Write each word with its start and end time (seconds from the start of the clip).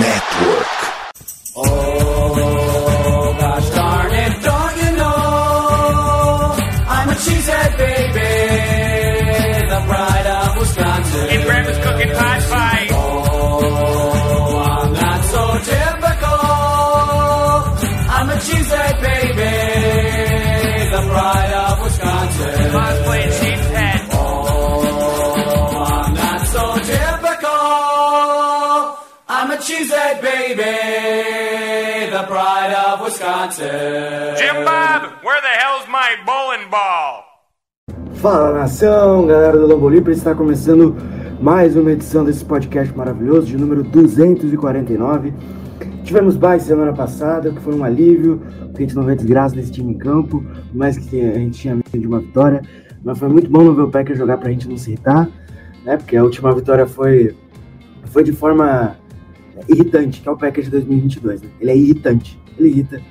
Network. 0.00 0.66
Oh, 1.56 1.91
Jim 33.42 34.64
Bob, 34.64 35.24
where 35.24 35.40
the 35.40 35.48
hell's 35.58 35.88
my 35.88 36.14
bowling 36.24 36.70
ball? 36.70 37.24
Fala 38.20 38.52
nação, 38.52 39.26
galera 39.26 39.58
do 39.58 39.66
Lobo 39.66 39.88
Livre, 39.88 40.12
está 40.12 40.32
começando 40.32 40.94
mais 41.40 41.74
uma 41.74 41.90
edição 41.90 42.24
desse 42.24 42.44
podcast 42.44 42.96
maravilhoso 42.96 43.48
de 43.48 43.56
número 43.56 43.82
249. 43.82 45.34
Tivemos 46.04 46.36
bye 46.36 46.60
semana 46.60 46.92
passada, 46.92 47.50
que 47.50 47.60
foi 47.62 47.74
um 47.74 47.82
alívio, 47.82 48.40
porque 48.66 48.84
a 48.84 48.86
gente 48.86 48.94
não 48.94 49.02
vê 49.02 49.16
desgraça 49.16 49.56
desse 49.56 49.72
time 49.72 49.92
em 49.92 49.98
campo, 49.98 50.44
por 50.68 50.76
mais 50.76 50.96
que 50.96 51.20
a 51.20 51.34
gente 51.34 51.58
tinha 51.58 51.74
medo 51.74 51.98
de 51.98 52.06
uma 52.06 52.20
vitória, 52.20 52.62
mas 53.02 53.18
foi 53.18 53.28
muito 53.28 53.50
bom 53.50 53.64
não 53.64 53.74
ver 53.74 53.82
o 53.82 53.90
Packers 53.90 54.20
jogar 54.20 54.38
pra 54.38 54.50
gente 54.50 54.68
não 54.68 54.76
se 54.76 54.92
irritar, 54.92 55.28
né? 55.84 55.96
Porque 55.96 56.16
a 56.16 56.22
última 56.22 56.54
vitória 56.54 56.86
foi, 56.86 57.34
foi 58.04 58.22
de 58.22 58.30
forma 58.30 58.94
irritante, 59.68 60.20
que 60.20 60.28
é 60.28 60.30
o 60.30 60.36
Packers 60.36 60.66
de 60.66 60.70
2022, 60.70 61.42
né? 61.42 61.48
Ele 61.60 61.70
é 61.72 61.76
irritante, 61.76 62.40
ele 62.56 62.68
irrita 62.68 63.02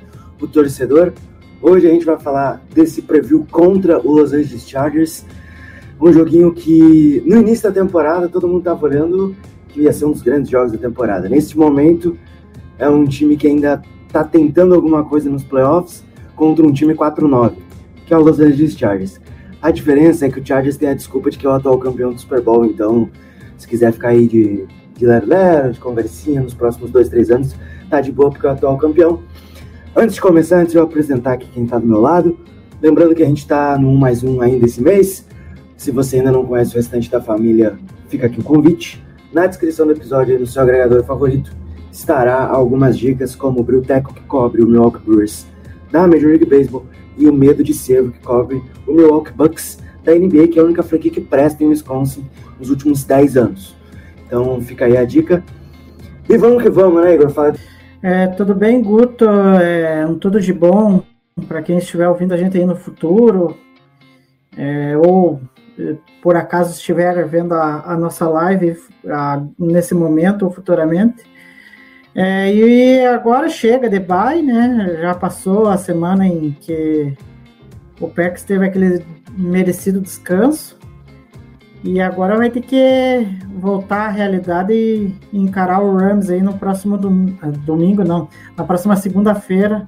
o 0.41 0.47
torcedor. 0.47 1.13
Hoje 1.61 1.87
a 1.87 1.91
gente 1.91 2.05
vai 2.05 2.17
falar 2.17 2.61
desse 2.73 3.01
preview 3.01 3.45
contra 3.51 3.99
o 3.99 4.11
Los 4.11 4.33
Angeles 4.33 4.67
Chargers, 4.67 5.25
um 5.99 6.11
joguinho 6.11 6.51
que 6.51 7.21
no 7.25 7.37
início 7.37 7.69
da 7.69 7.81
temporada 7.81 8.27
todo 8.27 8.47
mundo 8.47 8.59
estava 8.59 8.83
olhando 8.85 9.35
que 9.69 9.81
ia 9.81 9.93
ser 9.93 10.05
um 10.05 10.11
dos 10.11 10.21
grandes 10.21 10.49
jogos 10.49 10.71
da 10.71 10.77
temporada. 10.77 11.29
Neste 11.29 11.57
momento 11.57 12.17
é 12.77 12.89
um 12.89 13.05
time 13.05 13.37
que 13.37 13.47
ainda 13.47 13.81
está 14.07 14.23
tentando 14.23 14.73
alguma 14.73 15.05
coisa 15.05 15.29
nos 15.29 15.43
playoffs 15.43 16.03
contra 16.35 16.65
um 16.65 16.73
time 16.73 16.95
4-9, 16.95 17.53
que 18.05 18.13
é 18.13 18.17
o 18.17 18.21
Los 18.21 18.39
Angeles 18.39 18.75
Chargers. 18.75 19.21
A 19.61 19.69
diferença 19.69 20.25
é 20.25 20.29
que 20.29 20.39
o 20.39 20.45
Chargers 20.45 20.75
tem 20.75 20.89
a 20.89 20.93
desculpa 20.95 21.29
de 21.29 21.37
que 21.37 21.45
é 21.45 21.49
o 21.49 21.53
atual 21.53 21.77
campeão 21.77 22.11
do 22.11 22.19
Super 22.19 22.41
Bowl, 22.41 22.65
então 22.65 23.09
se 23.57 23.67
quiser 23.67 23.93
ficar 23.93 24.09
aí 24.09 24.27
de, 24.27 24.65
de 24.97 25.05
lero-lero, 25.05 25.71
de 25.71 25.79
conversinha 25.79 26.41
nos 26.41 26.55
próximos 26.55 26.89
dois, 26.89 27.07
três 27.09 27.29
anos, 27.29 27.55
tá 27.87 28.01
de 28.01 28.11
boa 28.11 28.31
porque 28.31 28.47
é 28.47 28.49
o 28.49 28.53
atual 28.53 28.75
campeão. 28.77 29.21
Antes 29.93 30.15
de 30.15 30.21
começar, 30.21 30.59
antes 30.59 30.71
de 30.71 30.77
eu 30.77 30.83
apresentar 30.83 31.33
aqui 31.33 31.49
quem 31.53 31.65
está 31.65 31.77
do 31.77 31.85
meu 31.85 31.99
lado, 31.99 32.39
lembrando 32.81 33.13
que 33.13 33.21
a 33.21 33.25
gente 33.25 33.39
está 33.39 33.77
no 33.77 33.89
1 33.89 33.97
mais 33.97 34.23
1 34.23 34.41
ainda 34.41 34.65
esse 34.65 34.81
mês. 34.81 35.27
Se 35.75 35.91
você 35.91 36.17
ainda 36.17 36.31
não 36.31 36.45
conhece 36.45 36.71
o 36.71 36.75
restante 36.77 37.11
da 37.11 37.19
família, 37.19 37.77
fica 38.07 38.27
aqui 38.27 38.39
o 38.39 38.43
convite. 38.43 39.03
Na 39.33 39.45
descrição 39.47 39.85
do 39.85 39.91
episódio, 39.91 40.39
no 40.39 40.47
seu 40.47 40.61
agregador 40.61 41.03
favorito, 41.03 41.53
estará 41.91 42.45
algumas 42.47 42.97
dicas 42.97 43.35
como 43.35 43.59
o 43.59 43.63
Brilteco 43.63 44.13
que 44.13 44.21
cobre 44.21 44.63
o 44.63 44.65
Milwaukee 44.65 45.01
Brewers 45.05 45.45
da 45.91 46.07
Major 46.07 46.29
League 46.29 46.45
Baseball 46.45 46.85
e 47.17 47.27
o 47.27 47.33
Medo 47.33 47.61
de 47.61 47.73
Cervo 47.73 48.13
que 48.13 48.19
cobre 48.19 48.61
o 48.87 48.93
Milwaukee 48.93 49.33
Bucks 49.33 49.77
da 50.05 50.15
NBA, 50.15 50.47
que 50.47 50.57
é 50.57 50.61
a 50.61 50.65
única 50.65 50.83
franquia 50.83 51.11
que 51.11 51.21
presta 51.21 51.65
em 51.65 51.67
Wisconsin 51.67 52.25
nos 52.57 52.69
últimos 52.69 53.03
10 53.03 53.35
anos. 53.35 53.75
Então 54.25 54.61
fica 54.61 54.85
aí 54.85 54.95
a 54.95 55.03
dica. 55.03 55.43
E 56.29 56.37
vamos 56.37 56.63
que 56.63 56.69
vamos, 56.69 57.03
né, 57.03 57.13
Igor? 57.13 57.29
Fala 57.29 57.53
É, 58.03 58.25
tudo 58.27 58.55
bem, 58.55 58.81
Guto? 58.81 59.25
É, 59.29 60.05
um 60.07 60.17
tudo 60.17 60.41
de 60.41 60.51
bom 60.51 61.03
para 61.47 61.61
quem 61.61 61.77
estiver 61.77 62.09
ouvindo 62.09 62.33
a 62.33 62.37
gente 62.37 62.57
aí 62.57 62.65
no 62.65 62.75
futuro, 62.75 63.55
é, 64.57 64.97
ou 64.97 65.39
eh, 65.77 65.95
por 66.21 66.35
acaso 66.35 66.71
estiver 66.71 67.25
vendo 67.27 67.53
a, 67.53 67.93
a 67.93 67.97
nossa 67.97 68.27
live 68.27 68.75
a, 69.07 69.43
nesse 69.57 69.93
momento 69.93 70.43
ou 70.43 70.51
futuramente. 70.51 71.23
É, 72.15 72.53
e 72.53 73.05
agora 73.05 73.47
chega 73.47 73.89
de 73.89 73.99
bye, 73.99 74.41
né? 74.41 74.97
Já 74.99 75.13
passou 75.13 75.69
a 75.69 75.77
semana 75.77 76.27
em 76.27 76.51
que 76.59 77.15
o 77.99 78.07
Packers 78.07 78.43
teve 78.43 78.65
aquele 78.65 79.05
merecido 79.37 80.01
descanso. 80.01 80.77
E 81.83 81.99
agora 81.99 82.37
vai 82.37 82.49
ter 82.51 82.61
que 82.61 83.27
voltar 83.55 84.07
à 84.07 84.09
realidade 84.09 84.73
e 84.73 85.15
encarar 85.33 85.81
o 85.81 85.95
Rams 85.95 86.29
aí 86.29 86.41
no 86.41 86.53
próximo 86.53 86.97
dom- 86.97 87.33
ah, 87.41 87.47
domingo, 87.47 88.03
não, 88.03 88.27
na 88.55 88.63
próxima 88.63 88.95
segunda-feira, 88.95 89.85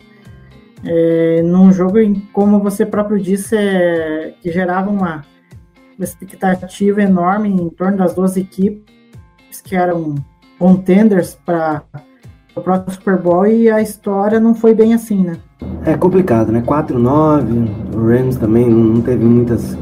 é, 0.84 1.42
num 1.44 1.72
jogo 1.72 2.00
em, 2.00 2.16
como 2.34 2.60
você 2.60 2.86
próprio 2.86 3.20
disse, 3.20 3.56
é, 3.56 4.34
que 4.42 4.52
gerava 4.52 4.90
uma 4.90 5.24
expectativa 6.00 7.02
enorme 7.02 7.50
em 7.50 7.70
torno 7.70 7.98
das 7.98 8.16
duas 8.16 8.36
equipes 8.38 8.84
que 9.64 9.76
eram 9.76 10.16
contenders 10.58 11.38
para 11.46 11.84
o 12.56 12.62
próximo 12.62 12.92
Super 12.92 13.18
Bowl 13.18 13.46
e 13.46 13.70
a 13.70 13.82
história 13.82 14.40
não 14.40 14.56
foi 14.56 14.74
bem 14.74 14.94
assim, 14.94 15.24
né? 15.24 15.38
É 15.86 15.96
complicado, 15.96 16.52
né? 16.52 16.62
4-9, 16.66 17.70
o 17.96 18.08
Rams 18.08 18.38
também 18.38 18.68
não 18.70 19.02
teve 19.02 19.24
muitas 19.24 19.78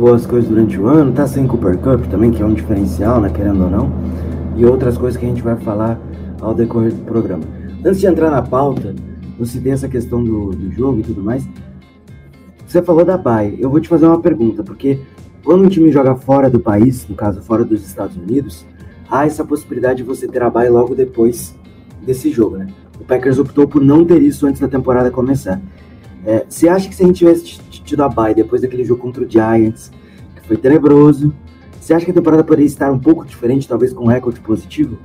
boas 0.00 0.24
coisas 0.24 0.48
durante 0.48 0.80
o 0.80 0.86
ano, 0.86 1.12
tá 1.12 1.26
sem 1.26 1.46
Cooper 1.46 1.76
Cup 1.76 2.06
também, 2.06 2.30
que 2.30 2.42
é 2.42 2.46
um 2.46 2.54
diferencial, 2.54 3.20
né? 3.20 3.28
Querendo 3.28 3.64
ou 3.64 3.70
não. 3.70 3.92
E 4.56 4.64
outras 4.64 4.96
coisas 4.96 5.20
que 5.20 5.26
a 5.26 5.28
gente 5.28 5.42
vai 5.42 5.56
falar 5.56 6.00
ao 6.40 6.54
decorrer 6.54 6.94
do 6.94 7.04
programa. 7.04 7.42
Antes 7.84 8.00
de 8.00 8.06
entrar 8.06 8.30
na 8.30 8.40
pauta, 8.40 8.94
eu 9.38 9.44
citei 9.44 9.72
essa 9.72 9.90
questão 9.90 10.24
do, 10.24 10.52
do 10.52 10.72
jogo 10.72 11.00
e 11.00 11.02
tudo 11.02 11.22
mais. 11.22 11.46
Você 12.66 12.80
falou 12.80 13.04
da 13.04 13.18
bye. 13.18 13.58
Eu 13.60 13.68
vou 13.68 13.78
te 13.78 13.90
fazer 13.90 14.06
uma 14.06 14.18
pergunta, 14.18 14.62
porque 14.62 15.00
quando 15.44 15.64
um 15.64 15.68
time 15.68 15.92
joga 15.92 16.14
fora 16.14 16.48
do 16.48 16.58
país, 16.58 17.06
no 17.06 17.14
caso 17.14 17.42
fora 17.42 17.62
dos 17.62 17.86
Estados 17.86 18.16
Unidos, 18.16 18.64
há 19.10 19.26
essa 19.26 19.44
possibilidade 19.44 19.98
de 19.98 20.04
você 20.04 20.26
ter 20.26 20.42
a 20.42 20.48
bye 20.48 20.70
logo 20.70 20.94
depois 20.94 21.54
desse 22.00 22.30
jogo, 22.30 22.56
né? 22.56 22.68
O 22.98 23.04
Packers 23.04 23.38
optou 23.38 23.68
por 23.68 23.82
não 23.82 24.02
ter 24.06 24.22
isso 24.22 24.46
antes 24.46 24.62
da 24.62 24.68
temporada 24.68 25.10
começar. 25.10 25.60
É, 26.24 26.46
você 26.48 26.70
acha 26.70 26.88
que 26.88 26.94
se 26.94 27.02
a 27.02 27.06
gente 27.06 27.18
tivesse 27.18 27.60
t- 27.90 27.96
tido 27.96 28.02
a 28.02 28.08
bye 28.08 28.34
depois 28.34 28.62
daquele 28.62 28.84
jogo 28.84 29.00
contra 29.02 29.24
o 29.24 29.28
Giants, 29.30 29.90
que 30.36 30.46
foi 30.46 30.56
tenebroso, 30.56 31.32
você 31.80 31.94
acha 31.94 32.04
que 32.04 32.10
a 32.10 32.14
temporada 32.14 32.44
poderia 32.44 32.66
estar 32.66 32.90
um 32.92 32.98
pouco 32.98 33.24
diferente, 33.24 33.66
talvez 33.66 33.92
com 33.92 34.04
um 34.04 34.08
recorde 34.08 34.40
positivo? 34.40 34.98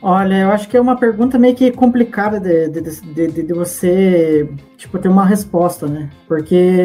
Olha, 0.00 0.42
eu 0.42 0.50
acho 0.50 0.68
que 0.68 0.76
é 0.76 0.80
uma 0.80 0.96
pergunta 0.96 1.38
meio 1.38 1.56
que 1.56 1.72
complicada 1.72 2.38
de, 2.38 2.68
de, 2.68 2.80
de, 2.80 3.26
de- 3.26 3.42
de 3.42 3.52
você 3.52 4.48
tipo, 4.76 4.96
ter 4.98 5.08
uma 5.08 5.24
resposta, 5.26 5.88
né? 5.88 6.08
Porque 6.28 6.78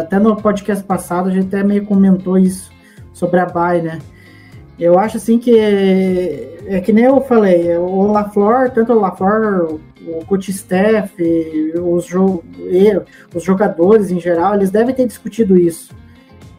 até 0.00 0.18
no 0.18 0.34
podcast 0.34 0.82
passado 0.82 1.28
a 1.28 1.32
gente 1.32 1.46
até 1.46 1.62
meio 1.62 1.84
comentou 1.84 2.36
isso 2.36 2.72
sobre 3.12 3.38
a 3.38 3.46
Bay, 3.46 3.82
né? 3.82 4.00
Eu 4.76 4.98
acho 4.98 5.18
assim 5.18 5.38
que 5.38 5.56
é 5.56 6.80
que 6.84 6.92
nem 6.92 7.04
eu 7.04 7.20
falei, 7.20 7.76
o 7.76 8.10
LaFleur, 8.10 8.70
tanto 8.72 8.92
o 8.92 8.98
LaFleur, 9.00 9.78
o 10.06 10.24
coach 10.24 10.50
staff, 10.50 11.12
os, 11.80 12.06
jo 12.06 12.42
os 13.34 13.42
jogadores 13.42 14.10
em 14.10 14.20
geral, 14.20 14.54
eles 14.54 14.70
devem 14.70 14.94
ter 14.94 15.06
discutido 15.06 15.56
isso. 15.56 15.94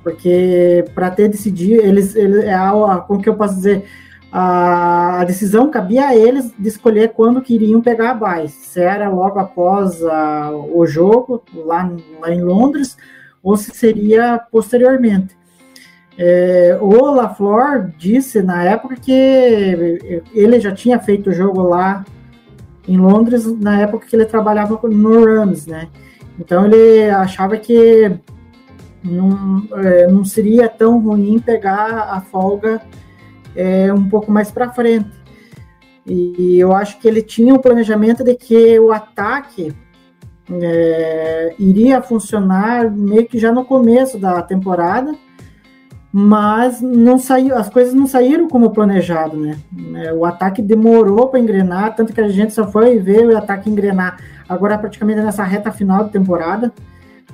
Porque 0.02 0.86
para 0.94 1.10
ter 1.12 1.30
decidido, 1.30 1.82
eles, 1.82 2.16
eles 2.16 2.44
é 2.44 2.54
a, 2.54 3.04
como 3.08 3.22
que 3.22 3.30
eu 3.30 3.36
posso 3.36 3.56
dizer, 3.56 3.86
a, 4.32 5.22
a 5.22 5.24
decisão 5.24 5.70
cabia 5.70 6.08
a 6.08 6.16
eles 6.16 6.52
de 6.58 6.68
escolher 6.68 7.14
quando 7.14 7.42
queriam 7.42 7.82
pegar 7.82 8.12
a 8.12 8.14
bye. 8.14 8.48
Se 8.50 8.82
era 8.82 9.10
logo 9.10 9.40
após 9.40 10.04
a, 10.04 10.52
o 10.52 10.86
jogo, 10.86 11.44
lá, 11.54 11.90
lá 12.20 12.34
em 12.34 12.42
Londres, 12.42 12.98
ou 13.42 13.56
se 13.56 13.72
seria 13.72 14.42
posteriormente. 14.52 15.38
É, 16.18 16.78
o 16.80 17.12
LaFleur 17.12 17.92
disse 17.98 18.42
na 18.42 18.64
época 18.64 18.96
que 18.96 20.22
ele 20.34 20.60
já 20.60 20.72
tinha 20.72 21.00
feito 21.00 21.30
o 21.30 21.34
jogo 21.34 21.62
lá 21.64 22.06
em 22.88 22.98
Londres, 22.98 23.46
na 23.60 23.80
época 23.82 24.08
que 24.08 24.16
ele 24.16 24.26
trabalhava 24.26 24.80
no 24.84 25.26
Rams, 25.26 25.66
né? 25.68 25.88
Então 26.40 26.66
ele 26.66 27.10
achava 27.10 27.58
que 27.58 28.12
não, 29.04 29.68
é, 29.78 30.08
não 30.08 30.24
seria 30.24 30.68
tão 30.68 31.00
ruim 31.00 31.40
pegar 31.40 32.10
a 32.12 32.22
folga 32.22 32.82
é, 33.56 33.94
um 33.94 34.10
pouco 34.10 34.32
mais 34.32 34.52
para 34.52 34.72
frente. 34.72 35.12
E 36.06 36.60
eu 36.60 36.74
acho 36.74 37.00
que 37.00 37.08
ele 37.08 37.22
tinha 37.22 37.54
um 37.54 37.60
planejamento 37.60 38.24
de 38.24 38.36
que 38.36 38.78
o 38.80 38.92
ataque 38.92 39.74
é, 40.52 41.56
iria 41.58 42.02
funcionar 42.02 42.92
meio 42.92 43.26
que 43.26 43.40
já 43.40 43.52
no 43.52 43.64
começo 43.64 44.18
da 44.18 44.42
temporada, 44.42 45.16
mas 46.16 46.80
não 46.80 47.18
saiu, 47.18 47.58
as 47.58 47.68
coisas 47.70 47.94
não 47.94 48.06
saíram 48.06 48.48
como 48.48 48.70
planejado, 48.70 49.36
né? 49.36 49.58
É, 49.96 50.14
o 50.14 50.24
ataque 50.24 50.62
demorou 50.62 51.28
para 51.30 51.40
engrenar, 51.40 51.96
tanto 51.96 52.14
que 52.14 52.22
a 52.22 52.30
gente 52.30 52.54
só 52.54 52.68
foi 52.68 53.00
ver 53.00 53.26
o 53.26 53.36
ataque 53.36 53.68
engrenar 53.68 54.20
agora 54.48 54.78
praticamente 54.78 55.22
nessa 55.22 55.44
reta 55.44 55.72
final 55.72 56.04
da 56.04 56.10
temporada, 56.10 56.72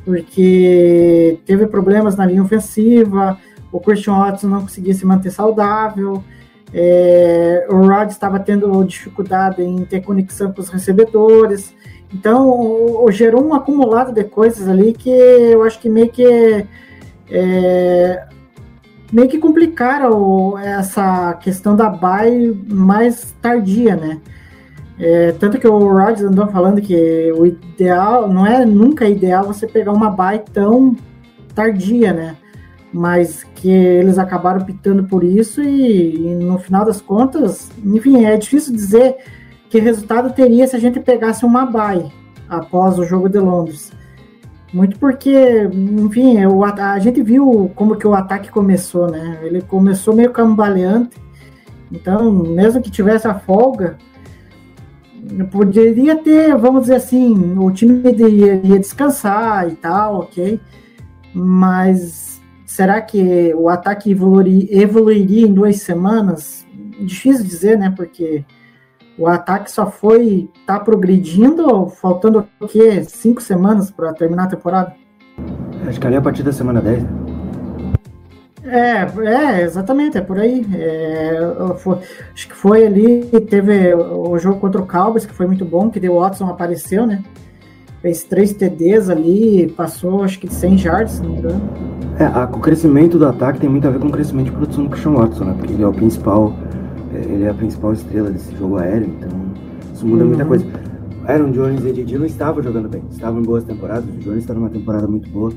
porque 0.06 1.40
teve 1.46 1.68
problemas 1.68 2.16
na 2.16 2.26
linha 2.26 2.42
ofensiva, 2.42 3.38
o 3.70 3.82
Christian 3.82 4.18
Watson 4.18 4.48
não 4.48 4.62
conseguia 4.62 4.94
se 4.94 5.06
manter 5.06 5.32
saudável, 5.32 6.24
É, 6.72 7.66
o 7.68 7.78
Rod 7.78 8.12
estava 8.12 8.40
tendo 8.40 8.84
dificuldade 8.84 9.60
em 9.64 9.84
ter 9.86 10.02
conexão 10.02 10.54
com 10.54 10.62
os 10.62 10.70
recebedores. 10.70 11.74
Então, 12.14 13.04
gerou 13.10 13.44
um 13.44 13.56
acumulado 13.56 14.14
de 14.14 14.24
coisas 14.24 14.68
ali 14.68 14.94
que 14.94 15.10
eu 15.10 15.64
acho 15.64 15.80
que 15.80 15.90
meio 15.90 16.10
que 16.10 16.66
é, 17.32 18.28
meio 19.12 19.28
que 19.28 19.40
complicaram 19.40 20.58
essa 20.58 21.34
questão 21.36 21.76
da 21.76 21.90
buy 21.90 22.54
mais 22.68 23.36
tardia, 23.42 23.96
né? 23.96 24.20
É, 25.00 25.32
tanto 25.32 25.58
que 25.58 25.68
o 25.68 25.78
Rodgers 25.78 26.24
andou 26.24 26.48
falando 26.48 26.82
que 26.82 27.32
o 27.32 27.46
ideal 27.46 28.28
não 28.28 28.46
é 28.46 28.66
nunca 28.66 29.08
ideal 29.08 29.46
você 29.46 29.66
pegar 29.66 29.94
uma 29.94 30.10
buy 30.10 30.40
tão 30.54 30.96
tardia, 31.56 32.12
né? 32.12 32.36
Mas 32.92 33.44
que 33.56 33.70
eles 33.70 34.18
acabaram 34.18 34.66
pitando 34.66 35.04
por 35.06 35.24
isso 35.24 35.62
e, 35.62 36.16
e 36.16 36.36
no 36.36 36.58
final 36.58 36.84
das 36.84 37.00
contas, 37.00 37.72
enfim, 37.84 38.26
é 38.26 38.36
difícil 38.36 38.74
dizer 38.74 39.16
que 39.70 39.80
resultado 39.80 40.34
teria 40.34 40.68
se 40.68 40.76
a 40.76 40.80
gente 40.80 41.00
pegasse 41.00 41.46
uma 41.46 41.66
buy 41.66 42.12
após 42.50 43.00
o 43.00 43.06
jogo 43.06 43.30
de 43.30 43.40
Londres. 43.40 43.92
Muito 44.72 45.00
porque, 45.00 45.68
enfim, 45.74 46.46
o, 46.46 46.64
a 46.64 47.00
gente 47.00 47.24
viu 47.24 47.72
como 47.76 47.96
que 47.96 48.08
o 48.08 48.14
ataque 48.14 48.52
começou, 48.52 49.10
né? 49.10 49.40
Ele 49.42 49.62
começou 49.62 50.16
meio 50.16 50.32
cambaleante. 50.32 51.18
Então, 51.92 52.32
mesmo 52.32 52.82
que 52.82 52.92
tivesse 52.92 53.28
a 53.28 53.34
folga, 53.34 53.98
poderia 55.52 56.16
ter, 56.16 56.56
vamos 56.56 56.82
dizer 56.82 56.96
assim, 56.96 57.58
o 57.58 57.72
time 57.72 58.02
ia, 58.12 58.62
ia 58.64 58.80
descansar 58.80 59.68
e 59.68 59.76
tal, 59.76 60.20
ok? 60.20 60.60
Mas 61.34 62.40
será 62.66 63.02
que 63.02 63.54
o 63.56 63.70
ataque 63.70 64.12
evoluiria, 64.12 64.68
evoluiria 64.84 65.48
em 65.48 65.54
duas 65.54 65.78
semanas? 65.78 66.66
Difícil 67.00 67.44
dizer, 67.44 67.78
né? 67.78 67.92
Porque 67.96 68.46
o 69.20 69.28
ataque 69.28 69.70
só 69.70 69.92
foi 69.92 70.50
tá 70.66 70.80
progredindo, 70.80 71.88
faltando 71.88 72.48
o 72.60 72.68
quê? 72.68 73.04
Cinco 73.04 73.42
semanas 73.42 73.92
para 73.92 74.14
terminar 74.14 74.46
a 74.46 74.48
temporada? 74.48 74.94
Acho 75.86 76.00
que 76.00 76.08
ali 76.08 76.16
é 76.16 76.20
a 76.20 76.22
partir 76.22 76.42
da 76.42 76.54
semana 76.54 76.82
10. 76.82 77.04
Né? 77.04 77.10
É, 78.64 79.08
é, 79.26 79.62
exatamente, 79.64 80.18
é 80.18 80.22
por 80.22 80.40
aí. 80.40 80.66
É, 80.74 81.38
foi, 81.80 81.98
acho 82.34 82.48
que 82.48 82.56
foi 82.56 82.86
ali, 82.86 83.26
teve 83.50 83.94
o 83.94 84.38
jogo 84.38 84.60
contra 84.60 84.82
o 84.82 84.88
Cowboys, 84.88 85.26
que 85.26 85.34
foi 85.34 85.48
muito 85.48 85.66
bom, 85.66 85.90
que 85.90 86.08
o 86.08 86.20
Watson 86.20 86.46
apareceu, 86.48 87.06
né? 87.06 87.22
Fez 88.02 88.24
três 88.24 88.54
TDs 88.54 89.10
ali, 89.10 89.74
passou 89.76 90.24
acho 90.24 90.40
que 90.40 90.48
100 90.48 90.78
jardas, 90.78 91.12
se 91.12 91.22
não 91.22 91.32
me 91.32 91.40
engano. 91.40 91.62
É, 92.18 92.26
a, 92.26 92.46
o 92.46 92.60
crescimento 92.60 93.18
do 93.18 93.28
ataque 93.28 93.60
tem 93.60 93.70
muito 93.70 93.86
a 93.86 93.92
ver 93.92 94.00
com 94.00 94.08
o 94.08 94.12
crescimento 94.12 94.46
de 94.46 94.52
produção 94.54 94.86
do 94.86 94.90
Christian 94.90 95.12
Watson, 95.12 95.44
né? 95.44 95.56
Porque 95.58 95.74
ele 95.74 95.84
é 95.84 95.88
o 95.88 95.94
principal 95.94 96.54
ele 97.20 97.44
é 97.44 97.50
a 97.50 97.54
principal 97.54 97.94
estrela 97.94 98.30
desse 98.30 98.56
jogo 98.56 98.78
aéreo, 98.78 99.08
então 99.08 99.30
isso 99.94 100.06
muda 100.06 100.24
uhum. 100.24 100.30
muita 100.30 100.46
coisa. 100.46 100.66
Aaron 101.26 101.52
Jones 101.52 101.86
e 101.86 101.94
Didi 101.94 102.18
não 102.18 102.26
estavam 102.26 102.64
jogando 102.64 102.90
bem, 102.90 103.04
estavam 103.12 103.40
em 103.42 103.44
boas 103.44 103.64
temporadas, 103.64 104.06
o 104.10 104.18
Jones 104.18 104.40
está 104.40 104.54
numa 104.54 104.70
temporada 104.70 105.08
muito 105.08 105.30
boa, 105.30 105.54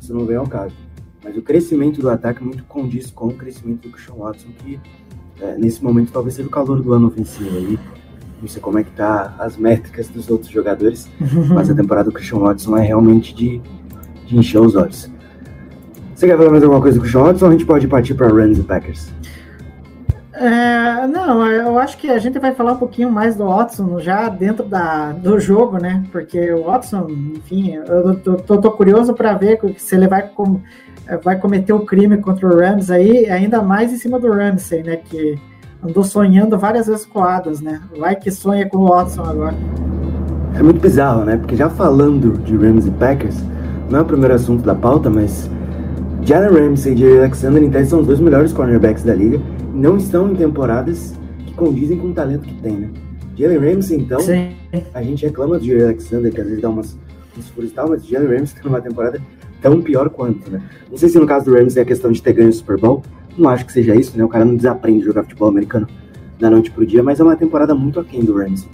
isso 0.00 0.14
não 0.14 0.24
vem 0.24 0.36
ao 0.36 0.46
caso. 0.46 0.74
Mas 1.22 1.36
o 1.36 1.42
crescimento 1.42 2.00
do 2.00 2.08
ataque 2.08 2.42
muito 2.42 2.64
condiz 2.64 3.10
com 3.10 3.26
o 3.26 3.34
crescimento 3.34 3.82
do 3.82 3.90
Christian 3.90 4.14
Watson, 4.14 4.48
que 4.58 4.80
é, 5.40 5.56
nesse 5.56 5.82
momento 5.82 6.12
talvez 6.12 6.34
seja 6.34 6.48
o 6.48 6.50
calor 6.50 6.82
do 6.82 6.92
ano 6.92 7.08
ofensivo 7.08 7.56
aí. 7.56 7.78
Não 8.40 8.48
sei 8.48 8.62
como 8.62 8.78
é 8.78 8.84
que 8.84 8.90
tá 8.92 9.34
as 9.38 9.56
métricas 9.56 10.08
dos 10.08 10.30
outros 10.30 10.50
jogadores, 10.50 11.08
mas 11.54 11.68
a 11.68 11.74
temporada 11.74 12.08
do 12.08 12.12
Christian 12.12 12.38
Watson 12.38 12.76
é 12.78 12.82
realmente 12.82 13.34
de, 13.34 13.60
de 14.26 14.38
encher 14.38 14.60
os 14.60 14.74
olhos. 14.74 15.10
Você 16.14 16.26
quer 16.26 16.36
falar 16.36 16.50
mais 16.50 16.62
alguma 16.62 16.80
coisa 16.80 16.98
do 16.98 17.02
Christian 17.02 17.24
Watson 17.24 17.44
ou 17.44 17.48
a 17.50 17.52
gente 17.52 17.66
pode 17.66 17.86
partir 17.86 18.14
para 18.14 18.28
Rams 18.28 18.58
e 18.58 18.62
Packers? 18.62 19.10
É, 20.40 21.06
não, 21.06 21.46
eu 21.46 21.78
acho 21.78 21.98
que 21.98 22.08
a 22.08 22.18
gente 22.18 22.38
vai 22.38 22.54
falar 22.54 22.72
um 22.72 22.78
pouquinho 22.78 23.12
mais 23.12 23.36
do 23.36 23.44
Watson 23.44 24.00
já 24.00 24.26
dentro 24.30 24.64
da, 24.64 25.12
do 25.12 25.38
jogo, 25.38 25.76
né? 25.76 26.02
Porque 26.10 26.50
o 26.50 26.64
Watson, 26.64 27.08
enfim, 27.10 27.74
eu 27.74 28.14
tô, 28.16 28.36
tô, 28.36 28.58
tô 28.58 28.70
curioso 28.70 29.12
para 29.12 29.34
ver 29.34 29.60
se 29.76 29.94
ele 29.94 30.08
vai, 30.08 30.26
com, 30.28 30.58
vai 31.22 31.38
cometer 31.38 31.74
o 31.74 31.80
crime 31.80 32.16
contra 32.16 32.48
o 32.48 32.58
Rams 32.58 32.90
aí, 32.90 33.28
ainda 33.28 33.60
mais 33.60 33.92
em 33.92 33.98
cima 33.98 34.18
do 34.18 34.32
Ramsey, 34.32 34.82
né? 34.82 34.96
Que 34.96 35.38
andou 35.86 36.02
sonhando 36.02 36.56
várias 36.56 36.86
vezes 36.86 37.04
com 37.04 37.22
Adams, 37.22 37.60
né? 37.60 37.78
Vai 37.98 38.16
que 38.16 38.30
sonha 38.30 38.66
com 38.66 38.78
o 38.78 38.88
Watson 38.88 39.24
agora. 39.24 39.54
É 40.54 40.62
muito 40.62 40.80
bizarro, 40.80 41.22
né? 41.22 41.36
Porque 41.36 41.54
já 41.54 41.68
falando 41.68 42.38
de 42.38 42.56
Rams 42.56 42.86
e 42.86 42.90
Packers, 42.92 43.36
não 43.90 43.98
é 43.98 44.02
o 44.02 44.06
primeiro 44.06 44.34
assunto 44.34 44.64
da 44.64 44.74
pauta, 44.74 45.10
mas 45.10 45.50
Jalen 46.22 46.68
Ramsey 46.68 46.94
e 46.94 47.18
Alexander 47.18 47.70
tese 47.70 47.90
são 47.90 48.00
os 48.00 48.06
dois 48.06 48.20
melhores 48.20 48.54
cornerbacks 48.54 49.04
da 49.04 49.14
liga 49.14 49.38
não 49.72 49.96
estão 49.96 50.30
em 50.30 50.36
temporadas 50.36 51.14
que 51.46 51.54
condizem 51.54 51.98
com 51.98 52.08
o 52.08 52.14
talento 52.14 52.42
que 52.42 52.54
tem, 52.60 52.72
né? 52.72 52.90
Jalen 53.36 53.58
Ramsey, 53.58 53.98
então, 53.98 54.20
Sim. 54.20 54.54
a 54.92 55.02
gente 55.02 55.24
reclama 55.24 55.58
do 55.58 55.64
Jerry 55.64 55.84
Alexander, 55.84 56.32
que 56.32 56.40
às 56.40 56.46
vezes 56.46 56.62
dá 56.62 56.68
umas, 56.68 56.98
uns 57.38 57.48
furos 57.48 57.70
e 57.70 57.74
tal, 57.74 57.88
mas 57.88 58.06
Jalen 58.06 58.28
Ramsey 58.28 58.56
tá 58.56 58.68
numa 58.68 58.80
temporada 58.80 59.20
tão 59.62 59.80
pior 59.80 60.10
quanto, 60.10 60.50
né? 60.50 60.62
Não 60.90 60.96
sei 60.96 61.08
se 61.08 61.18
no 61.18 61.26
caso 61.26 61.46
do 61.46 61.54
Ramsey 61.54 61.80
é 61.80 61.82
a 61.82 61.86
questão 61.86 62.12
de 62.12 62.22
ter 62.22 62.32
ganho 62.32 62.50
o 62.50 62.52
Super 62.52 62.78
Bowl, 62.78 63.02
não 63.36 63.48
acho 63.48 63.64
que 63.64 63.72
seja 63.72 63.94
isso, 63.94 64.16
né? 64.16 64.24
O 64.24 64.28
cara 64.28 64.44
não 64.44 64.56
desaprende 64.56 65.02
a 65.02 65.06
jogar 65.06 65.22
futebol 65.22 65.48
americano 65.48 65.88
da 66.38 66.50
noite 66.50 66.70
pro 66.70 66.84
dia, 66.86 67.02
mas 67.02 67.20
é 67.20 67.22
uma 67.22 67.36
temporada 67.36 67.74
muito 67.74 68.00
aquém 68.00 68.24
do 68.24 68.36
Ramsey. 68.36 68.68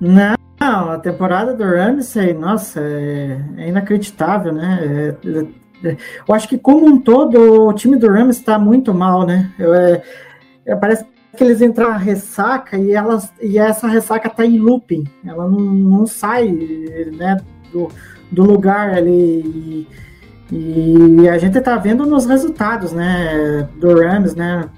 Não, 0.00 0.90
a 0.90 0.98
temporada 0.98 1.54
do 1.54 1.64
Ramsey, 1.64 2.32
nossa, 2.32 2.80
é, 2.80 3.40
é 3.56 3.68
inacreditável, 3.68 4.52
né? 4.52 5.16
É, 5.24 5.46
eu 5.82 6.34
acho 6.34 6.48
que 6.48 6.58
como 6.58 6.86
um 6.86 6.98
todo 6.98 7.68
o 7.68 7.72
time 7.72 7.96
do 7.96 8.08
Rams 8.08 8.36
está 8.36 8.58
muito 8.58 8.92
mal, 8.92 9.26
né? 9.26 9.50
É, 9.58 10.02
é, 10.66 10.76
parece 10.76 11.04
que 11.36 11.44
eles 11.44 11.60
entram 11.60 11.90
na 11.90 11.96
ressaca 11.96 12.76
e, 12.76 12.92
elas, 12.92 13.32
e 13.40 13.58
essa 13.58 13.88
ressaca 13.88 14.28
está 14.28 14.44
em 14.44 14.58
looping. 14.58 15.04
Ela 15.24 15.48
não, 15.48 15.60
não 15.60 16.06
sai 16.06 16.48
né, 17.16 17.36
do, 17.72 17.88
do 18.30 18.44
lugar 18.44 18.90
ali. 18.94 19.86
E, 20.50 21.20
e 21.22 21.28
a 21.28 21.38
gente 21.38 21.56
está 21.58 21.76
vendo 21.76 22.04
nos 22.04 22.26
resultados 22.26 22.92
né, 22.92 23.68
do 23.76 23.94
Rams, 24.00 24.34
né? 24.34 24.68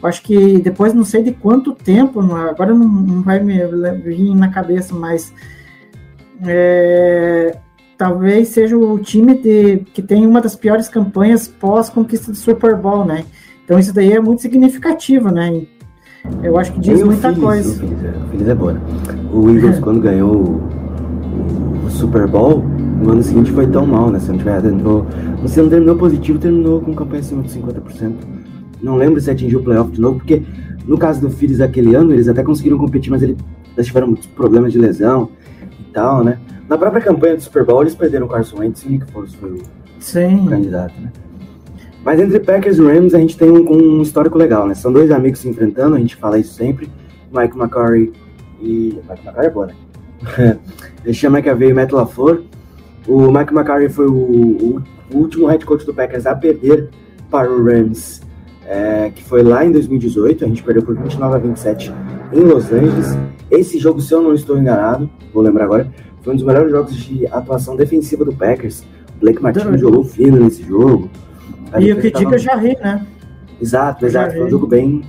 Eu 0.00 0.08
acho 0.08 0.22
que 0.22 0.58
depois 0.58 0.94
não 0.94 1.04
sei 1.04 1.22
de 1.22 1.32
quanto 1.32 1.74
tempo, 1.74 2.20
agora 2.20 2.72
não, 2.72 2.86
não 2.86 3.22
vai 3.22 3.40
me 3.40 3.58
vir 3.96 4.32
na 4.34 4.48
cabeça, 4.48 4.94
mas 4.94 5.32
é, 6.46 7.58
talvez 7.98 8.48
seja 8.48 8.78
o 8.78 8.96
time 9.00 9.34
de, 9.34 9.78
que 9.92 10.00
tem 10.00 10.24
uma 10.24 10.40
das 10.40 10.54
piores 10.54 10.88
campanhas 10.88 11.48
pós-conquista 11.48 12.30
do 12.30 12.36
Super 12.36 12.76
Bowl, 12.76 13.04
né? 13.04 13.24
Então 13.64 13.76
isso 13.78 13.92
daí 13.92 14.12
é 14.12 14.20
muito 14.20 14.40
significativo, 14.40 15.30
né? 15.30 15.66
Eu 16.42 16.56
acho 16.56 16.72
que 16.72 16.80
diz 16.80 17.02
muita 17.02 17.28
Phillies, 17.28 17.44
coisa. 17.44 17.70
O 17.70 17.74
Phillies, 17.74 18.04
é, 18.04 18.08
o 18.08 18.28
Phillies 18.30 18.48
é 18.48 18.54
boa, 18.54 18.72
né? 18.74 18.80
O 19.32 19.50
Eagles, 19.50 19.78
quando 19.80 20.00
ganhou 20.00 20.32
o, 20.32 21.86
o, 21.86 21.90
Super 21.90 22.26
Bowl, 22.28 22.60
no 23.02 23.10
ano 23.10 23.22
seguinte 23.22 23.50
foi 23.50 23.66
tão 23.66 23.84
mal, 23.84 24.10
né? 24.10 24.20
Se 24.20 24.30
não 24.30 24.38
tiver, 24.38 24.64
entrou, 24.64 25.04
você 25.42 25.60
não 25.60 25.68
terminou 25.68 25.96
positivo, 25.96 26.38
terminou 26.38 26.80
com 26.80 26.94
campanha 26.94 27.20
acima 27.20 27.42
de 27.42 27.50
50%. 27.50 28.14
Não 28.80 28.96
lembro 28.96 29.20
se 29.20 29.30
atingiu 29.30 29.58
o 29.58 29.62
playoff 29.62 29.90
de 29.90 30.00
novo, 30.00 30.18
porque 30.18 30.42
no 30.86 30.96
caso 30.96 31.20
do 31.20 31.30
Phillies 31.30 31.60
aquele 31.60 31.96
ano, 31.96 32.12
eles 32.12 32.28
até 32.28 32.44
conseguiram 32.44 32.78
competir, 32.78 33.10
mas 33.10 33.22
eles 33.22 33.36
tiveram 33.82 34.06
muitos 34.06 34.26
problemas 34.28 34.72
de 34.72 34.78
lesão 34.78 35.30
tal, 35.88 36.24
né? 36.24 36.38
Na 36.68 36.76
própria 36.76 37.02
campanha 37.02 37.36
do 37.36 37.42
Super 37.42 37.64
Bowl, 37.64 37.82
eles 37.82 37.94
perderam 37.94 38.26
o 38.26 38.28
Carson 38.28 38.58
Wentz 38.58 38.84
e 38.84 38.88
Nick 38.90 39.10
Foles 39.10 39.34
foi 39.34 39.52
o, 39.52 39.62
Sim. 39.98 40.46
candidato, 40.48 40.94
né? 41.00 41.10
Mas 42.04 42.20
entre 42.20 42.40
Packers 42.40 42.78
e 42.78 42.82
Rams, 42.82 43.14
a 43.14 43.18
gente 43.18 43.36
tem 43.36 43.50
um, 43.50 43.70
um, 43.70 44.02
histórico 44.02 44.38
legal, 44.38 44.66
né? 44.66 44.74
São 44.74 44.92
dois 44.92 45.10
amigos 45.10 45.40
se 45.40 45.48
enfrentando, 45.48 45.96
a 45.96 45.98
gente 45.98 46.16
fala 46.16 46.38
isso 46.38 46.54
sempre. 46.54 46.88
Mike 47.32 47.58
McCurry 47.58 48.12
e... 48.60 48.98
Mike 49.08 49.26
McCurry 49.26 49.46
é 49.46 49.50
bom, 49.50 49.66
né? 49.66 49.74
chama 51.12 51.38
McAvey 51.38 51.70
e 51.70 51.74
Matt 51.74 51.92
LaFleur. 51.92 52.42
O 53.06 53.30
Mike 53.30 53.52
McCurry 53.52 53.88
foi 53.88 54.06
o, 54.06 54.14
o, 54.14 54.82
o, 55.12 55.16
último 55.16 55.46
head 55.46 55.64
coach 55.64 55.84
do 55.84 55.94
Packers 55.94 56.26
a 56.26 56.34
perder 56.34 56.88
para 57.30 57.50
o 57.50 57.64
Rams, 57.64 58.20
é, 58.68 59.10
que 59.14 59.24
foi 59.24 59.42
lá 59.42 59.64
em 59.64 59.72
2018. 59.72 60.44
A 60.44 60.48
gente 60.48 60.62
perdeu 60.62 60.82
por 60.82 60.94
29 60.94 61.34
a 61.34 61.38
27 61.38 61.92
em 62.32 62.40
Los 62.40 62.70
Angeles. 62.70 63.16
Esse 63.50 63.78
jogo, 63.78 64.00
se 64.00 64.12
eu 64.12 64.22
não 64.22 64.34
estou 64.34 64.58
enganado, 64.58 65.08
vou 65.32 65.42
lembrar 65.42 65.64
agora, 65.64 65.90
foi 66.22 66.34
um 66.34 66.36
dos 66.36 66.44
melhores 66.44 66.70
jogos 66.70 66.94
de 66.94 67.26
atuação 67.28 67.74
defensiva 67.74 68.24
do 68.24 68.32
Packers. 68.32 68.84
O 69.16 69.20
Blake 69.20 69.42
Martinez 69.42 69.80
jogou 69.80 70.04
fino 70.04 70.38
nesse 70.38 70.62
jogo. 70.62 71.10
e 71.80 71.92
o 71.92 72.00
que 72.00 72.10
diga 72.10 72.36
já 72.36 72.54
ri, 72.54 72.76
né? 72.78 73.06
Exato, 73.60 74.04
exato. 74.04 74.34
Foi 74.34 74.44
um 74.44 74.50
jogo 74.50 74.66
bem, 74.66 75.02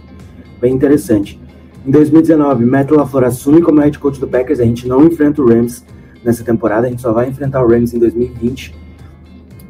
bem 0.61 0.73
interessante. 0.73 1.39
Em 1.85 1.91
2019, 1.91 2.65
Matt 2.65 2.91
LaFleur 2.91 3.25
assume 3.25 3.61
como 3.61 3.81
head 3.81 3.99
coach 3.99 4.19
do 4.19 4.27
Packers. 4.27 4.59
A 4.59 4.65
gente 4.65 4.87
não 4.87 5.03
enfrenta 5.05 5.41
o 5.41 5.47
Rams 5.47 5.83
nessa 6.23 6.43
temporada, 6.43 6.87
a 6.87 6.89
gente 6.89 7.01
só 7.01 7.13
vai 7.13 7.29
enfrentar 7.29 7.63
o 7.63 7.67
Rams 7.67 7.93
em 7.93 7.99
2020 7.99 8.75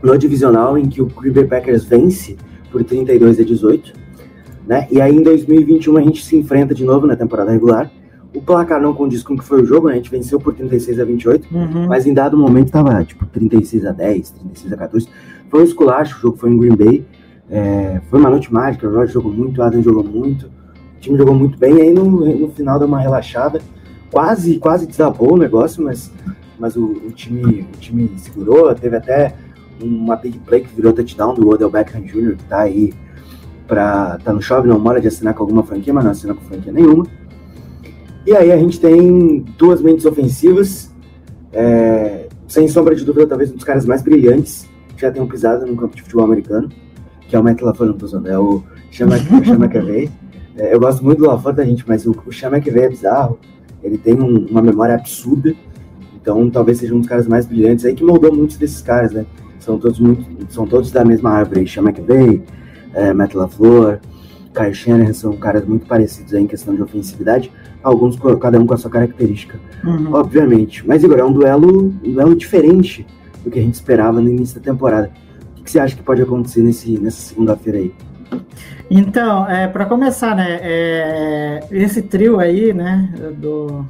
no 0.01 0.17
divisional 0.17 0.77
em 0.77 0.87
que 0.87 1.01
o 1.01 1.05
Green 1.05 1.33
Bay 1.33 1.45
Packers 1.45 1.83
vence 1.83 2.37
por 2.71 2.83
32 2.83 3.39
a 3.39 3.43
18, 3.43 3.93
né? 4.67 4.87
E 4.91 5.01
aí 5.01 5.15
em 5.15 5.21
2021 5.21 5.97
a 5.97 6.01
gente 6.01 6.23
se 6.23 6.35
enfrenta 6.37 6.73
de 6.73 6.83
novo 6.83 7.07
na 7.07 7.15
temporada 7.15 7.51
regular 7.51 7.91
o 8.33 8.41
placar 8.41 8.79
não 8.79 8.93
condiz 8.93 9.23
com 9.23 9.33
o 9.33 9.37
que 9.37 9.43
foi 9.43 9.61
o 9.61 9.65
jogo, 9.65 9.87
né? 9.87 9.93
A 9.93 9.97
gente 9.97 10.11
venceu 10.11 10.39
por 10.39 10.53
36 10.53 10.99
a 10.99 11.05
28, 11.05 11.47
uhum. 11.51 11.87
mas 11.87 12.05
em 12.05 12.13
dado 12.13 12.37
momento 12.37 12.71
tava 12.71 13.03
tipo 13.03 13.25
36 13.25 13.85
a 13.85 13.91
10, 13.91 14.31
36 14.31 14.73
a 14.73 14.77
14. 14.77 15.07
Foi 15.49 15.61
um 15.61 15.63
esculacho, 15.63 16.17
o 16.17 16.21
jogo 16.21 16.37
foi 16.37 16.51
em 16.51 16.57
Green 16.57 16.75
Bay. 16.75 17.05
É, 17.49 18.01
foi 18.09 18.19
uma 18.19 18.29
noite 18.29 18.53
mágica, 18.53 18.87
o 18.87 18.93
Roger 18.93 19.13
jogou 19.13 19.33
muito, 19.33 19.59
o 19.59 19.63
Adam 19.63 19.81
jogou 19.81 20.03
muito, 20.03 20.45
o 20.45 20.99
time 20.99 21.17
jogou 21.17 21.33
muito 21.33 21.57
bem, 21.57 21.77
e 21.77 21.81
aí 21.81 21.93
no, 21.93 22.05
no 22.05 22.49
final 22.49 22.77
deu 22.77 22.87
uma 22.87 22.99
relaxada, 22.99 23.59
quase, 24.11 24.59
quase 24.59 24.85
desabou 24.85 25.33
o 25.33 25.37
negócio, 25.37 25.83
mas, 25.83 26.11
mas 26.59 26.75
o, 26.75 26.85
o 26.85 27.11
time, 27.11 27.65
o 27.73 27.79
time 27.79 28.11
segurou, 28.17 28.73
teve 28.75 28.95
até 28.95 29.33
uma 29.81 30.15
big 30.15 30.39
play 30.39 30.61
que 30.61 30.75
virou 30.75 30.93
touchdown 30.93 31.33
do 31.33 31.47
Odell 31.49 31.69
Beckham 31.69 32.01
Jr., 32.01 32.35
que 32.35 32.43
tá 32.45 32.61
aí 32.61 32.93
pra, 33.67 34.17
tá 34.23 34.33
no 34.33 34.41
chove, 34.41 34.67
não 34.67 34.79
mora 34.79 34.99
de 34.99 35.07
assinar 35.07 35.33
com 35.33 35.43
alguma 35.43 35.63
franquia, 35.63 35.93
mas 35.93 36.03
não 36.03 36.11
assina 36.11 36.33
com 36.33 36.41
franquia 36.41 36.71
nenhuma. 36.71 37.05
E 38.25 38.35
aí 38.35 38.51
a 38.51 38.57
gente 38.57 38.79
tem 38.79 39.45
duas 39.57 39.81
mentes 39.81 40.05
ofensivas, 40.05 40.91
é, 41.53 42.27
sem 42.47 42.67
sombra 42.67 42.95
de 42.95 43.05
dúvida, 43.05 43.27
talvez 43.27 43.51
um 43.51 43.55
dos 43.55 43.63
caras 43.63 43.85
mais 43.85 44.01
brilhantes 44.01 44.67
que 44.95 45.01
já 45.01 45.11
tenham 45.11 45.27
pisado 45.27 45.65
no 45.65 45.75
campo 45.75 45.95
de 45.95 46.01
futebol 46.01 46.25
americano, 46.25 46.69
que 47.27 47.35
é 47.35 47.39
o 47.39 47.43
Matt 47.43 47.61
LaFleur, 47.61 47.91
não 47.91 47.97
tô 47.97 48.05
usando, 48.05 48.27
é 48.27 48.37
o 48.37 48.63
Chama 48.91 49.15
McAvey. 49.17 50.09
É, 50.57 50.73
eu 50.73 50.79
gosto 50.79 51.03
muito 51.03 51.19
do 51.19 51.27
LaFleur 51.27 51.55
da 51.55 51.63
gente, 51.63 51.85
mas 51.87 52.05
o, 52.05 52.15
o 52.25 52.31
Chama 52.31 52.57
McAvey 52.57 52.83
é 52.83 52.89
bizarro, 52.89 53.39
ele 53.83 53.97
tem 53.97 54.15
um, 54.15 54.47
uma 54.47 54.61
memória 54.61 54.95
absurda, 54.95 55.55
então 56.21 56.49
talvez 56.49 56.79
seja 56.79 56.93
um 56.93 56.99
dos 56.99 57.07
caras 57.07 57.27
mais 57.27 57.45
brilhantes 57.45 57.85
aí, 57.85 57.93
que 57.93 58.03
moldou 58.03 58.35
muitos 58.35 58.57
desses 58.57 58.81
caras, 58.81 59.11
né? 59.11 59.25
São 59.69 59.77
todos, 59.77 59.99
muito, 59.99 60.25
são 60.51 60.65
todos 60.65 60.91
da 60.91 61.05
mesma 61.05 61.29
árvore, 61.29 61.67
Chama 61.67 61.91
McAvey, 61.91 62.41
é, 62.91 63.13
Matt 63.13 63.35
LaFleur, 63.35 63.99
Kyle 64.51 64.73
Shanahan, 64.73 65.13
são 65.13 65.33
caras 65.33 65.63
muito 65.63 65.85
parecidos 65.85 66.33
aí 66.33 66.41
em 66.41 66.47
questão 66.47 66.73
de 66.73 66.81
ofensividade, 66.81 67.51
alguns 67.83 68.17
cada 68.41 68.59
um 68.59 68.65
com 68.65 68.73
a 68.73 68.77
sua 68.77 68.89
característica, 68.89 69.59
Uhum. 69.83 70.11
obviamente. 70.11 70.87
Mas 70.87 71.03
Igor, 71.03 71.19
é 71.19 71.23
um 71.23 71.31
duelo, 71.31 71.93
um 72.03 72.11
duelo 72.11 72.35
diferente 72.35 73.05
do 73.43 73.51
que 73.51 73.59
a 73.59 73.61
gente 73.61 73.75
esperava 73.75 74.19
no 74.19 74.27
início 74.27 74.59
da 74.59 74.65
temporada. 74.71 75.11
O 75.51 75.55
que, 75.57 75.63
que 75.65 75.69
você 75.69 75.79
acha 75.79 75.95
que 75.95 76.01
pode 76.01 76.23
acontecer 76.23 76.63
nesse, 76.63 76.97
nessa 76.97 77.21
segunda-feira 77.21 77.77
aí? 77.77 77.93
Então, 78.89 79.47
é, 79.47 79.67
para 79.67 79.85
começar, 79.85 80.35
né, 80.35 80.59
é, 80.63 81.59
esse 81.69 82.01
trio 82.01 82.39
aí, 82.39 82.73
né, 82.73 83.07
do 83.37 83.85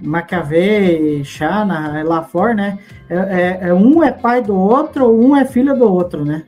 McAvey, 0.00 1.24
Shanahan, 1.24 2.02
LaFleur, 2.04 2.54
né, 2.54 2.78
é, 3.08 3.16
é- 3.16 3.68
é 3.68 3.74
um 3.74 4.02
é 4.02 4.12
pai 4.12 4.42
do 4.42 4.54
outro, 4.54 5.10
um 5.10 5.36
é 5.36 5.44
filho 5.44 5.76
do 5.76 5.90
outro, 5.90 6.24
né, 6.24 6.44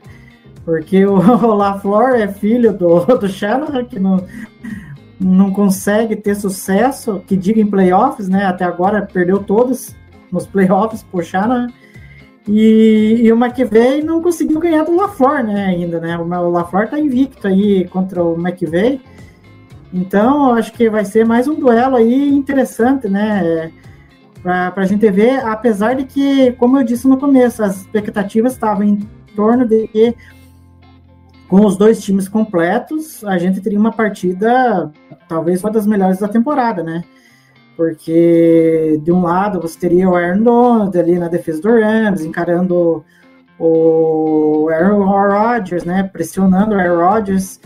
porque 0.63 1.05
o, 1.05 1.17
o 1.19 2.05
é 2.15 2.27
filho 2.27 2.73
do, 2.73 3.05
do 3.17 3.27
Shanahan, 3.27 3.85
que 3.85 3.99
não, 3.99 4.23
não 5.19 5.51
consegue 5.51 6.15
ter 6.15 6.35
sucesso, 6.35 7.21
que 7.27 7.35
diga 7.35 7.59
em 7.59 7.67
playoffs, 7.67 8.29
né, 8.29 8.45
até 8.45 8.65
agora 8.65 9.01
perdeu 9.01 9.39
todos 9.39 9.95
nos 10.31 10.45
playoffs 10.45 11.03
por 11.03 11.23
Shanahan, 11.23 11.67
e, 12.47 13.21
e 13.21 13.31
o 13.31 13.35
McVeigh 13.35 14.03
não 14.03 14.23
conseguiu 14.23 14.59
ganhar 14.59 14.83
do 14.83 14.95
LaFleur, 14.95 15.43
né, 15.43 15.65
ainda, 15.65 15.99
né? 15.99 16.17
O 16.17 16.23
o 16.23 16.49
LaFleur 16.49 16.89
tá 16.89 16.99
invicto 16.99 17.47
aí 17.47 17.87
contra 17.87 18.23
o 18.23 18.33
McVeigh. 18.33 18.99
Então, 19.93 20.53
acho 20.53 20.71
que 20.73 20.89
vai 20.89 21.03
ser 21.03 21.25
mais 21.25 21.47
um 21.47 21.55
duelo 21.55 21.95
aí 21.95 22.29
interessante, 22.29 23.07
né? 23.07 23.71
Pra, 24.41 24.71
pra 24.71 24.85
gente 24.85 25.09
ver, 25.09 25.39
apesar 25.45 25.95
de 25.95 26.05
que, 26.05 26.51
como 26.53 26.77
eu 26.77 26.83
disse 26.83 27.07
no 27.07 27.17
começo, 27.17 27.63
as 27.63 27.77
expectativas 27.77 28.53
estavam 28.53 28.83
em 28.83 28.97
torno 29.35 29.65
de 29.65 29.87
que 29.87 30.15
com 31.47 31.65
os 31.65 31.75
dois 31.75 32.01
times 32.01 32.29
completos, 32.29 33.23
a 33.23 33.37
gente 33.37 33.59
teria 33.59 33.79
uma 33.79 33.91
partida, 33.91 34.91
talvez 35.27 35.63
uma 35.63 35.71
das 35.71 35.87
melhores 35.87 36.19
da 36.19 36.27
temporada, 36.27 36.83
né? 36.83 37.03
porque 37.79 38.99
de 39.01 39.09
um 39.09 39.21
lado 39.21 39.61
você 39.61 39.79
teria 39.79 40.09
o 40.09 40.13
Aaron 40.13 40.43
Donald 40.43 40.99
ali 40.99 41.17
na 41.17 41.29
defesa 41.29 41.61
do 41.61 41.69
Rams, 41.69 42.25
encarando 42.25 43.05
o 43.57 44.67
Aaron 44.69 45.05
Rodgers, 45.05 45.85
né, 45.85 46.03
pressionando 46.03 46.75
o 46.75 46.77
Aaron 46.77 46.97
Rodgers, 46.97 47.61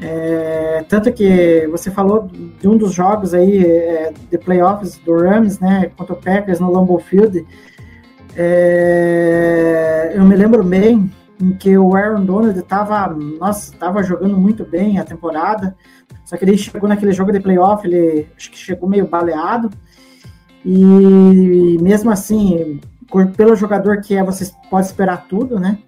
é, 0.00 0.84
tanto 0.88 1.12
que 1.12 1.66
você 1.68 1.90
falou 1.90 2.28
de 2.60 2.68
um 2.68 2.76
dos 2.76 2.92
jogos 2.92 3.32
aí 3.32 3.64
é, 3.64 4.12
de 4.30 4.38
playoffs 4.38 4.98
do 4.98 5.14
Rams, 5.14 5.58
né, 5.58 5.90
contra 5.96 6.14
o 6.14 6.16
Packers 6.16 6.60
no 6.60 6.70
Lambeau 6.70 6.98
Field, 6.98 7.46
é, 8.36 10.12
eu 10.14 10.24
me 10.24 10.36
lembro 10.36 10.62
bem 10.62 11.10
em 11.40 11.52
que 11.52 11.76
o 11.76 11.94
Aaron 11.96 12.24
Donald 12.24 12.58
estava, 12.58 13.08
nossa, 13.08 13.72
estava 13.72 14.02
jogando 14.02 14.36
muito 14.36 14.64
bem 14.64 14.98
a 14.98 15.04
temporada, 15.04 15.74
só 16.24 16.36
que 16.36 16.44
ele 16.44 16.58
chegou 16.58 16.88
naquele 16.88 17.12
jogo 17.12 17.32
de 17.32 17.40
playoff, 17.40 17.86
ele 17.86 18.28
acho 18.36 18.50
que 18.50 18.58
chegou 18.58 18.88
meio 18.88 19.06
baleado. 19.06 19.70
E 20.64 21.78
mesmo 21.80 22.10
assim, 22.10 22.80
pelo 23.36 23.54
jogador 23.54 24.00
que 24.00 24.16
é, 24.16 24.24
você 24.24 24.50
pode 24.68 24.86
esperar 24.86 25.28
tudo, 25.28 25.60
né? 25.60 25.78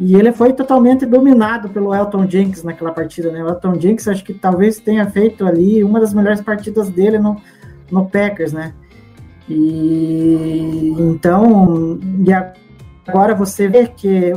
E 0.00 0.14
ele 0.14 0.32
foi 0.32 0.52
totalmente 0.52 1.04
dominado 1.04 1.68
pelo 1.70 1.92
Elton 1.92 2.28
Jenkins 2.28 2.62
naquela 2.62 2.92
partida, 2.92 3.32
né? 3.32 3.42
O 3.42 3.48
Elton 3.48 3.74
Jenkins 3.80 4.06
acho 4.06 4.24
que 4.24 4.32
talvez 4.32 4.78
tenha 4.78 5.10
feito 5.10 5.44
ali 5.44 5.82
uma 5.82 5.98
das 5.98 6.14
melhores 6.14 6.40
partidas 6.40 6.88
dele 6.88 7.18
no, 7.18 7.40
no 7.90 8.06
Packers, 8.06 8.52
né? 8.52 8.74
E 9.48 10.94
então, 10.98 11.98
e 12.24 13.08
agora 13.08 13.34
você 13.34 13.66
vê 13.66 13.88
que 13.88 14.32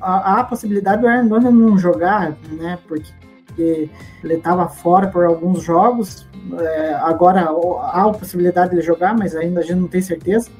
há 0.00 0.40
a 0.40 0.44
possibilidade 0.44 1.02
do 1.02 1.08
Aaron 1.08 1.28
Donald 1.28 1.56
não 1.56 1.78
jogar, 1.78 2.36
né? 2.50 2.78
Porque 2.88 3.12
ele 3.58 4.34
estava 4.34 4.68
fora 4.68 5.06
por 5.06 5.24
alguns 5.24 5.62
jogos. 5.62 6.26
É, 6.58 6.94
agora 6.94 7.42
há 7.42 8.04
a 8.04 8.12
possibilidade 8.12 8.70
de 8.70 8.76
ele 8.76 8.82
jogar, 8.82 9.16
mas 9.16 9.36
ainda 9.36 9.60
a 9.60 9.62
gente 9.62 9.78
não 9.78 9.88
tem 9.88 10.00
certeza. 10.00 10.50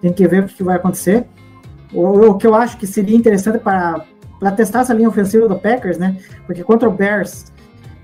Tem 0.00 0.12
que 0.12 0.26
ver 0.28 0.44
o 0.44 0.46
que 0.46 0.62
vai 0.62 0.76
acontecer. 0.76 1.26
O, 1.92 2.30
o 2.30 2.34
que 2.36 2.46
eu 2.46 2.54
acho 2.54 2.76
que 2.78 2.86
seria 2.86 3.16
interessante 3.16 3.58
para 3.58 4.04
testar 4.56 4.80
essa 4.80 4.94
linha 4.94 5.08
ofensiva 5.08 5.48
do 5.48 5.58
Packers, 5.58 5.98
né? 5.98 6.16
Porque 6.46 6.62
contra 6.64 6.88
o 6.88 6.92
Bears 6.92 7.52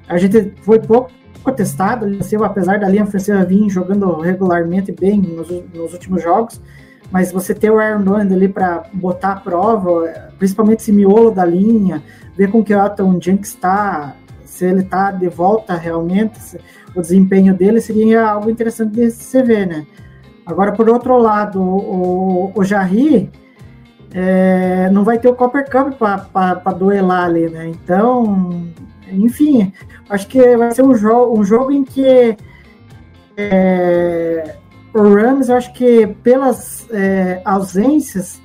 a 0.09 0.16
gente 0.18 0.52
foi 0.62 0.78
pouco 0.78 1.11
testado, 1.57 2.07
a 2.07 2.47
apesar 2.47 2.78
da 2.78 2.88
linha 2.88 3.04
ofensiva 3.04 3.45
vir 3.45 3.71
jogando 3.71 4.21
regularmente 4.21 4.92
bem 4.92 5.21
nos, 5.21 5.49
nos 5.75 5.92
últimos 5.92 6.23
jogos. 6.23 6.61
Mas 7.11 7.33
você 7.33 7.54
ter 7.54 7.71
o 7.71 7.78
Aaron 7.78 8.02
Donald 8.02 8.35
ali 8.35 8.49
para 8.49 8.85
botar 8.92 9.33
à 9.33 9.37
prova, 9.37 10.30
principalmente 10.38 10.80
esse 10.80 10.92
miolo 10.92 11.30
da 11.30 11.45
linha, 11.45 12.02
ver 12.37 12.50
com 12.50 12.62
que 12.62 12.75
o 12.75 12.78
Elton 12.78 13.18
Jenkins 13.21 13.49
está, 13.49 14.14
se 14.45 14.66
ele 14.66 14.80
está 14.80 15.11
de 15.11 15.26
volta 15.28 15.75
realmente, 15.75 16.38
se- 16.38 16.61
o 16.95 17.00
desempenho 17.00 17.54
dele 17.54 17.80
seria 17.80 18.28
algo 18.28 18.50
interessante 18.50 18.92
de 18.92 19.11
se 19.11 19.42
ver, 19.42 19.66
né? 19.66 19.87
Agora, 20.45 20.73
por 20.73 20.88
outro 20.90 21.16
lado, 21.16 21.62
o, 21.62 22.52
o 22.54 22.64
Jarry 22.64 23.30
é, 24.12 24.88
não 24.91 25.05
vai 25.05 25.19
ter 25.19 25.29
o 25.29 25.35
Copper 25.35 25.71
Cup 25.71 25.95
para 26.33 26.73
duelar 26.73 27.25
ali, 27.25 27.49
né? 27.49 27.69
Então, 27.69 28.67
enfim, 29.11 29.73
acho 30.09 30.27
que 30.27 30.57
vai 30.57 30.71
ser 30.71 30.83
um, 30.83 30.95
jo 30.95 31.33
um 31.33 31.45
jogo 31.45 31.71
em 31.71 31.85
que 31.85 32.37
é, 33.37 34.57
o 34.95 35.03
Rams, 35.15 35.50
acho 35.50 35.73
que 35.75 36.07
pelas 36.07 36.88
é, 36.91 37.41
ausências, 37.45 38.41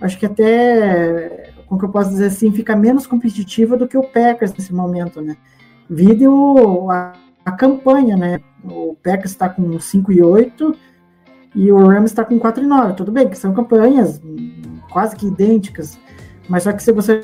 acho 0.00 0.18
que 0.18 0.26
até, 0.26 1.52
como 1.66 1.78
que 1.78 1.86
eu 1.86 1.90
posso 1.90 2.10
dizer 2.10 2.26
assim, 2.26 2.50
fica 2.52 2.74
menos 2.74 3.06
competitiva 3.06 3.76
do 3.76 3.86
que 3.86 3.96
o 3.96 4.02
Packers 4.02 4.52
nesse 4.54 4.74
momento, 4.74 5.20
né? 5.20 5.36
Vide 5.88 6.26
o, 6.26 6.90
a, 6.90 7.12
a 7.44 7.52
campanha, 7.52 8.16
né? 8.16 8.40
O 8.64 8.96
Packers 9.02 9.32
está 9.32 9.48
com 9.48 9.78
5 9.78 10.10
e 10.10 10.22
8 10.22 10.74
e 11.54 11.70
o 11.70 11.86
Rams 11.86 12.10
está 12.10 12.24
com 12.24 12.38
4 12.38 12.64
e 12.64 12.66
9. 12.66 12.94
Tudo 12.94 13.12
bem 13.12 13.28
que 13.28 13.36
são 13.36 13.52
campanhas 13.52 14.20
quase 14.92 15.16
que 15.16 15.26
idênticas, 15.26 15.98
mas 16.48 16.64
só 16.64 16.72
que 16.72 16.82
se 16.82 16.92
você 16.92 17.22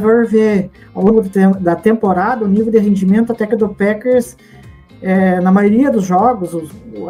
for 0.00 0.26
ver 0.26 0.70
ao 0.94 1.02
longo 1.02 1.22
da 1.60 1.74
temporada, 1.74 2.44
o 2.44 2.48
nível 2.48 2.70
de 2.70 2.78
rendimento 2.78 3.32
até 3.32 3.46
que 3.46 3.56
do 3.56 3.68
Packers, 3.68 4.36
é, 5.00 5.40
na 5.40 5.52
maioria 5.52 5.90
dos 5.90 6.04
jogos, 6.04 6.50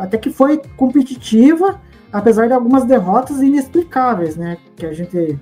até 0.00 0.18
que 0.18 0.30
foi 0.30 0.60
competitiva, 0.76 1.80
apesar 2.12 2.46
de 2.46 2.52
algumas 2.52 2.84
derrotas 2.84 3.40
inexplicáveis, 3.42 4.36
né? 4.36 4.58
Que 4.76 4.86
a 4.86 4.92
gente 4.92 5.38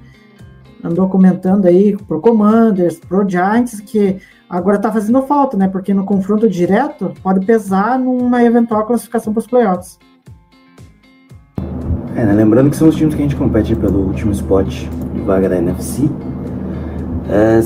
andou 0.82 1.08
comentando 1.08 1.66
aí 1.66 1.96
pro 1.96 2.20
Commanders, 2.20 2.98
pro 2.98 3.28
Giants, 3.28 3.80
que 3.80 4.18
agora 4.48 4.78
tá 4.78 4.92
fazendo 4.92 5.22
falta, 5.22 5.56
né? 5.56 5.68
Porque 5.68 5.94
no 5.94 6.04
confronto 6.04 6.48
direto 6.48 7.12
pode 7.22 7.44
pesar 7.46 7.98
numa 7.98 8.42
eventual 8.42 8.86
classificação 8.86 9.32
para 9.32 9.40
os 9.40 9.46
playoffs. 9.46 9.98
É, 12.16 12.24
né, 12.24 12.32
lembrando 12.32 12.70
que 12.70 12.76
são 12.76 12.88
os 12.88 12.94
times 12.94 13.12
que 13.12 13.20
a 13.20 13.24
gente 13.24 13.34
compete 13.34 13.74
pelo 13.74 14.06
último 14.06 14.30
spot 14.30 14.68
de 15.12 15.20
vaga 15.22 15.48
da 15.48 15.58
NFC. 15.58 16.08
É, 17.28 17.58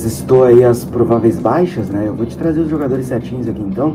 aí 0.46 0.64
as 0.64 0.86
prováveis 0.86 1.38
baixas, 1.38 1.90
né? 1.90 2.04
Eu 2.06 2.14
vou 2.14 2.24
te 2.24 2.36
trazer 2.36 2.60
os 2.60 2.70
jogadores 2.70 3.06
certinhos 3.06 3.46
aqui 3.46 3.60
então. 3.60 3.94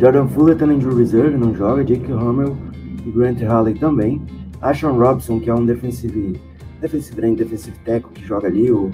Jordan 0.00 0.26
Fuller 0.26 0.56
tá 0.56 0.66
na 0.66 0.74
injury 0.74 0.96
reserve, 0.96 1.36
não 1.36 1.54
joga. 1.54 1.84
Jake 1.84 2.10
Hummel 2.12 2.56
e 3.04 3.10
Grant 3.10 3.40
Halley 3.42 3.74
também. 3.74 4.20
Ashon 4.60 4.98
Robson, 4.98 5.38
que 5.38 5.48
é 5.48 5.54
um 5.54 5.64
defensive, 5.64 6.40
defensive 6.80 7.24
end, 7.24 7.36
defensive 7.36 7.76
tackle 7.84 8.10
que 8.12 8.24
joga 8.24 8.48
ali. 8.48 8.72
O, 8.72 8.90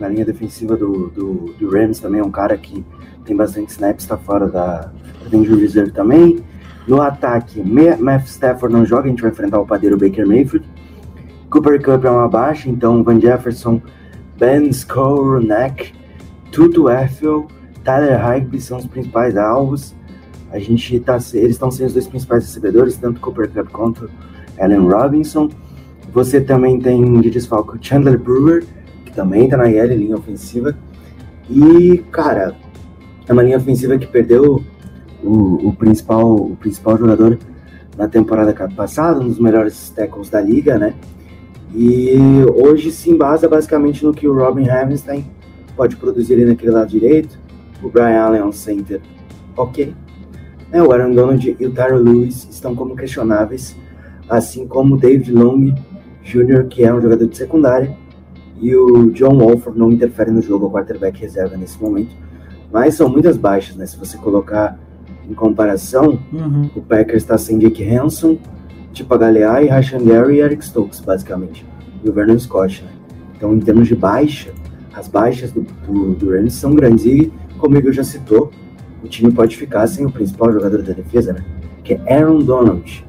na 0.00 0.08
linha 0.08 0.24
defensiva 0.24 0.76
do, 0.78 1.08
do, 1.08 1.54
do 1.60 1.70
Rams 1.70 2.00
também 2.00 2.20
é 2.22 2.24
um 2.24 2.30
cara 2.30 2.56
que 2.56 2.82
tem 3.26 3.36
bastante 3.36 3.70
snaps, 3.70 4.06
tá 4.06 4.16
fora 4.16 4.48
da, 4.48 4.90
da 5.30 5.38
reserve 5.38 5.90
também. 5.92 6.42
No 6.86 7.00
ataque, 7.00 7.62
Matt 7.62 8.26
Stafford 8.26 8.74
não 8.74 8.84
joga, 8.84 9.06
a 9.06 9.08
gente 9.08 9.22
vai 9.22 9.30
enfrentar 9.30 9.60
o 9.60 9.66
padeiro 9.66 9.96
Baker 9.96 10.26
Mayfield. 10.26 10.68
Cooper 11.48 11.80
Cup 11.82 12.04
é 12.04 12.10
uma 12.10 12.28
baixa, 12.28 12.68
então 12.68 13.04
Van 13.04 13.20
Jefferson, 13.20 13.80
Ben 14.38 14.68
Skowronek 14.70 15.92
Tutu 16.50 16.88
Ethel, 16.90 17.46
Tyler 17.84 18.20
Higby 18.20 18.60
são 18.60 18.78
os 18.78 18.86
principais 18.86 19.36
alvos. 19.36 19.94
A 20.50 20.58
gente 20.58 20.98
tá, 21.00 21.18
eles 21.34 21.52
estão 21.52 21.70
sendo 21.70 21.86
os 21.88 21.92
dois 21.94 22.06
principais 22.06 22.44
recebedores, 22.44 22.96
tanto 22.96 23.20
Cooper 23.20 23.48
Cup 23.50 23.68
quanto 23.70 24.10
Allen 24.58 24.88
Robinson. 24.88 25.48
Você 26.12 26.40
também 26.40 26.78
tem 26.78 27.20
de 27.20 27.30
desfalque 27.30 27.78
Chandler 27.80 28.18
Brewer, 28.18 28.64
que 29.04 29.12
também 29.12 29.44
está 29.44 29.56
na 29.56 29.70
IL, 29.70 29.86
linha 29.96 30.16
ofensiva. 30.16 30.76
E, 31.48 32.04
cara, 32.10 32.54
é 33.26 33.32
uma 33.32 33.42
linha 33.42 33.56
ofensiva 33.56 33.96
que 33.96 34.06
perdeu 34.06 34.62
o, 35.22 35.68
o, 35.68 35.72
principal, 35.72 36.34
o 36.34 36.56
principal 36.56 36.96
jogador 36.98 37.38
na 37.96 38.08
temporada 38.08 38.52
passada, 38.74 39.20
um 39.20 39.28
dos 39.28 39.38
melhores 39.38 39.90
tackles 39.90 40.28
da 40.28 40.40
liga, 40.40 40.78
né? 40.78 40.94
E 41.74 42.14
hoje 42.54 42.90
se 42.90 43.10
embasa 43.10 43.48
basicamente 43.48 44.04
no 44.04 44.12
que 44.12 44.28
o 44.28 44.34
Robin 44.34 44.68
Havenstein 44.68 45.24
pode 45.76 45.96
produzir 45.96 46.34
ali 46.34 46.44
naquele 46.44 46.72
lado 46.72 46.88
direito. 46.88 47.38
O 47.82 47.88
Brian 47.88 48.20
Allen 48.20 48.48
é 48.48 48.52
center 48.52 49.00
ok. 49.56 49.94
É, 50.70 50.82
o 50.82 50.90
Aaron 50.92 51.14
Donald 51.14 51.56
e 51.58 51.66
o 51.66 51.70
Tyler 51.70 51.98
Lewis 51.98 52.48
estão 52.50 52.74
como 52.74 52.96
questionáveis, 52.96 53.76
assim 54.28 54.66
como 54.66 54.94
o 54.94 54.98
David 54.98 55.32
Long 55.32 55.74
Jr., 56.22 56.66
que 56.68 56.84
é 56.84 56.92
um 56.92 57.00
jogador 57.00 57.26
de 57.26 57.36
secundária, 57.36 57.94
e 58.58 58.74
o 58.74 59.10
John 59.10 59.36
Wolford 59.38 59.78
não 59.78 59.90
interfere 59.90 60.30
no 60.30 60.40
jogo, 60.40 60.66
o 60.66 60.70
quarterback 60.70 61.20
reserva 61.20 61.56
nesse 61.56 61.80
momento. 61.82 62.14
Mas 62.72 62.94
são 62.94 63.08
muitas 63.08 63.36
baixas, 63.36 63.76
né? 63.76 63.84
Se 63.84 63.98
você 63.98 64.16
colocar 64.16 64.78
em 65.32 65.34
comparação, 65.34 66.18
uhum. 66.30 66.70
o 66.76 66.82
Packers 66.82 67.22
está 67.22 67.38
sem 67.38 67.58
Jake 67.58 67.82
Hanson, 67.82 68.38
Tipa 68.92 69.16
Galeai, 69.16 69.66
Rashan 69.66 70.04
Gary 70.04 70.36
e 70.36 70.40
Eric 70.40 70.62
Stokes, 70.62 71.00
basicamente. 71.00 71.64
E 72.04 72.08
o 72.08 72.12
Vernon 72.12 72.38
Scott, 72.38 72.84
né? 72.84 72.90
Então, 73.34 73.54
em 73.54 73.60
termos 73.60 73.88
de 73.88 73.96
baixa, 73.96 74.52
as 74.92 75.08
baixas 75.08 75.50
do, 75.50 75.62
do, 75.86 76.14
do 76.14 76.30
Rams 76.30 76.52
são 76.52 76.74
grandes. 76.74 77.06
E, 77.06 77.32
como 77.58 77.74
o 77.74 77.78
Igor 77.78 77.92
já 77.92 78.04
citou, 78.04 78.52
o 79.02 79.08
time 79.08 79.32
pode 79.32 79.56
ficar 79.56 79.86
sem 79.86 80.04
o 80.04 80.12
principal 80.12 80.52
jogador 80.52 80.82
da 80.82 80.92
defesa, 80.92 81.32
né? 81.32 81.42
Que 81.82 81.94
é 81.94 82.14
Aaron 82.14 82.40
Donald. 82.40 83.04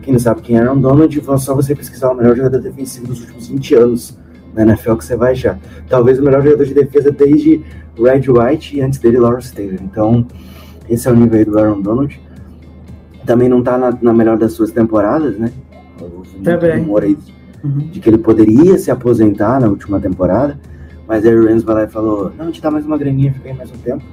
Quem 0.00 0.12
não 0.12 0.20
sabe 0.20 0.42
quem 0.42 0.56
é 0.56 0.60
Aaron 0.60 0.78
Donald, 0.78 1.20
só 1.38 1.54
você 1.54 1.74
pesquisar 1.74 2.12
o 2.12 2.14
melhor 2.14 2.36
jogador 2.36 2.60
defensivo 2.60 3.08
dos 3.08 3.20
últimos 3.20 3.48
20 3.48 3.74
anos 3.74 4.18
na 4.54 4.62
NFL 4.62 4.94
que 4.94 5.04
você 5.04 5.16
vai 5.16 5.32
achar. 5.32 5.58
Talvez 5.88 6.20
o 6.20 6.22
melhor 6.22 6.42
jogador 6.42 6.64
de 6.64 6.74
defesa 6.74 7.10
desde 7.10 7.62
Red 7.98 8.30
White 8.30 8.76
e 8.76 8.80
antes 8.80 9.00
dele 9.00 9.18
Lawrence 9.18 9.52
Taylor. 9.52 9.80
Então, 9.82 10.26
esse 10.88 11.08
é 11.08 11.10
o 11.10 11.14
nível 11.14 11.38
aí 11.38 11.44
do 11.44 11.58
Aaron 11.58 11.80
Donald. 11.80 12.20
Também 13.24 13.48
não 13.48 13.62
tá 13.62 13.78
na, 13.78 13.96
na 14.00 14.12
melhor 14.12 14.36
das 14.36 14.52
suas 14.52 14.70
temporadas, 14.70 15.38
né? 15.38 15.50
Houve 16.00 16.36
muito 16.36 16.66
rumor 16.78 17.02
aí 17.02 17.14
de, 17.14 17.34
uhum. 17.62 17.78
de 17.78 18.00
que 18.00 18.08
ele 18.10 18.18
poderia 18.18 18.78
se 18.78 18.90
aposentar 18.90 19.60
na 19.60 19.68
última 19.68 19.98
temporada. 19.98 20.58
Mas 21.06 21.24
aí 21.24 21.34
o 21.34 21.46
Rams 21.46 21.62
vai 21.62 21.74
lá 21.74 21.84
e 21.84 21.88
falou: 21.88 22.32
Não, 22.36 22.50
te 22.50 22.60
dá 22.60 22.70
mais 22.70 22.84
uma 22.84 22.98
graninha, 22.98 23.32
fica 23.32 23.48
aí 23.48 23.54
mais 23.54 23.70
um 23.70 23.76
tempo. 23.76 24.04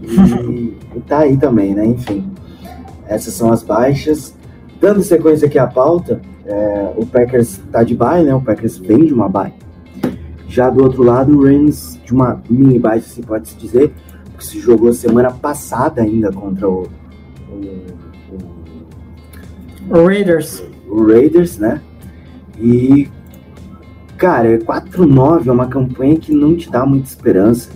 E, 0.00 0.76
e 0.96 1.00
tá 1.00 1.20
aí 1.20 1.36
também, 1.36 1.74
né? 1.74 1.84
Enfim, 1.84 2.30
essas 3.06 3.34
são 3.34 3.52
as 3.52 3.62
baixas. 3.62 4.34
Dando 4.80 5.02
sequência 5.02 5.46
aqui 5.46 5.58
à 5.58 5.66
pauta, 5.66 6.20
é, 6.46 6.92
o 6.96 7.06
Packers 7.06 7.60
tá 7.70 7.82
de 7.82 7.94
bye, 7.94 8.22
né? 8.22 8.34
O 8.34 8.40
Packers 8.40 8.78
vem 8.78 9.04
de 9.04 9.14
uma 9.14 9.28
bye. 9.28 9.52
Já 10.46 10.70
do 10.70 10.82
outro 10.82 11.02
lado, 11.02 11.36
o 11.36 11.44
Rams 11.44 11.98
de 12.04 12.12
uma 12.12 12.40
mini 12.48 12.78
bye, 12.78 13.00
se 13.00 13.22
pode 13.22 13.48
se 13.48 13.56
dizer, 13.56 13.92
que 14.44 14.46
se 14.46 14.60
jogou 14.60 14.92
semana 14.92 15.30
passada 15.30 16.02
ainda 16.02 16.30
contra 16.30 16.68
o, 16.68 16.86
o, 17.48 17.60
o, 19.88 20.06
Raiders. 20.06 20.62
O 20.86 21.06
Raiders, 21.06 21.56
né? 21.58 21.80
E, 22.60 23.08
cara, 24.18 24.58
4-9 24.58 25.46
é 25.46 25.52
uma 25.52 25.66
campanha 25.66 26.18
que 26.18 26.32
não 26.32 26.54
te 26.54 26.70
dá 26.70 26.84
muita 26.84 27.08
esperança. 27.08 27.70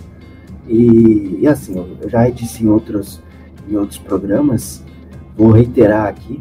E, 0.67 1.39
e 1.41 1.47
assim, 1.47 1.75
eu 2.01 2.07
já 2.07 2.29
disse 2.29 2.63
em 2.63 2.67
outros, 2.69 3.19
em 3.67 3.75
outros 3.75 3.97
programas, 3.97 4.83
vou 5.35 5.51
reiterar 5.51 6.07
aqui, 6.07 6.39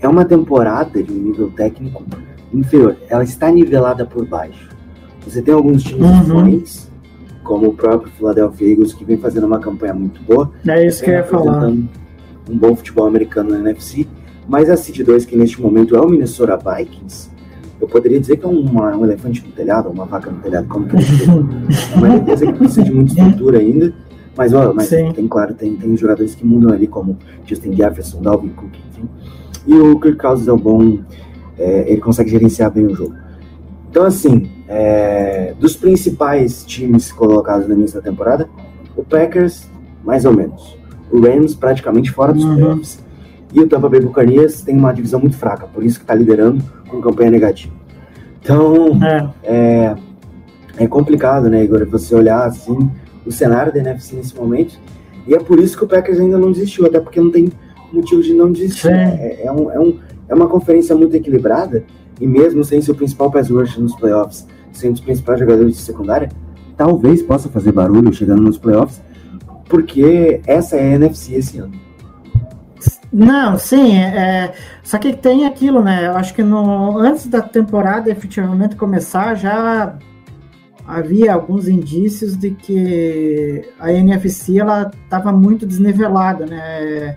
é 0.00 0.08
uma 0.08 0.24
temporada 0.24 1.00
de 1.00 1.12
um 1.12 1.16
nível 1.16 1.50
técnico 1.52 2.04
inferior. 2.52 2.96
Ela 3.08 3.22
está 3.22 3.50
nivelada 3.50 4.04
por 4.04 4.26
baixo. 4.26 4.68
Você 5.24 5.40
tem 5.40 5.54
alguns 5.54 5.84
times 5.84 6.28
uhum. 6.28 6.83
Como 7.44 7.68
o 7.68 7.74
próprio 7.74 8.10
Philadelphia 8.12 8.72
Eagles, 8.72 8.92
que 8.92 9.04
vem 9.04 9.18
fazendo 9.18 9.46
uma 9.46 9.60
campanha 9.60 9.94
muito 9.94 10.20
boa. 10.22 10.50
É 10.66 10.84
isso 10.84 11.04
que 11.04 11.10
eu 11.10 11.14
ia 11.14 11.22
falar. 11.22 11.68
Um 11.68 12.58
bom 12.58 12.74
futebol 12.74 13.06
americano 13.06 13.50
na 13.50 13.58
NFC. 13.58 14.08
Mas 14.48 14.68
a 14.68 14.76
City 14.76 15.04
2, 15.04 15.24
que 15.24 15.36
neste 15.36 15.60
momento 15.60 15.94
é 15.94 16.00
o 16.00 16.08
Minnesota 16.08 16.56
Vikings, 16.56 17.30
eu 17.80 17.88
poderia 17.88 18.18
dizer 18.18 18.36
que 18.36 18.44
é 18.44 18.48
uma, 18.48 18.96
um 18.96 19.04
elefante 19.04 19.44
no 19.46 19.52
telhado, 19.52 19.88
uma 19.90 20.04
vaca 20.04 20.30
no 20.30 20.40
telhado, 20.40 20.66
como 20.68 20.86
que 20.86 20.96
É 20.96 20.98
uma 21.96 22.18
defesa 22.18 22.46
que 22.46 22.58
precisa 22.58 22.82
de 22.82 22.92
muita 22.92 23.12
estrutura 23.12 23.58
ainda. 23.58 23.94
Mas, 24.36 24.52
ó, 24.52 24.72
mas 24.74 24.88
tem, 24.88 25.28
claro, 25.28 25.54
tem, 25.54 25.76
tem 25.76 25.96
jogadores 25.96 26.34
que 26.34 26.44
mudam 26.44 26.72
ali, 26.72 26.86
como 26.86 27.16
Justin 27.46 27.74
Jefferson, 27.74 28.20
Dalvin 28.20 28.48
Cook, 28.48 28.72
enfim. 28.90 29.08
E 29.66 29.74
o 29.74 29.98
Kirk 30.00 30.18
Cousins 30.18 30.48
é 30.48 30.52
um 30.52 30.58
bom. 30.58 30.98
É, 31.56 31.90
ele 31.90 32.00
consegue 32.00 32.30
gerenciar 32.30 32.70
bem 32.70 32.86
o 32.86 32.94
jogo. 32.94 33.14
Então, 33.94 34.06
assim, 34.06 34.50
é, 34.66 35.54
dos 35.60 35.76
principais 35.76 36.64
times 36.66 37.12
colocados 37.12 37.68
no 37.68 37.74
início 37.74 37.94
da 37.94 38.02
temporada, 38.02 38.48
o 38.96 39.04
Packers, 39.04 39.68
mais 40.02 40.24
ou 40.24 40.32
menos. 40.32 40.76
O 41.12 41.20
Rams, 41.20 41.54
praticamente 41.54 42.10
fora 42.10 42.32
dos 42.32 42.42
uhum. 42.42 42.56
playoffs. 42.56 42.98
E 43.52 43.60
o 43.60 43.68
Tampa 43.68 43.88
Bay 43.88 44.00
Buccaneers 44.00 44.62
tem 44.62 44.76
uma 44.76 44.92
divisão 44.92 45.20
muito 45.20 45.36
fraca, 45.36 45.68
por 45.68 45.84
isso 45.84 45.98
que 46.00 46.02
está 46.02 46.12
liderando 46.12 46.60
com 46.88 47.00
campanha 47.00 47.30
negativa. 47.30 47.72
Então, 48.42 48.98
é. 49.00 49.28
é, 49.44 49.96
é 50.76 50.88
complicado, 50.88 51.48
né, 51.48 51.62
Igor? 51.62 51.86
Você 51.86 52.16
olhar 52.16 52.48
assim 52.48 52.90
o 53.24 53.30
cenário 53.30 53.72
da 53.72 53.78
NFC 53.78 54.16
nesse 54.16 54.34
momento. 54.34 54.76
E 55.24 55.36
é 55.36 55.38
por 55.38 55.60
isso 55.60 55.78
que 55.78 55.84
o 55.84 55.86
Packers 55.86 56.18
ainda 56.18 56.36
não 56.36 56.50
desistiu, 56.50 56.84
até 56.84 56.98
porque 56.98 57.20
não 57.20 57.30
tem 57.30 57.48
motivo 57.92 58.20
de 58.20 58.34
não 58.34 58.50
desistir. 58.50 58.90
É, 58.90 59.44
é, 59.44 59.52
um, 59.52 59.70
é, 59.70 59.78
um, 59.78 60.00
é 60.30 60.34
uma 60.34 60.48
conferência 60.48 60.96
muito 60.96 61.14
equilibrada, 61.14 61.84
e 62.20 62.26
mesmo 62.26 62.64
sem 62.64 62.80
seu 62.80 62.94
principal 62.94 63.30
pass 63.30 63.48
rush 63.48 63.76
nos 63.78 63.94
playoffs, 63.96 64.46
sendo 64.72 64.94
os 64.94 65.00
principais 65.00 65.40
jogadores 65.40 65.76
de 65.76 65.82
secundária, 65.82 66.28
talvez 66.76 67.22
possa 67.22 67.48
fazer 67.48 67.72
barulho 67.72 68.12
chegando 68.12 68.42
nos 68.42 68.58
playoffs, 68.58 69.02
porque 69.68 70.40
essa 70.46 70.76
é 70.76 70.80
a 70.80 70.94
NFC 70.94 71.34
esse 71.34 71.58
ano. 71.58 71.84
Não, 73.12 73.56
sim, 73.56 73.96
é, 73.96 74.06
é, 74.06 74.54
só 74.82 74.98
que 74.98 75.12
tem 75.12 75.46
aquilo, 75.46 75.82
né? 75.82 76.06
Eu 76.06 76.16
acho 76.16 76.34
que 76.34 76.42
no, 76.42 76.98
antes 76.98 77.28
da 77.28 77.40
temporada 77.40 78.10
efetivamente 78.10 78.74
começar, 78.74 79.36
já 79.36 79.96
havia 80.86 81.32
alguns 81.32 81.68
indícios 81.68 82.36
de 82.36 82.50
que 82.50 83.64
a 83.78 83.92
NFC 83.92 84.58
ela 84.58 84.90
estava 85.04 85.32
muito 85.32 85.64
desnivelada, 85.64 86.44
né? 86.44 87.16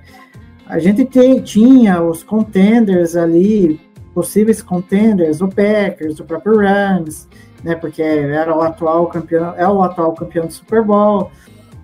A 0.68 0.80
gente 0.80 1.04
te, 1.06 1.42
tinha 1.42 2.02
os 2.02 2.22
contenders 2.22 3.16
ali, 3.16 3.80
possíveis 4.18 4.64
contenders, 4.64 5.42
o 5.42 5.48
Packers, 5.48 6.20
o 6.20 6.26
próprio 6.26 6.58
Rams, 6.58 7.28
né? 7.64 7.76
Porque 7.76 8.02
era 8.02 8.58
o 8.58 8.64
atual 8.64 9.06
campeão, 9.06 9.54
é 9.56 9.68
o 9.68 9.84
atual 9.84 10.12
campeão 10.14 10.48
do 10.48 10.54
Super 10.54 10.84
Bowl. 10.84 11.30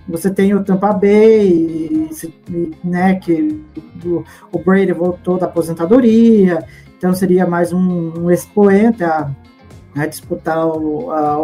Você 0.08 0.32
tem 0.32 0.52
o 0.56 0.64
Tampa 0.64 0.92
Bay, 0.94 2.10
né? 2.84 3.14
Que 3.18 3.64
o, 4.52 4.58
Brady 4.58 4.94
voltou 4.94 5.38
da 5.38 5.46
aposentadoria, 5.46 6.66
então 6.98 7.14
seria 7.14 7.46
mais 7.46 7.72
um, 7.72 8.24
um 8.24 8.32
expoente 8.32 9.04
a, 9.04 9.30
a 9.96 10.08
disputar 10.08 10.66
o, 10.68 11.12
a, 11.12 11.38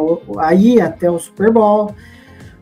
a 0.47 0.56
ir 0.56 0.82
até 0.82 1.12
o 1.12 1.19
Super 1.19 1.52
Bowl. 1.52 1.93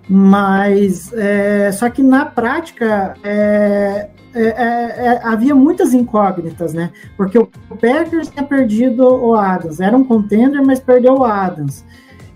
Mas 0.10 1.12
é, 1.14 1.72
só 1.72 1.90
que 1.90 2.02
na 2.02 2.26
prática 2.26 3.16
é, 3.24 4.10
é, 4.34 4.42
é, 4.42 5.06
é, 5.06 5.22
havia 5.24 5.56
muitas 5.56 5.94
incógnitas, 5.94 6.74
né? 6.74 6.92
Porque 7.18 7.38
o 7.38 7.48
Packers 7.70 8.30
tinha 8.30 8.44
perdido 8.44 9.04
o 9.04 9.36
Adams, 9.36 9.80
era 9.80 9.98
um 9.98 10.04
contender, 10.04 10.64
mas 10.64 10.80
perdeu 10.80 11.16
o 11.16 11.24
Adams. 11.26 11.84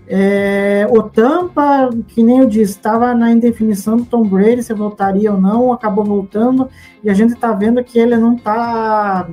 É, 0.08 0.86
o 0.90 1.02
Tampa, 1.04 1.88
que 2.08 2.22
nem 2.22 2.40
eu 2.40 2.46
disse, 2.46 2.72
estava 2.72 3.14
na 3.14 3.30
indefinição 3.30 3.96
do 3.96 4.04
Tom 4.04 4.24
Brady 4.24 4.62
se 4.62 4.74
voltaria 4.74 5.32
ou 5.32 5.40
não, 5.40 5.72
acabou 5.72 6.04
voltando, 6.04 6.68
e 7.02 7.08
a 7.08 7.14
gente 7.14 7.34
está 7.34 7.52
vendo 7.52 7.82
que 7.84 7.98
ele 7.98 8.16
não 8.16 8.34
está 8.34 9.28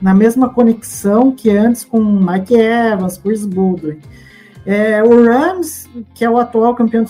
na 0.00 0.14
mesma 0.14 0.48
conexão 0.48 1.30
que 1.30 1.50
antes 1.50 1.84
com 1.84 2.02
Mike 2.02 2.54
Evans, 2.54 3.18
Chris 3.18 3.46
Baldwin. 3.46 3.98
É, 4.66 5.02
o 5.02 5.24
Rams, 5.24 5.88
que 6.14 6.24
é 6.24 6.30
o 6.30 6.38
atual 6.38 6.74
campeão 6.74 7.04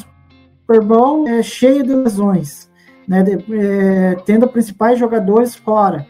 Super 0.66 0.82
Bowl, 0.82 1.28
é 1.28 1.42
cheio 1.42 1.82
de 1.82 1.94
lesões 1.94 2.70
né, 3.06 3.22
de, 3.22 3.32
é, 3.54 4.16
tendo 4.24 4.48
principais 4.48 4.98
jogadores 4.98 5.54
fora. 5.54 6.06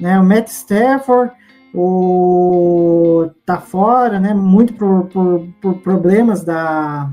Né, 0.00 0.18
o 0.18 0.24
Matt 0.24 0.48
Stafford 0.48 1.32
o, 1.74 3.30
tá 3.44 3.58
fora, 3.58 4.18
né, 4.18 4.32
muito 4.32 4.72
por, 4.74 5.06
por, 5.06 5.46
por 5.60 5.74
problemas 5.78 6.42
da, 6.42 7.10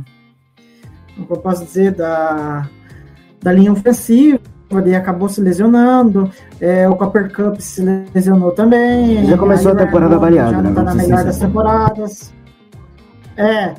como 1.15 1.27
eu 1.29 1.37
posso 1.37 1.65
dizer, 1.65 1.91
da, 1.91 2.67
da 3.41 3.51
linha 3.51 3.71
ofensiva, 3.71 4.39
ele 4.71 4.95
acabou 4.95 5.29
se 5.29 5.41
lesionando, 5.41 6.29
é, 6.59 6.87
o 6.87 6.95
Copper 6.95 7.33
Cup 7.33 7.59
se 7.59 7.81
lesionou 8.13 8.51
também. 8.51 9.25
Já 9.25 9.37
começou 9.37 9.71
a 9.71 9.75
temporada 9.75 10.17
variada, 10.17 10.51
já 10.51 10.61
não 10.61 10.69
né? 10.69 10.75
tá 10.75 10.83
na 10.83 10.95
melhor 10.95 11.23
das 11.23 11.37
temporadas. 11.37 12.33
É, 13.37 13.75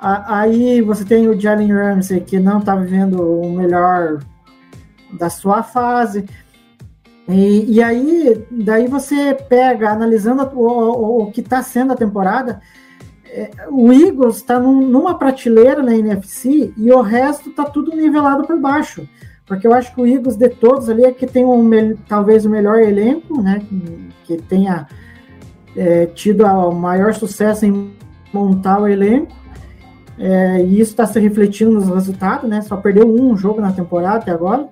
aí 0.00 0.80
você 0.80 1.04
tem 1.04 1.28
o 1.28 1.38
Jalen 1.38 1.72
Ramsey, 1.72 2.20
que 2.20 2.38
não 2.38 2.58
está 2.58 2.74
vivendo 2.74 3.20
o 3.20 3.52
melhor 3.52 4.20
da 5.12 5.28
sua 5.28 5.62
fase. 5.62 6.24
E, 7.28 7.76
e 7.76 7.82
aí, 7.82 8.44
daí 8.50 8.88
você 8.88 9.34
pega, 9.34 9.90
analisando 9.90 10.42
o, 10.54 10.66
o, 10.66 11.22
o 11.22 11.30
que 11.30 11.40
está 11.40 11.62
sendo 11.62 11.92
a 11.92 11.96
temporada, 11.96 12.60
é, 13.26 13.50
o 13.70 13.92
Eagles 13.92 14.36
está 14.36 14.58
num, 14.58 14.80
numa 14.80 15.16
prateleira 15.16 15.82
na 15.82 15.94
NFC 15.94 16.72
e 16.76 16.90
o 16.90 17.00
resto 17.00 17.50
está 17.50 17.64
tudo 17.64 17.94
nivelado 17.94 18.44
por 18.44 18.58
baixo. 18.58 19.08
Porque 19.46 19.66
eu 19.66 19.74
acho 19.74 19.94
que 19.94 20.00
o 20.00 20.06
Eagles 20.06 20.36
de 20.36 20.48
todos 20.48 20.88
ali 20.88 21.04
é 21.04 21.12
que 21.12 21.26
tem 21.26 21.44
um, 21.44 21.96
talvez 22.08 22.44
o 22.44 22.50
melhor 22.50 22.80
elenco, 22.80 23.40
né? 23.40 23.60
Que 24.24 24.36
tenha 24.36 24.86
é, 25.76 26.06
tido 26.06 26.44
o 26.44 26.72
maior 26.72 27.14
sucesso 27.14 27.66
em 27.66 27.92
montar 28.32 28.80
o 28.80 28.86
elenco. 28.86 29.32
É, 30.20 30.62
e 30.62 30.78
isso 30.78 30.90
está 30.90 31.06
se 31.06 31.18
refletindo 31.18 31.72
nos 31.72 31.88
resultados, 31.88 32.48
né? 32.48 32.60
Só 32.60 32.76
perdeu 32.76 33.08
um 33.08 33.34
jogo 33.34 33.58
na 33.58 33.72
temporada 33.72 34.18
até 34.18 34.30
agora. 34.30 34.68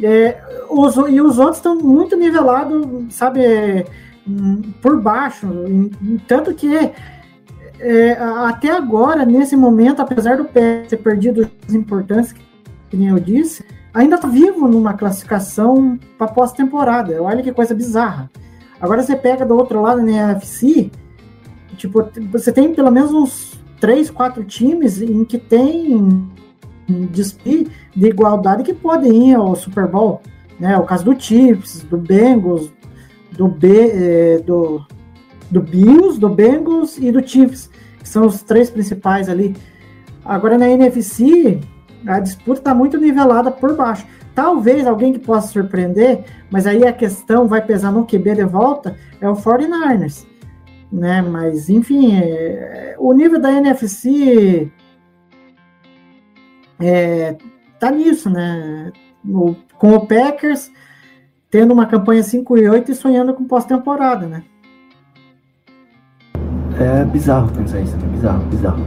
É, 0.00 0.38
os, 0.68 0.94
e 1.08 1.20
os 1.22 1.38
outros 1.38 1.56
estão 1.56 1.74
muito 1.76 2.14
nivelados, 2.16 2.86
sabe, 3.14 3.42
é, 3.42 3.86
por 4.82 5.00
baixo. 5.00 5.48
Tanto 6.26 6.52
que 6.52 6.76
é, 7.80 8.12
até 8.12 8.70
agora, 8.70 9.24
nesse 9.24 9.56
momento, 9.56 10.02
apesar 10.02 10.36
do 10.36 10.44
pé 10.44 10.82
ter 10.86 10.98
perdido 10.98 11.50
os 11.66 11.74
importantes, 11.74 12.34
que 12.90 12.96
nem 12.96 13.08
eu 13.08 13.18
disse, 13.18 13.64
ainda 13.94 14.16
está 14.16 14.28
vivo 14.28 14.68
numa 14.68 14.92
classificação 14.92 15.98
para 16.18 16.28
pós-temporada. 16.28 17.22
Olha 17.22 17.42
que 17.42 17.52
coisa 17.52 17.74
bizarra. 17.74 18.30
Agora 18.78 19.02
você 19.02 19.16
pega 19.16 19.46
do 19.46 19.56
outro 19.56 19.80
lado 19.80 20.02
na 20.02 20.12
NFC, 20.12 20.90
tipo, 21.76 22.06
você 22.30 22.52
tem 22.52 22.74
pelo 22.74 22.90
menos 22.90 23.12
uns 23.12 23.58
três, 23.80 24.10
quatro 24.10 24.44
times 24.44 25.00
em 25.00 25.24
que 25.24 25.38
tem 25.38 26.28
disputa 27.10 27.70
de 27.94 28.06
igualdade 28.06 28.62
que 28.62 28.72
podem 28.72 29.30
ir 29.30 29.34
ao 29.34 29.54
Super 29.54 29.86
Bowl. 29.86 30.22
Né? 30.58 30.76
O 30.78 30.84
caso 30.84 31.04
do 31.04 31.20
Chiefs, 31.20 31.82
do 31.82 31.96
Bengals, 31.96 32.70
do, 33.32 33.48
B, 33.48 33.90
eh, 33.92 34.42
do, 34.44 34.84
do 35.50 35.60
Bills, 35.60 36.18
do 36.18 36.28
Bengals 36.28 36.98
e 36.98 37.12
do 37.12 37.26
Chiefs, 37.26 37.70
que 37.98 38.08
são 38.08 38.26
os 38.26 38.42
três 38.42 38.70
principais 38.70 39.28
ali. 39.28 39.54
Agora 40.24 40.58
na 40.58 40.68
NFC, 40.68 41.60
a 42.06 42.18
disputa 42.20 42.60
está 42.60 42.74
muito 42.74 42.98
nivelada 42.98 43.50
por 43.50 43.76
baixo. 43.76 44.06
Talvez 44.34 44.86
alguém 44.86 45.12
que 45.12 45.18
possa 45.18 45.48
surpreender, 45.48 46.24
mas 46.50 46.66
aí 46.66 46.86
a 46.86 46.92
questão 46.92 47.46
vai 47.46 47.60
pesar 47.60 47.90
no 47.90 48.06
QB 48.06 48.36
de 48.36 48.44
volta, 48.44 48.96
é 49.20 49.28
o 49.28 49.34
49ers. 49.34 50.26
Né? 50.90 51.22
Mas, 51.22 51.68
enfim, 51.68 52.16
é, 52.16 52.96
o 52.98 53.12
nível 53.12 53.40
da 53.40 53.52
NFC 53.52 54.70
é, 56.80 57.36
tá 57.78 57.90
nisso, 57.90 58.30
né? 58.30 58.92
O, 59.26 59.54
com 59.76 59.94
o 59.94 60.06
Packers 60.06 60.70
tendo 61.50 61.72
uma 61.72 61.86
campanha 61.86 62.22
5 62.22 62.58
e 62.58 62.68
8 62.68 62.92
e 62.92 62.94
sonhando 62.94 63.34
com 63.34 63.44
pós-temporada, 63.44 64.26
né? 64.26 64.42
É 66.78 67.04
bizarro 67.04 67.50
pensar 67.52 67.80
isso, 67.80 67.96
né? 67.96 68.06
Bizarro, 68.12 68.44
bizarro. 68.44 68.84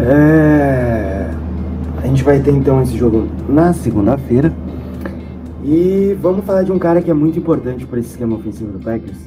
É... 0.00 1.30
A 2.02 2.06
gente 2.06 2.22
vai 2.22 2.40
ter 2.40 2.52
então 2.52 2.80
esse 2.80 2.96
jogo 2.96 3.28
na 3.48 3.72
segunda-feira. 3.72 4.52
E 5.64 6.16
vamos 6.22 6.44
falar 6.46 6.62
de 6.62 6.72
um 6.72 6.78
cara 6.78 7.02
que 7.02 7.10
é 7.10 7.14
muito 7.14 7.38
importante 7.38 7.84
para 7.84 7.98
esse 7.98 8.10
esquema 8.10 8.36
ofensivo 8.36 8.72
do 8.72 8.78
Packers, 8.78 9.18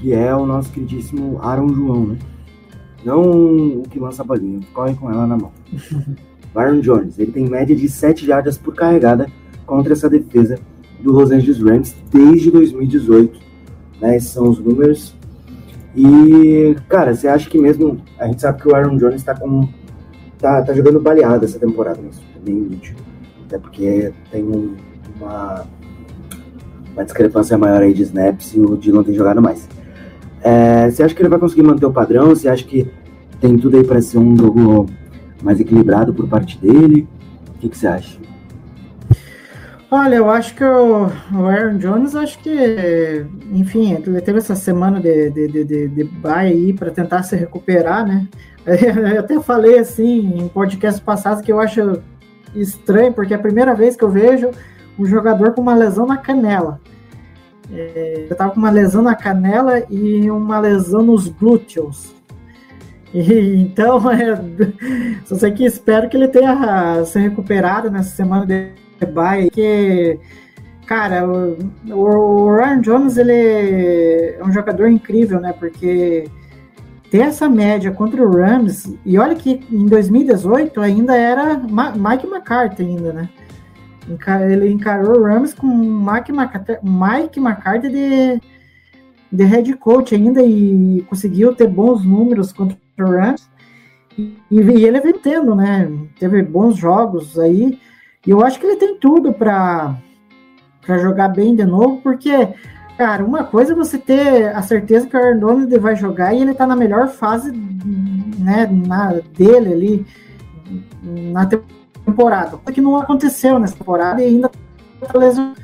que 0.00 0.12
é 0.12 0.34
o 0.34 0.46
nosso 0.46 0.70
queridíssimo 0.72 1.38
Aaron 1.42 1.68
João, 1.68 2.06
né? 2.06 2.18
Não 3.04 3.22
o 3.80 3.82
que 3.88 3.98
lança 3.98 4.22
a 4.22 4.24
bolinha, 4.24 4.60
corre 4.72 4.94
com 4.94 5.10
ela 5.10 5.26
na 5.26 5.36
mão. 5.36 5.52
Byron 6.54 6.80
Jones. 6.80 7.18
Ele 7.18 7.32
tem 7.32 7.48
média 7.48 7.74
de 7.74 7.88
7 7.88 8.26
jardas 8.26 8.58
por 8.58 8.74
carregada 8.74 9.26
contra 9.66 9.92
essa 9.92 10.08
defesa 10.08 10.58
do 11.00 11.12
Los 11.12 11.30
Angeles 11.30 11.62
Rams 11.62 11.96
desde 12.10 12.50
2018. 12.50 13.40
Né? 14.00 14.16
Esses 14.16 14.30
são 14.30 14.48
os 14.48 14.58
números. 14.58 15.14
E, 15.94 16.76
cara, 16.88 17.14
você 17.14 17.28
acha 17.28 17.48
que 17.48 17.58
mesmo. 17.58 18.00
A 18.18 18.26
gente 18.26 18.40
sabe 18.40 18.60
que 18.60 18.68
o 18.68 18.74
Aaron 18.74 18.96
Jones 18.96 19.22
tá 19.22 19.34
com. 19.34 19.68
tá, 20.38 20.62
tá 20.62 20.72
jogando 20.72 21.00
baleado 21.00 21.44
essa 21.44 21.58
temporada, 21.58 22.00
mas 22.02 22.20
é 22.36 22.38
bem 22.38 22.62
útil. 22.62 22.94
Até 23.46 23.58
porque 23.58 24.12
tem 24.30 24.44
um, 24.44 24.76
uma, 25.16 25.66
uma 26.92 27.04
discrepância 27.04 27.58
maior 27.58 27.82
aí 27.82 27.92
de 27.92 28.02
snaps 28.02 28.54
e 28.54 28.60
o 28.60 28.76
Dylan 28.76 29.02
tem 29.02 29.14
jogado 29.14 29.42
mais. 29.42 29.68
É, 30.42 30.90
você 30.90 31.02
acha 31.02 31.14
que 31.14 31.22
ele 31.22 31.28
vai 31.28 31.38
conseguir 31.38 31.62
manter 31.62 31.86
o 31.86 31.92
padrão? 31.92 32.28
Você 32.28 32.48
acha 32.48 32.64
que 32.64 32.90
tem 33.40 33.56
tudo 33.58 33.76
aí 33.76 33.84
para 33.84 34.00
ser 34.00 34.18
um 34.18 34.36
jogo 34.36 34.86
mais 35.42 35.60
equilibrado 35.60 36.12
por 36.12 36.28
parte 36.28 36.58
dele? 36.58 37.06
O 37.56 37.58
que, 37.58 37.68
que 37.68 37.76
você 37.76 37.86
acha? 37.86 38.18
Olha, 39.92 40.14
eu 40.14 40.30
acho 40.30 40.54
que 40.54 40.62
o, 40.62 41.10
Aaron 41.34 41.78
Jones, 41.78 42.14
acho 42.14 42.38
que, 42.38 43.26
enfim, 43.50 43.94
ele 43.94 44.20
teve 44.20 44.38
essa 44.38 44.54
semana 44.54 45.00
de, 45.00 45.30
de, 45.30 45.48
de, 45.48 45.64
de, 45.64 45.88
de 45.88 46.10
aí 46.22 46.72
para 46.72 46.92
tentar 46.92 47.24
se 47.24 47.34
recuperar, 47.34 48.06
né? 48.06 48.28
Eu 48.64 49.18
até 49.18 49.40
falei 49.40 49.80
assim 49.80 50.38
em 50.38 50.48
podcast 50.48 51.00
passado 51.00 51.42
que 51.42 51.50
eu 51.50 51.58
acho 51.58 51.98
estranho, 52.54 53.12
porque 53.12 53.32
é 53.32 53.36
a 53.36 53.40
primeira 53.40 53.74
vez 53.74 53.96
que 53.96 54.04
eu 54.04 54.10
vejo 54.10 54.50
um 54.98 55.06
jogador 55.06 55.54
com 55.54 55.62
uma 55.62 55.74
lesão 55.74 56.06
na 56.06 56.18
canela. 56.18 56.78
Eu 57.72 58.36
tava 58.36 58.50
com 58.50 58.58
uma 58.58 58.70
lesão 58.70 59.02
na 59.02 59.14
canela 59.14 59.84
e 59.90 60.30
uma 60.30 60.58
lesão 60.58 61.02
nos 61.02 61.28
glúteos. 61.28 62.14
E, 63.14 63.56
então, 63.62 63.98
é, 64.10 64.36
só 65.24 65.36
sei 65.36 65.52
que 65.52 65.64
espero 65.64 66.08
que 66.08 66.16
ele 66.16 66.28
tenha 66.28 67.04
se 67.04 67.18
recuperado 67.18 67.90
nessa 67.90 68.10
semana 68.10 68.46
de 68.46 68.70
bye, 69.06 69.50
que 69.50 70.18
cara, 70.86 71.24
o, 71.24 71.56
o 71.92 72.56
Ryan 72.56 72.80
Jones 72.80 73.16
ele 73.16 73.32
é 73.32 74.40
um 74.44 74.52
jogador 74.52 74.88
incrível, 74.88 75.40
né? 75.40 75.52
Porque 75.52 76.24
ter 77.10 77.20
essa 77.22 77.48
média 77.48 77.92
contra 77.92 78.22
o 78.22 78.30
Rams, 78.30 78.92
e 79.04 79.18
olha 79.18 79.34
que 79.34 79.60
em 79.70 79.86
2018 79.86 80.80
ainda 80.80 81.16
era 81.16 81.56
Mike 81.56 82.26
McCarthy 82.26 82.82
ainda, 82.82 83.12
né? 83.12 83.28
Ele 84.50 84.70
encarou 84.70 85.18
o 85.18 85.22
Rams 85.24 85.54
com 85.54 85.66
Mike 85.66 86.32
McCarthy, 86.32 86.78
Mike 86.82 87.38
McCarthy 87.38 87.88
de, 87.88 88.40
de 89.30 89.44
head 89.44 89.72
coach 89.74 90.14
ainda 90.14 90.42
e 90.42 91.04
conseguiu 91.08 91.54
ter 91.54 91.68
bons 91.68 92.04
números 92.04 92.52
contra 92.52 92.76
Rams. 92.98 93.48
E, 94.18 94.36
e 94.50 94.84
ele 94.84 95.00
vem 95.00 95.18
tendo, 95.18 95.54
né? 95.54 95.90
Teve 96.18 96.42
bons 96.42 96.76
jogos 96.76 97.38
aí. 97.38 97.78
E 98.26 98.30
eu 98.30 98.44
acho 98.44 98.58
que 98.58 98.66
ele 98.66 98.76
tem 98.76 98.96
tudo 98.96 99.32
para 99.32 99.96
jogar 100.86 101.28
bem 101.28 101.54
de 101.54 101.64
novo, 101.64 102.00
porque, 102.02 102.48
cara, 102.98 103.24
uma 103.24 103.44
coisa 103.44 103.72
é 103.72 103.76
você 103.76 103.96
ter 103.96 104.48
a 104.54 104.60
certeza 104.62 105.06
que 105.06 105.16
o 105.16 105.20
Aaron 105.20 105.66
vai 105.80 105.96
jogar 105.96 106.34
e 106.34 106.42
ele 106.42 106.54
tá 106.54 106.66
na 106.66 106.76
melhor 106.76 107.08
fase 107.08 107.50
né, 107.50 108.66
na, 108.66 109.12
dele 109.36 109.72
ali 109.72 110.06
na 111.02 111.46
temporada. 111.46 111.79
Que 112.72 112.80
não 112.80 112.96
aconteceu 112.96 113.58
nessa 113.58 113.76
temporada 113.76 114.22
e 114.22 114.26
ainda 114.26 114.50
tá 115.00 115.18
lesionado. 115.18 115.60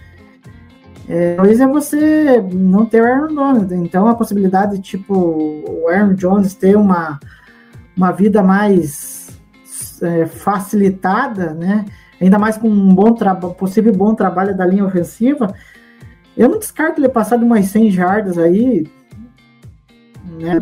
É, 1.08 1.36
é 1.38 1.66
você 1.66 2.40
não 2.52 2.84
ter 2.84 3.00
o 3.00 3.06
Aaron 3.06 3.34
Donald. 3.34 3.74
Então 3.74 4.08
a 4.08 4.14
possibilidade 4.14 4.76
de 4.76 4.82
tipo 4.82 5.14
o 5.14 5.88
Aaron 5.88 6.14
Jones 6.14 6.54
ter 6.54 6.76
uma, 6.76 7.20
uma 7.96 8.10
vida 8.12 8.42
mais 8.42 9.38
é, 10.02 10.26
facilitada, 10.26 11.54
né? 11.54 11.84
Ainda 12.20 12.38
mais 12.38 12.56
com 12.56 12.68
um 12.68 12.94
bom 12.94 13.14
possível 13.58 13.92
bom 13.92 14.14
trabalho 14.14 14.56
da 14.56 14.66
linha 14.66 14.86
ofensiva, 14.86 15.54
eu 16.36 16.48
não 16.48 16.58
descarto 16.58 17.00
ele 17.00 17.08
passar 17.08 17.36
de 17.36 17.44
umas 17.44 17.66
100 17.66 17.90
jardas 17.90 18.38
aí, 18.38 18.86
né, 20.38 20.58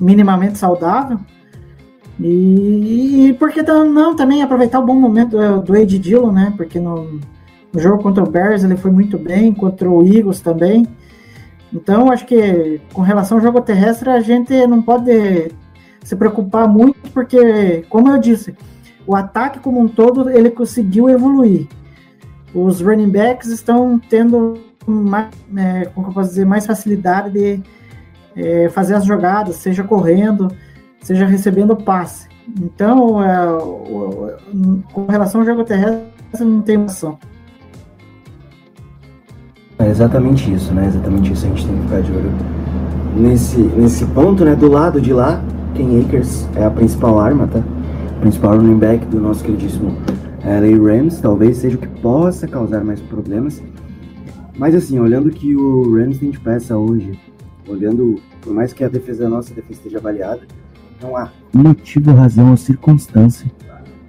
minimamente 0.00 0.58
saudável. 0.58 1.18
E, 2.18 3.28
e 3.28 3.32
porque 3.34 3.62
não 3.62 4.16
também 4.16 4.42
aproveitar 4.42 4.80
o 4.80 4.86
bom 4.86 4.94
momento 4.94 5.36
do, 5.36 5.62
do 5.62 5.76
Ed 5.76 5.98
Dillon, 5.98 6.32
né? 6.32 6.52
Porque 6.56 6.78
no, 6.80 7.20
no 7.72 7.80
jogo 7.80 8.02
contra 8.02 8.24
o 8.24 8.30
Bears 8.30 8.64
ele 8.64 8.76
foi 8.76 8.90
muito 8.90 9.18
bem, 9.18 9.52
contra 9.52 9.88
o 9.90 10.02
Eagles 10.02 10.40
também. 10.40 10.86
Então, 11.72 12.10
acho 12.10 12.24
que 12.26 12.80
com 12.92 13.02
relação 13.02 13.38
ao 13.38 13.42
jogo 13.42 13.60
terrestre, 13.60 14.08
a 14.08 14.20
gente 14.20 14.66
não 14.66 14.80
pode 14.80 15.50
se 16.02 16.16
preocupar 16.16 16.68
muito, 16.68 17.10
porque, 17.12 17.84
como 17.90 18.08
eu 18.08 18.18
disse, 18.18 18.54
o 19.06 19.14
ataque 19.14 19.58
como 19.58 19.80
um 19.80 19.88
todo 19.88 20.30
ele 20.30 20.50
conseguiu 20.50 21.08
evoluir. 21.08 21.66
Os 22.54 22.80
running 22.80 23.10
backs 23.10 23.48
estão 23.48 23.98
tendo 23.98 24.58
mais, 24.86 25.28
é, 25.56 25.86
como 25.86 26.06
eu 26.08 26.12
posso 26.12 26.30
dizer, 26.30 26.46
mais 26.46 26.64
facilidade 26.64 27.32
de 27.32 27.62
é, 28.36 28.68
fazer 28.68 28.94
as 28.94 29.04
jogadas, 29.04 29.56
seja 29.56 29.82
correndo, 29.82 30.48
seja 31.06 31.24
recebendo 31.24 31.76
passe. 31.76 32.28
Então, 32.60 33.22
é, 33.22 33.46
com 34.92 35.06
relação 35.06 35.40
ao 35.40 35.46
jogo 35.46 35.62
terrestre, 35.62 36.04
não 36.40 36.60
tem 36.60 36.76
noção. 36.76 37.16
É 39.78 39.88
exatamente 39.88 40.52
isso, 40.52 40.74
né? 40.74 40.86
Exatamente 40.88 41.32
isso. 41.32 41.46
A 41.46 41.48
gente 41.50 41.66
tem 41.66 41.76
que 41.76 41.82
ficar 41.82 42.02
de 42.02 42.12
olho 42.12 42.32
nesse, 43.14 43.58
nesse 43.58 44.04
ponto, 44.06 44.44
né? 44.44 44.56
Do 44.56 44.68
lado 44.68 45.00
de 45.00 45.12
lá, 45.12 45.40
Ken 45.74 46.00
Akers 46.00 46.48
é 46.56 46.64
a 46.64 46.70
principal 46.70 47.20
arma, 47.20 47.46
tá? 47.46 47.62
O 48.16 48.20
principal 48.20 48.56
running 48.56 48.78
back 48.78 49.06
do 49.06 49.20
nosso 49.20 49.44
queridíssimo 49.44 49.96
LA 50.44 50.76
Rams, 50.76 51.20
talvez 51.20 51.58
seja 51.58 51.76
o 51.76 51.80
que 51.80 51.88
possa 52.00 52.48
causar 52.48 52.82
mais 52.82 53.00
problemas. 53.00 53.62
Mas 54.58 54.74
assim, 54.74 54.98
olhando 54.98 55.30
que 55.30 55.54
o 55.54 55.94
Rams 55.94 56.18
tem 56.18 56.30
de 56.30 56.40
peça 56.40 56.76
hoje, 56.76 57.16
olhando, 57.68 58.16
por 58.40 58.52
mais 58.52 58.72
que 58.72 58.82
a 58.82 58.88
defesa 58.88 59.28
nossa 59.28 59.54
defesa 59.54 59.74
esteja 59.74 59.98
avaliada, 59.98 60.42
não 61.02 61.16
há 61.16 61.30
motivo, 61.52 62.12
razão 62.12 62.50
ou 62.50 62.56
circunstância 62.56 63.50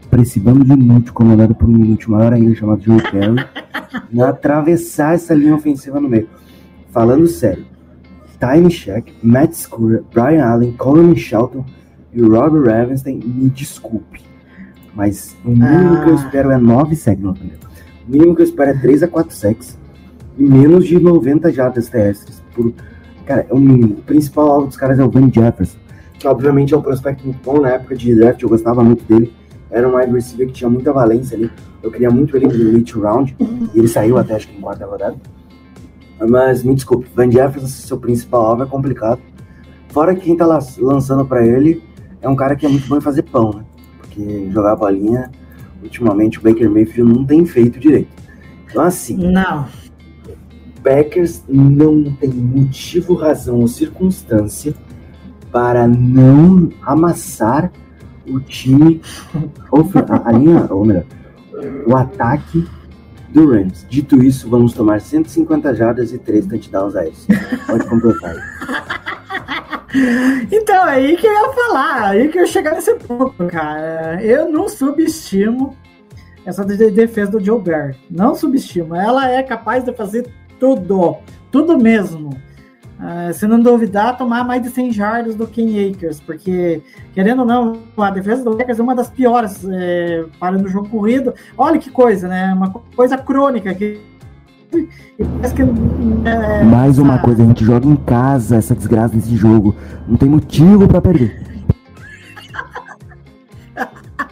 para 0.09 0.21
esse 0.21 0.39
bando 0.39 0.63
de 0.63 0.71
inútil 0.73 1.13
comandado 1.13 1.53
por 1.53 1.67
um 1.67 1.75
inútil 1.75 2.11
maior 2.11 2.33
ainda 2.33 2.55
chamado 2.55 2.81
Joe 2.81 3.01
Perry 3.11 3.45
não 4.11 4.25
atravessar 4.25 5.15
essa 5.15 5.33
linha 5.33 5.55
ofensiva 5.55 5.99
no 5.99 6.07
meio. 6.09 6.29
Falando 6.91 7.27
sério, 7.27 7.65
Tiny 8.39 8.71
Shack, 8.71 9.13
Matt 9.21 9.53
Scura, 9.53 10.03
Brian 10.13 10.45
Allen, 10.45 10.71
Colin 10.73 11.15
Shelton 11.15 11.65
e 12.13 12.21
Robert 12.21 12.63
Ravenstein, 12.65 13.19
me 13.23 13.49
desculpe. 13.49 14.21
Mas 14.95 15.35
o 15.45 15.49
mínimo 15.49 15.95
Ah. 15.95 16.03
que 16.03 16.09
eu 16.09 16.15
espero 16.15 16.51
é 16.51 16.57
9 16.57 16.95
sacks 16.95 17.23
no 17.23 17.33
primeiro. 17.33 17.59
O 18.07 18.11
mínimo 18.11 18.35
que 18.35 18.41
eu 18.41 18.45
espero 18.45 18.71
é 18.71 18.73
3 18.73 19.03
a 19.03 19.07
4 19.07 19.35
sacks 19.35 19.77
e 20.37 20.43
menos 20.43 20.85
de 20.87 20.99
90 20.99 21.51
jardas 21.51 21.87
terrestres. 21.89 22.41
Por... 22.55 22.73
Cara, 23.25 23.45
é 23.49 23.53
o 23.53 23.59
mínimo. 23.59 23.95
O 23.99 24.01
principal 24.03 24.49
alvo 24.49 24.67
dos 24.67 24.77
caras 24.77 24.97
é 24.99 25.03
o 25.03 25.09
Van 25.09 25.29
Jefferson, 25.31 25.77
que 26.19 26.27
obviamente 26.27 26.73
é 26.73 26.77
um 26.77 26.81
prospecto 26.81 27.23
muito 27.23 27.39
bom 27.43 27.61
na 27.61 27.69
época 27.69 27.95
de 27.95 28.13
draft, 28.15 28.41
eu 28.41 28.49
gostava 28.49 28.83
muito 28.83 29.03
dele. 29.05 29.33
Era 29.69 29.87
um 29.87 29.95
wide 29.95 30.11
receiver 30.11 30.47
que 30.47 30.53
tinha 30.53 30.69
muita 30.69 30.93
valência 30.93 31.35
ali. 31.35 31.51
Eu 31.83 31.91
queria 31.91 32.09
muito 32.09 32.35
ele 32.35 32.47
no 32.47 32.77
late 32.77 32.97
round. 32.97 33.35
E 33.73 33.79
ele 33.79 33.87
saiu 33.87 34.17
até 34.17 34.35
acho 34.35 34.47
que 34.47 34.57
em 34.57 34.61
quarta 34.61 34.85
rodada. 34.85 35.15
Mas 36.19 36.63
me 36.63 36.73
desculpe, 36.73 37.07
Van 37.13 37.29
Jefferson, 37.29 37.67
seu 37.67 37.97
principal 37.97 38.45
alvo 38.45 38.63
é 38.63 38.65
complicado. 38.65 39.21
Fora 39.89 40.15
que 40.15 40.21
quem 40.21 40.35
tá 40.35 40.45
lançando 40.79 41.25
pra 41.25 41.45
ele 41.45 41.83
é 42.21 42.27
um 42.27 42.35
cara 42.35 42.55
que 42.55 42.65
é 42.65 42.69
muito 42.69 42.87
bom 42.87 42.97
em 42.97 43.01
fazer 43.01 43.23
pão, 43.23 43.53
né? 43.53 43.65
Porque 43.99 44.49
jogar 44.51 44.71
a 44.71 44.75
bolinha, 44.75 45.29
ultimamente 45.83 46.39
o 46.39 46.41
Baker 46.41 46.69
Mayfield 46.69 47.13
não 47.13 47.25
tem 47.25 47.45
feito 47.45 47.79
direito. 47.79 48.09
Então 48.69 48.83
assim, 48.83 49.15
Não. 49.15 49.67
Packers 50.83 51.43
não 51.47 52.11
tem 52.13 52.29
motivo, 52.29 53.13
razão 53.13 53.59
ou 53.59 53.67
circunstância 53.67 54.73
para 55.57 55.87
não 55.87 56.69
amassar 56.83 57.71
o 58.27 58.39
time, 58.39 59.01
ofe- 59.71 59.97
a, 60.07 60.29
a 60.29 60.31
linha, 60.31 60.67
ou 60.69 60.85
melhor, 60.85 61.03
o 61.87 61.95
ataque 61.97 62.63
do 63.29 63.49
Rams. 63.51 63.83
Dito 63.89 64.23
isso, 64.23 64.47
vamos 64.51 64.73
tomar 64.73 65.01
150 65.01 65.73
jardas 65.73 66.13
e 66.13 66.19
3 66.19 66.45
touchdowns 66.45 66.95
a 66.95 67.07
eles. 67.07 67.25
Pode 67.65 67.85
completar 67.87 68.35
aí. 68.35 68.37
Então, 70.51 70.85
é 70.87 70.91
aí 70.91 71.17
que 71.17 71.25
eu 71.25 71.31
ia 71.33 71.49
falar, 71.53 72.09
aí 72.09 72.27
que 72.27 72.37
eu 72.37 72.45
chegar 72.45 72.73
nesse 72.75 72.93
ponto, 72.93 73.43
cara. 73.47 74.21
Eu 74.23 74.51
não 74.51 74.69
subestimo 74.69 75.75
essa 76.45 76.63
de- 76.63 76.91
defesa 76.91 77.31
do 77.31 77.43
Joe 77.43 77.59
Bear. 77.59 77.95
Não 78.11 78.35
subestimo. 78.35 78.95
Ela 78.95 79.31
é 79.31 79.41
capaz 79.41 79.83
de 79.83 79.91
fazer 79.93 80.27
tudo. 80.59 81.15
Tudo 81.51 81.79
mesmo. 81.79 82.29
Ah, 82.99 83.31
se 83.31 83.45
não 83.45 83.59
duvidar, 83.59 84.17
tomar 84.17 84.43
mais 84.43 84.63
de 84.63 84.69
100 84.69 84.91
jardas 84.91 85.35
do 85.35 85.45
Ken 85.45 85.89
Akers, 85.89 86.19
porque, 86.19 86.81
querendo 87.13 87.39
ou 87.39 87.45
não, 87.45 87.77
a 87.95 88.09
defesa 88.09 88.43
do 88.43 88.53
Akers 88.53 88.79
é 88.79 88.83
uma 88.83 88.95
das 88.95 89.09
piores 89.09 89.63
é, 89.69 90.25
para 90.39 90.57
no 90.57 90.67
jogo 90.67 90.89
corrido. 90.89 91.33
Olha 91.55 91.77
que 91.77 91.91
coisa, 91.91 92.27
né? 92.27 92.51
Uma 92.53 92.71
coisa 92.95 93.15
crônica 93.17 93.73
que. 93.75 94.01
que, 94.71 95.61
é, 96.25 96.63
Mais 96.63 96.97
uma 96.97 97.15
ah, 97.15 97.19
coisa, 97.19 97.43
a 97.43 97.45
gente 97.45 97.63
joga 97.63 97.87
em 97.87 97.95
casa 97.95 98.55
essa 98.55 98.73
desgraça 98.73 99.15
desse 99.15 99.35
jogo. 99.35 99.75
Não 100.07 100.17
tem 100.17 100.27
motivo 100.27 100.87
para 100.87 100.99
perder. 100.99 101.45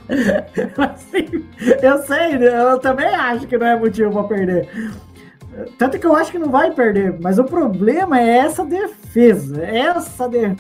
Assim, 0.78 1.44
eu 1.82 1.98
sei, 2.00 2.38
né? 2.38 2.48
eu 2.48 2.80
também 2.80 3.08
acho 3.08 3.48
que 3.48 3.58
não 3.58 3.68
é 3.68 3.80
motivo 3.80 4.12
pra 4.12 4.24
perder. 4.24 4.70
Tanto 5.78 5.98
que 5.98 6.06
eu 6.06 6.16
acho 6.16 6.32
que 6.32 6.40
não 6.40 6.50
vai 6.50 6.72
perder, 6.72 7.18
mas 7.22 7.40
o 7.40 7.44
problema 7.44 8.20
é 8.20 8.40
essa 8.40 8.66
defesa. 8.66 9.62
Essa 9.64 10.28
defesa. 10.28 10.58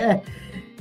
É, 0.00 0.20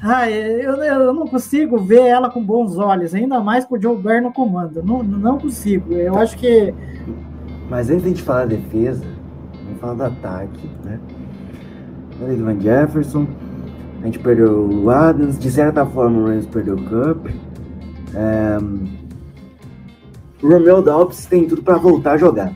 ai, 0.01 0.33
eu, 0.33 0.75
eu 0.75 1.13
não 1.13 1.27
consigo 1.27 1.77
ver 1.77 2.01
ela 2.01 2.29
com 2.29 2.41
bons 2.41 2.77
olhos, 2.77 3.13
ainda 3.13 3.39
mais 3.41 3.65
com 3.65 3.75
o 3.75 3.81
Joe 3.81 3.97
Bear 3.97 4.21
no 4.21 4.31
comando. 4.31 4.81
Não, 4.83 5.03
não 5.03 5.37
consigo. 5.37 5.93
Eu 5.93 6.17
acho 6.17 6.37
que. 6.37 6.73
Mas 7.69 7.89
antes 7.89 8.03
de 8.03 8.07
a 8.07 8.09
gente 8.11 8.23
falar 8.23 8.45
defesa, 8.45 9.03
vamos 9.65 9.79
falar 9.81 9.93
do 9.93 10.03
ataque, 10.03 10.69
né? 10.85 10.99
Falei 12.17 12.37
do 12.37 12.45
Van 12.45 12.59
Jefferson, 12.59 13.27
a 14.01 14.05
gente 14.05 14.19
perdeu 14.19 14.67
o 14.69 14.89
Adams, 14.89 15.37
de 15.37 15.51
certa 15.51 15.85
forma 15.85 16.19
o 16.19 16.27
Rams 16.27 16.45
perdeu 16.45 16.75
o 16.75 16.83
Cup. 16.83 17.27
É, 18.15 18.57
O 20.41 20.49
Romeo 20.49 20.81
Dobbs 20.81 21.25
tem 21.25 21.45
tudo 21.47 21.61
para 21.61 21.77
voltar 21.77 22.13
a 22.13 22.17
jogar. 22.17 22.53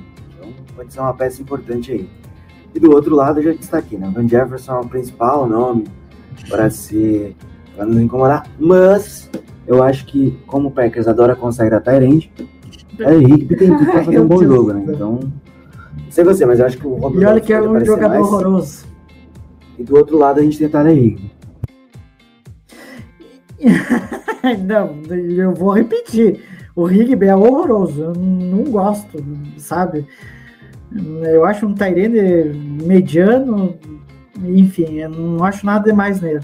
Pode 0.81 0.93
ser 0.93 0.99
uma 0.99 1.13
peça 1.13 1.39
importante 1.43 1.91
aí. 1.91 2.09
E 2.73 2.79
do 2.79 2.89
outro 2.91 3.15
lado 3.15 3.39
eu 3.39 3.43
já 3.43 3.51
destaquei, 3.51 3.99
né? 3.99 4.07
O 4.07 4.11
Van 4.11 4.27
Jefferson 4.27 4.77
é 4.77 4.79
o 4.79 4.87
principal 4.87 5.47
nome 5.47 5.83
para 6.49 6.71
ser. 6.71 7.35
para 7.75 7.85
nos 7.85 8.01
incomodar. 8.01 8.47
Mas 8.59 9.29
eu 9.67 9.83
acho 9.83 10.07
que, 10.07 10.39
como 10.47 10.69
o 10.69 10.71
Packers 10.71 11.07
adora 11.07 11.35
consagrar 11.35 11.83
Tyrande, 11.83 12.33
é, 12.97 13.11
Rigby 13.11 13.55
tem 13.55 13.77
tudo 13.77 13.91
pra 13.91 14.01
fazer 14.05 14.19
um 14.21 14.27
bom 14.27 14.41
jogo, 14.43 14.73
né? 14.73 14.83
Então. 14.87 15.19
Não 15.21 16.11
sei 16.11 16.23
você, 16.23 16.47
mas 16.47 16.59
eu 16.59 16.65
acho 16.65 16.79
que 16.79 16.87
o 16.87 16.95
Robert 16.95 17.21
E 17.21 17.25
olha 17.25 17.41
que 17.41 17.53
é 17.53 17.61
um 17.61 17.85
jogador 17.85 18.09
mais. 18.09 18.25
horroroso. 18.25 18.87
E 19.77 19.83
do 19.83 19.95
outro 19.95 20.17
lado 20.17 20.39
a 20.39 20.43
gente 20.43 20.57
tem 20.57 20.65
o 20.65 20.71
Tyler 20.71 20.97
Higby. 20.97 21.31
Não, 24.65 24.95
eu 25.13 25.53
vou 25.53 25.73
repetir. 25.73 26.43
O 26.75 26.85
Rigby 26.85 27.27
é 27.27 27.35
horroroso. 27.35 28.01
Eu 28.01 28.13
não 28.15 28.63
gosto, 28.63 29.23
sabe? 29.57 30.07
Eu 31.23 31.45
acho 31.45 31.65
um 31.65 31.73
Tyrene 31.73 32.53
mediano. 32.85 33.75
Enfim, 34.43 34.95
eu 34.99 35.09
não 35.09 35.43
acho 35.43 35.65
nada 35.65 35.89
demais 35.89 36.19
nele. 36.21 36.39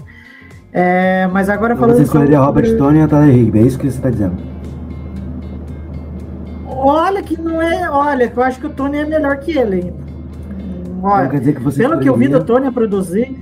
É, 0.72 1.26
mas 1.32 1.48
agora 1.48 1.72
Então 1.74 1.80
falando. 1.86 1.96
você 1.96 2.04
escolheria 2.04 2.38
sobre- 2.38 2.46
Robert 2.62 2.76
Stone 2.76 2.98
e 2.98 3.02
o 3.04 3.08
Tyler 3.08 3.34
Higby, 3.36 3.58
é 3.58 3.62
isso 3.62 3.78
que 3.78 3.90
você 3.90 4.00
tá 4.00 4.10
dizendo. 4.10 4.36
Olha 6.66 7.22
que 7.22 7.40
não 7.40 7.60
é. 7.60 7.90
Olha, 7.90 8.32
eu 8.34 8.42
acho 8.42 8.60
que 8.60 8.66
o 8.66 8.70
Tony 8.70 8.98
é 8.98 9.04
melhor 9.04 9.38
que 9.38 9.50
ele 9.56 9.76
ainda. 9.76 9.94
Então 10.98 11.10
Olha, 11.10 11.28
quer 11.28 11.38
dizer 11.40 11.54
que 11.54 11.62
você 11.62 11.82
pelo 11.82 11.98
que 12.00 12.08
eu 12.08 12.16
vi 12.16 12.28
do 12.28 12.38
escolheria- 12.38 12.62
Tony 12.62 12.72
produzir, 12.74 13.36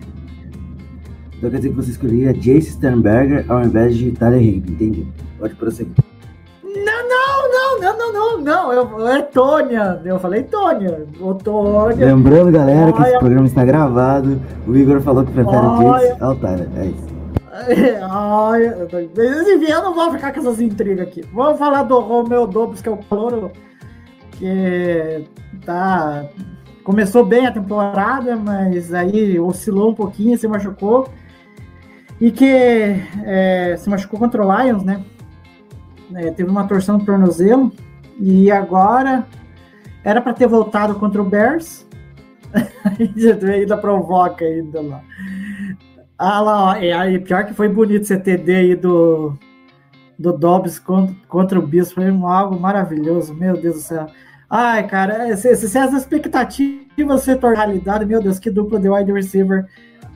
Então 1.36 1.50
quer 1.50 1.56
dizer 1.58 1.68
que 1.70 1.76
você 1.76 1.90
escolheria 1.90 2.32
Jace 2.32 2.70
Sternberger 2.72 3.44
ao 3.48 3.62
invés 3.62 3.96
de 3.96 4.10
Tyler 4.12 4.40
Higby, 4.42 4.72
entendi. 4.72 5.06
Pode 5.38 5.54
prosseguir. 5.54 5.92
Não, 7.80 7.98
não, 7.98 8.12
não, 8.12 8.40
não. 8.40 8.72
Eu, 8.72 9.08
é 9.08 9.22
Tônia. 9.22 10.00
Eu 10.04 10.18
falei 10.18 10.42
Tônia. 10.44 11.06
O 11.20 11.34
Tônia. 11.34 12.06
Lembrando, 12.06 12.52
galera, 12.52 12.92
que 12.92 13.00
esse 13.00 13.10
Olha. 13.10 13.18
programa 13.18 13.46
está 13.46 13.64
gravado. 13.64 14.40
O 14.66 14.76
Igor 14.76 15.00
falou 15.00 15.24
que 15.24 15.32
prefere 15.32 15.56
o 15.56 15.84
Olha. 15.84 16.14
Jace 16.14 16.40
Tyler. 16.40 16.68
É 16.76 16.86
isso. 16.86 17.16
Ai, 18.10 18.74
mas, 19.16 19.48
enfim, 19.48 19.70
eu 19.70 19.82
não 19.82 19.94
vou 19.94 20.12
ficar 20.12 20.32
com 20.32 20.40
essas 20.40 20.60
intrigas 20.60 21.06
aqui. 21.06 21.22
Vamos 21.32 21.58
falar 21.58 21.84
do 21.84 21.98
Romeu 22.00 22.46
Dobbs, 22.46 22.82
que 22.82 22.88
é 22.88 22.92
o 22.92 22.98
calouro 22.98 23.50
que 24.32 25.24
tá. 25.64 26.26
Começou 26.84 27.24
bem 27.24 27.46
a 27.46 27.52
temporada, 27.52 28.36
mas 28.36 28.94
aí 28.94 29.40
oscilou 29.40 29.90
um 29.90 29.94
pouquinho, 29.94 30.38
se 30.38 30.46
machucou. 30.46 31.08
E 32.20 32.30
que 32.30 32.46
é, 33.24 33.74
se 33.76 33.90
machucou 33.90 34.18
contra 34.18 34.44
o 34.44 34.62
Lions, 34.62 34.84
né? 34.84 35.02
É, 36.14 36.30
teve 36.30 36.50
uma 36.50 36.66
torção 36.66 36.98
no 36.98 37.04
tornozelo. 37.04 37.72
E 38.18 38.50
agora 38.50 39.26
era 40.04 40.20
para 40.20 40.32
ter 40.32 40.46
voltado 40.46 40.94
contra 40.94 41.20
o 41.20 41.24
Bears. 41.24 41.86
ainda 43.52 43.76
provoca 43.76 44.44
ainda 44.44 44.80
lá. 44.80 45.02
Ah 46.18 46.40
lá, 46.40 46.64
ó, 46.64 46.76
e 46.76 46.90
aí, 46.92 47.18
pior 47.18 47.44
que 47.44 47.52
foi 47.52 47.68
bonito 47.68 48.02
esse 48.02 48.16
TD 48.16 48.54
aí 48.54 48.74
do, 48.74 49.34
do 50.18 50.32
Dobbs 50.32 50.78
contra, 50.78 51.14
contra 51.28 51.58
o 51.58 51.66
Bispo, 51.66 51.96
foi 51.96 52.08
algo 52.08 52.58
maravilhoso, 52.58 53.34
meu 53.34 53.54
Deus 53.54 53.74
do 53.74 53.80
céu. 53.82 54.06
Ai, 54.48 54.86
cara, 54.86 55.36
se, 55.36 55.54
se, 55.56 55.68
se 55.68 55.78
as 55.78 55.92
expectativas 55.92 57.22
se 57.22 57.36
tornar 57.36 57.64
realidade, 57.64 58.06
meu 58.06 58.22
Deus, 58.22 58.38
que 58.38 58.50
dupla 58.50 58.80
de 58.80 58.88
wide 58.88 59.12
receiver 59.12 59.66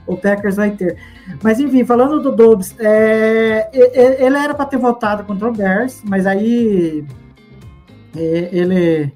o 0.07 0.17
Packers 0.17 0.57
vai 0.57 0.71
ter. 0.73 0.97
Mas 1.43 1.61
enfim, 1.61 1.85
falando 1.85 2.21
do 2.21 2.33
Dobbs, 2.33 2.75
é, 2.79 3.71
ele 3.73 4.37
era 4.37 4.55
para 4.55 4.67
ter 4.67 4.79
voltado 4.79 5.25
contra 5.25 5.49
o 5.49 5.53
Bears, 5.53 6.03
mas 6.05 6.27
aí 6.27 7.05
ele 8.15 9.13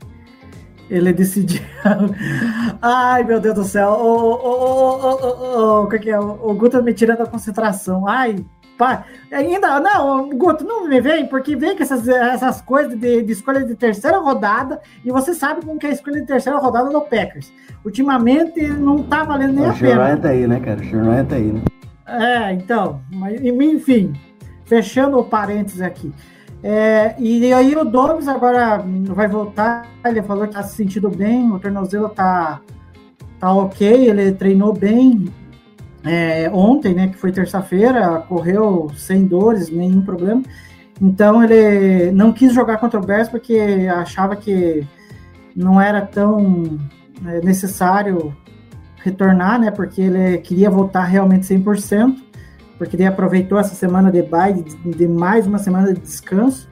ele 0.90 1.12
decidiu. 1.12 1.62
Ai, 2.81 3.25
meu 3.25 3.40
Deus 3.40 3.55
do 3.55 3.64
céu. 3.64 3.90
O, 3.90 4.05
o, 4.05 4.35
o, 4.35 4.94
o, 4.94 5.14
o, 5.14 5.83
o, 5.83 5.88
o, 5.88 5.97
é? 5.97 6.20
o 6.20 6.83
me 6.83 6.92
tirando 6.92 7.23
a 7.23 7.27
concentração. 7.27 8.07
Ai, 8.07 8.44
pá. 8.76 9.04
Ainda, 9.32 9.80
não, 9.80 10.28
Guto, 10.30 10.64
não 10.64 10.87
me 10.88 11.00
vem, 11.00 11.26
porque 11.26 11.56
vem 11.56 11.76
com 11.76 11.82
essas, 11.82 12.06
essas 12.06 12.60
coisas 12.60 12.98
de, 12.98 13.22
de 13.22 13.32
escolha 13.32 13.64
de 13.64 13.74
terceira 13.74 14.18
rodada, 14.18 14.80
e 15.04 15.10
você 15.10 15.34
sabe 15.34 15.64
como 15.64 15.78
que 15.78 15.87
é 15.87 15.90
a 15.90 15.92
escolha 15.92 16.20
de 16.20 16.26
terceira 16.26 16.58
rodada 16.58 16.90
do 16.90 17.00
Packers. 17.02 17.52
Ultimamente 17.84 18.66
não 18.66 19.02
tá 19.02 19.24
valendo 19.24 19.54
nem 19.54 19.64
o 19.64 19.70
a 19.70 19.72
Ryan 19.72 19.96
pena. 19.96 20.16
tá 20.16 20.28
aí, 20.28 20.46
né, 20.46 20.60
cara? 20.60 20.80
O 20.80 21.10
Ryan 21.10 21.24
tá 21.24 21.37
aí, 21.37 21.52
né? 21.52 21.62
É, 22.06 22.52
então, 22.52 23.00
mas, 23.10 23.40
enfim, 23.42 24.12
fechando 24.64 25.18
o 25.18 25.24
parênteses 25.24 25.80
aqui. 25.80 26.12
É, 26.62 27.14
e 27.18 27.52
aí 27.52 27.76
o 27.76 27.84
Dobbs 27.84 28.26
agora 28.26 28.82
vai 29.08 29.28
voltar, 29.28 29.87
ele 30.04 30.22
falou 30.22 30.46
que 30.46 30.54
tá 30.54 30.62
se 30.62 30.76
sentindo 30.76 31.10
bem, 31.10 31.52
o 31.52 31.58
tornozelo 31.58 32.08
tá, 32.08 32.60
tá 33.38 33.52
ok, 33.52 34.08
ele 34.08 34.32
treinou 34.32 34.72
bem 34.72 35.26
é, 36.05 36.51
ontem, 36.53 36.95
né, 36.95 37.09
que 37.09 37.17
foi 37.17 37.33
terça-feira, 37.33 38.19
correu 38.29 38.90
sem 38.97 39.27
dores, 39.27 39.71
nenhum 39.71 40.03
problema. 40.03 40.43
Então 41.01 41.43
ele 41.43 42.12
não 42.12 42.33
quis 42.33 42.53
jogar 42.53 42.77
contra 42.79 43.01
o 43.01 43.05
Bears 43.05 43.29
porque 43.29 43.59
achava 43.90 44.37
que 44.37 44.87
não 45.57 45.81
era 45.81 46.03
tão 46.03 46.79
é, 47.27 47.40
necessário 47.40 48.37
retornar, 49.03 49.61
né? 49.61 49.71
Porque 49.71 50.01
ele 50.03 50.38
queria 50.38 50.71
voltar 50.71 51.05
realmente 51.05 51.47
100%, 51.47 52.17
porque 52.79 52.97
ele 52.97 53.07
aproveitou 53.07 53.59
essa 53.59 53.75
semana 53.75 54.11
de 54.11 54.23
bye, 54.23 54.64
de, 54.85 55.07
mais 55.07 55.47
uma 55.47 55.59
semana 55.59 55.93
de 55.93 56.01
descanso, 56.01 56.69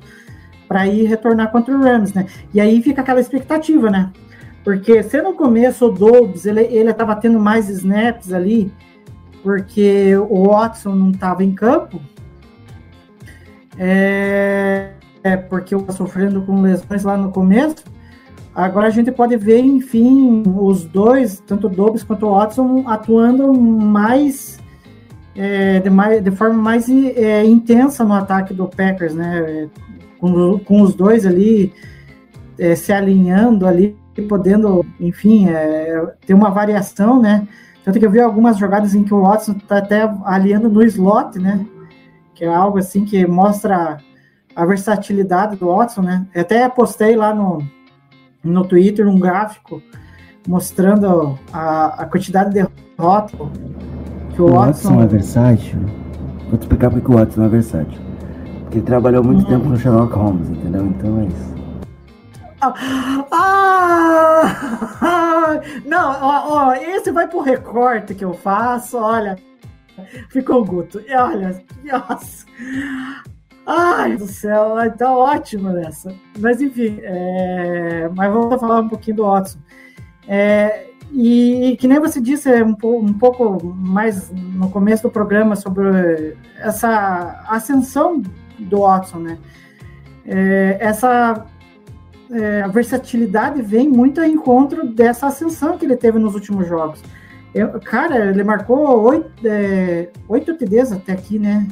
para 0.67 0.87
ir 0.87 1.05
retornar 1.05 1.53
contra 1.53 1.77
o 1.77 1.83
Rams, 1.83 2.15
né? 2.15 2.27
E 2.55 2.61
aí 2.61 2.83
fica 2.83 3.03
aquela 3.03 3.21
expectativa, 3.21 3.91
né? 3.91 4.11
Porque 4.65 5.03
se 5.03 5.21
no 5.21 5.35
começo 5.35 5.87
o 5.87 5.93
Dobbs 5.93 6.47
ele, 6.47 6.63
ele 6.63 6.91
estava 6.91 7.17
tendo 7.17 7.39
mais 7.39 7.69
snaps 7.69 8.33
ali, 8.33 8.73
porque 9.43 10.17
o 10.17 10.49
Watson 10.49 10.95
não 10.95 11.11
estava 11.11 11.43
em 11.43 11.53
campo, 11.53 12.01
é, 13.79 14.93
é 15.23 15.37
porque 15.37 15.75
eu 15.75 15.85
sofrendo 15.91 16.43
com 16.43 16.61
lesões 16.61 17.05
lá 17.05 17.17
no 17.17 17.31
começo, 17.31 17.85
Agora 18.55 18.89
a 18.89 18.91
gente 18.91 19.11
pode 19.11 19.35
ver, 19.37 19.61
enfim, 19.61 20.43
os 20.47 20.85
dois, 20.85 21.43
tanto 21.47 21.69
o 21.69 21.71
Dobbs 21.71 22.03
quanto 22.03 22.27
o 22.27 22.33
Watson, 22.33 22.85
atuando 22.87 23.53
mais, 23.55 24.61
é, 25.35 25.81
de, 25.81 25.89
mais 25.89 26.23
de, 26.23 26.31
forma 26.31 26.55
mais 26.55 26.87
é, 26.89 27.45
intensa 27.47 28.05
no 28.05 28.13
ataque 28.13 28.53
do 28.53 28.69
Packers, 28.69 29.15
né? 29.15 29.71
Com, 30.19 30.59
com 30.59 30.83
os 30.83 30.95
dois 30.95 31.25
ali 31.25 31.73
é, 32.59 32.77
se 32.77 32.93
alinhando 32.93 33.67
ali, 33.67 33.97
podendo, 34.29 34.85
enfim, 35.01 35.49
é, 35.49 36.13
ter 36.27 36.35
uma 36.35 36.51
variação, 36.51 37.23
né? 37.23 37.49
Tanto 37.85 37.99
que 37.99 38.07
eu 38.07 38.11
vi 38.11 38.21
algumas 38.21 38.59
jogadas 38.59 38.95
em 38.95 39.03
que 39.03 39.13
o 39.13 39.23
Watson 39.23 39.53
está 39.53 39.79
até 39.79 40.03
alinhando 40.25 40.69
no 40.69 40.83
slot, 40.85 41.39
né? 41.39 41.67
Que 42.35 42.45
é 42.45 42.49
algo 42.49 42.79
assim 42.79 43.05
que 43.05 43.27
mostra 43.27 43.99
a 44.55 44.67
versatilidade 44.67 45.57
do 45.57 45.67
Watson, 45.67 46.03
né? 46.03 46.27
Eu 46.35 46.43
até 46.43 46.69
postei 46.69 47.17
lá 47.17 47.35
no, 47.35 47.63
no 48.43 48.65
Twitter 48.65 49.09
um 49.09 49.19
gráfico 49.19 49.83
mostrando 50.47 51.39
a, 51.53 52.03
a 52.03 52.07
quantidade 52.07 52.51
de 52.51 52.67
derrotas 52.97 53.39
que 54.35 54.43
o, 54.43 54.47
o 54.47 54.53
Watson... 54.53 54.89
Watson 54.89 55.03
é 55.03 55.07
versátil. 55.07 55.81
Vou 56.49 56.59
te 56.59 56.63
explicar 56.63 56.91
porque 56.91 57.11
o 57.11 57.15
Watson 57.15 57.45
é 57.45 57.49
versátil. 57.49 58.01
Porque 58.63 58.79
ele 58.79 58.87
trabalhou 58.87 59.25
muito 59.25 59.43
hum. 59.43 59.49
tempo 59.49 59.69
no 59.69 59.77
Sherlock 59.77 60.15
Holmes, 60.15 60.49
entendeu? 60.49 60.87
Então 60.87 61.21
é 61.21 61.25
isso. 61.27 61.52
Ah, 63.31 64.53
não, 65.85 66.11
ó, 66.21 66.69
ó, 66.69 66.75
esse 66.75 67.11
vai 67.11 67.27
pro 67.27 67.41
recorte 67.41 68.15
que 68.15 68.25
eu 68.25 68.35
faço, 68.35 68.99
olha. 68.99 69.37
Ficou 70.29 70.65
guto. 70.65 71.03
E 71.07 71.15
olha, 71.15 71.61
nossa. 71.85 72.47
Ai 73.67 74.17
do 74.17 74.27
céu, 74.27 74.75
tá 74.97 75.13
ótimo 75.13 75.71
nessa. 75.71 76.15
Mas 76.39 76.61
enfim, 76.61 76.99
é... 77.03 78.09
mas 78.15 78.33
vamos 78.33 78.61
falar 78.61 78.81
um 78.81 78.89
pouquinho 78.89 79.17
do 79.17 79.25
Watson. 79.25 79.59
É... 80.29 80.87
E, 81.13 81.77
que 81.79 81.87
nem 81.87 82.01
você 82.01 82.21
disse 82.21 82.51
é 82.51 82.65
um, 82.65 82.77
um 82.83 83.13
pouco 83.13 83.75
mais 83.75 84.31
no 84.31 84.71
começo 84.71 85.03
do 85.03 85.11
programa 85.11 85.55
sobre 85.57 86.37
essa 86.59 87.45
ascensão 87.49 88.23
do 88.59 88.79
Watson, 88.79 89.19
né? 89.19 89.39
É, 90.25 90.79
essa 90.81 91.45
é, 92.33 92.67
versatilidade 92.69 93.63
vem 93.63 93.89
muito 93.89 94.21
ao 94.21 94.27
encontro 94.27 94.87
dessa 94.87 95.27
ascensão 95.27 95.79
que 95.79 95.85
ele 95.85 95.97
teve 95.97 96.19
nos 96.19 96.35
últimos 96.35 96.67
jogos. 96.67 97.03
Eu, 97.55 97.79
cara, 97.81 98.31
ele 98.31 98.43
marcou 98.43 99.03
oito, 99.03 99.31
é, 99.45 100.09
oito 100.29 100.55
TDs 100.57 100.93
até 100.93 101.13
aqui, 101.13 101.39
né? 101.39 101.69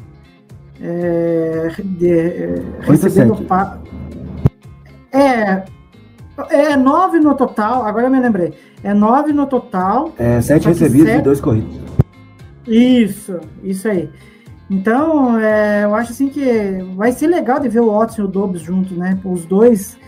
é, 0.83 1.69
de, 1.83 2.11
é, 2.11 2.55
recebendo 2.81 3.37
pa... 3.45 3.79
É, 5.13 5.65
é 6.51 6.77
nove 6.77 7.21
no 7.21 7.35
total, 7.35 7.85
agora 7.85 8.07
eu 8.07 8.11
me 8.11 8.21
lembrei. 8.21 8.55
É 8.83 8.95
nove 8.95 9.33
no 9.33 9.47
total. 9.47 10.13
É, 10.19 10.41
sete 10.41 10.69
recebidos 10.69 11.09
sete... 11.09 11.21
e 11.21 11.23
dois 11.23 11.41
corridos. 11.41 11.77
Isso, 12.67 13.41
isso 13.63 13.89
aí. 13.89 14.09
Então, 14.71 15.39
é, 15.39 15.85
eu 15.85 15.95
acho 15.95 16.13
assim 16.13 16.29
que 16.29 16.79
vai 16.95 17.13
ser 17.13 17.27
legal 17.27 17.59
de 17.59 17.69
ver 17.69 17.81
o 17.81 17.91
Watson 17.91 18.23
e 18.23 18.25
o 18.25 18.29
Dobbs 18.29 18.63
juntos, 18.63 18.97
né? 18.97 19.19
Os 19.25 19.45
dois 19.45 19.99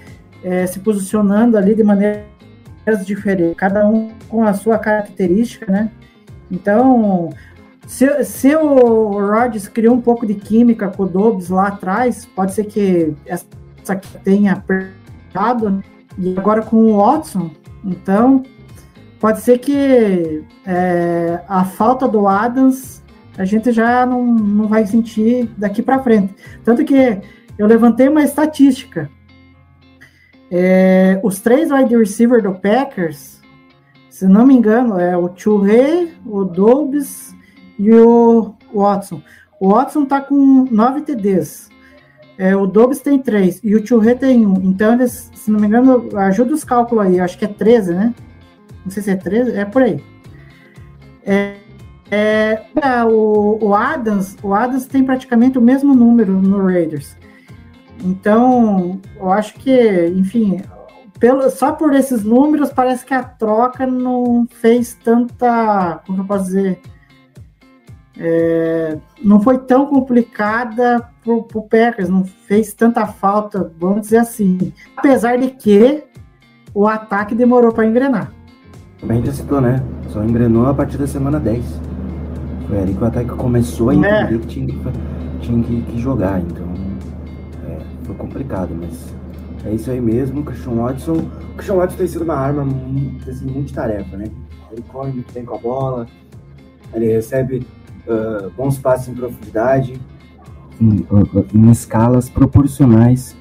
é, 0.43 0.67
se 0.67 0.81
posicionando 0.81 1.57
ali 1.57 1.75
de 1.75 1.83
maneiras 1.83 2.27
diferentes, 3.05 3.57
cada 3.57 3.89
um 3.89 4.11
com 4.29 4.45
a 4.45 4.53
sua 4.53 4.79
característica, 4.79 5.71
né? 5.71 5.91
Então, 6.51 7.31
se, 7.87 8.25
se 8.25 8.55
o 8.55 9.11
Rodgers 9.21 9.69
criou 9.69 9.95
um 9.95 10.01
pouco 10.01 10.27
de 10.27 10.35
química 10.35 10.89
com 10.89 11.05
o 11.05 11.09
Dobbs 11.09 11.49
lá 11.49 11.69
atrás, 11.69 12.27
pode 12.27 12.53
ser 12.53 12.65
que 12.65 13.15
essa 13.27 13.47
aqui 13.89 14.19
tenha 14.19 14.53
apertado, 14.53 15.71
né? 15.71 15.83
e 16.19 16.35
agora 16.39 16.63
com 16.63 16.77
o 16.77 16.97
Watson, 16.99 17.51
então 17.85 18.43
pode 19.19 19.41
ser 19.41 19.59
que 19.59 20.45
é, 20.67 21.41
a 21.49 21.65
falta 21.65 22.07
do 22.07 22.29
Adams 22.29 23.03
a 23.39 23.45
gente 23.45 23.73
já 23.73 24.05
não, 24.05 24.25
não 24.25 24.69
vai 24.69 24.87
sentir 24.87 25.49
daqui 25.57 25.83
para 25.83 26.03
frente. 26.03 26.35
Tanto 26.65 26.85
que 26.85 27.19
eu 27.59 27.67
levantei 27.67 28.09
uma 28.09 28.23
estatística. 28.23 29.11
É, 30.55 31.19
os 31.23 31.41
três 31.41 31.71
wide 31.71 31.97
receiver 31.97 32.43
do 32.43 32.53
Packers, 32.53 33.41
se 34.11 34.27
não 34.27 34.47
me 34.47 34.55
engano, 34.55 35.01
é 35.01 35.17
o 35.17 35.31
Churré, 35.35 36.09
o 36.27 36.45
Dobbs 36.45 37.35
e 37.79 37.91
o 37.91 38.55
Watson. 38.75 39.23
O 39.59 39.71
Watson 39.71 40.05
tá 40.05 40.21
com 40.21 40.67
9 40.71 41.01
TDs. 41.01 41.71
É, 42.37 42.55
o 42.55 42.67
Dobbs 42.67 43.01
tem 43.01 43.19
3 43.19 43.61
e 43.65 43.75
o 43.75 43.87
Churré 43.87 44.15
tem 44.15 44.47
1. 44.47 44.63
Então, 44.65 44.93
eles, 44.93 45.31
se 45.35 45.51
não 45.51 45.59
me 45.59 45.67
engano, 45.67 46.11
ajuda 46.19 46.53
os 46.53 46.65
cálculos 46.65 47.07
aí. 47.07 47.19
Acho 47.19 47.39
que 47.39 47.47
é 47.47 47.49
13, 47.49 47.95
né? 47.95 48.15
Não 48.85 48.91
sei 48.91 49.03
se 49.03 49.11
é 49.11 49.17
13, 49.17 49.53
é 49.53 49.65
por 49.65 49.83
aí. 49.83 50.05
É, 51.25 51.55
é, 52.11 52.63
o, 53.07 53.59
o, 53.59 53.75
Adams, 53.75 54.37
o 54.43 54.53
Adams 54.53 54.85
tem 54.85 55.03
praticamente 55.03 55.57
o 55.57 55.63
mesmo 55.63 55.95
número 55.95 56.33
no 56.35 56.63
Raiders. 56.67 57.17
Então, 58.03 59.01
eu 59.17 59.31
acho 59.31 59.55
que, 59.55 60.07
enfim, 60.17 60.61
pelo, 61.21 61.49
só 61.51 61.73
por 61.73 61.95
esses 61.95 62.25
números 62.25 62.73
parece 62.73 63.05
que 63.05 63.15
a 63.15 63.23
troca 63.23 63.87
não 63.87 64.47
fez 64.51 64.95
tanta, 64.95 66.01
como 66.07 66.23
eu 66.23 66.25
posso 66.25 66.47
dizer, 66.47 66.81
é, 68.19 68.99
não 69.23 69.41
foi 69.41 69.59
tão 69.59 69.87
complicada 69.87 71.09
para 71.25 71.33
o 71.33 71.63
Packers, 71.63 72.09
não 72.09 72.25
fez 72.25 72.75
tanta 72.75 73.07
falta, 73.07 73.73
vamos 73.79 74.03
dizer 74.03 74.19
assim. 74.19 74.73
Apesar 74.97 75.39
de 75.39 75.51
que 75.51 76.05
o 76.75 76.87
ataque 76.87 77.35
demorou 77.35 77.73
para 77.73 77.87
engrenar. 77.87 78.33
Como 79.01 79.13
a 79.13 79.15
gente 79.15 79.27
já 79.27 79.33
citou, 79.33 79.61
né? 79.61 79.83
Só 80.09 80.23
engrenou 80.23 80.67
a 80.67 80.75
partir 80.75 80.99
da 80.99 81.07
semana 81.07 81.39
10. 81.41 81.65
Foi 82.69 82.79
ali 82.81 82.95
que 82.95 83.03
o 83.03 83.07
ataque 83.07 83.31
começou 83.31 83.91
a 83.91 83.95
entender 83.95 84.35
é. 84.35 84.39
que 84.39 84.47
tinha, 84.47 84.67
que, 84.67 84.79
tinha 85.41 85.63
que, 85.63 85.83
que 85.83 85.99
jogar. 85.99 86.41
Então, 86.41 86.62
é, 86.62 86.62
foi 88.13 88.15
complicado, 88.15 88.75
mas 88.79 89.15
é 89.65 89.75
isso 89.75 89.91
aí 89.91 90.01
mesmo. 90.01 90.41
O 90.41 90.45
Christian 90.45 90.75
Watson, 90.75 91.13
o 91.13 91.55
Christian 91.55 91.77
Watson 91.77 91.97
tem 91.97 92.07
sido 92.07 92.25
uma 92.25 92.35
arma, 92.35 92.67
tem 93.25 93.35
sido 93.35 93.53
multitarefa, 93.53 94.17
né? 94.17 94.27
Ele 94.71 94.83
corre 94.89 95.13
muito 95.13 95.33
bem 95.33 95.45
com 95.45 95.55
a 95.55 95.59
bola, 95.59 96.07
ele 96.95 97.07
recebe 97.13 97.67
uh, 98.07 98.51
bons 98.57 98.79
passos 98.79 99.09
em 99.09 99.15
profundidade, 99.15 100.01
em, 100.81 101.07
em 101.55 101.71
escalas 101.71 102.29
proporcionais, 102.29 103.37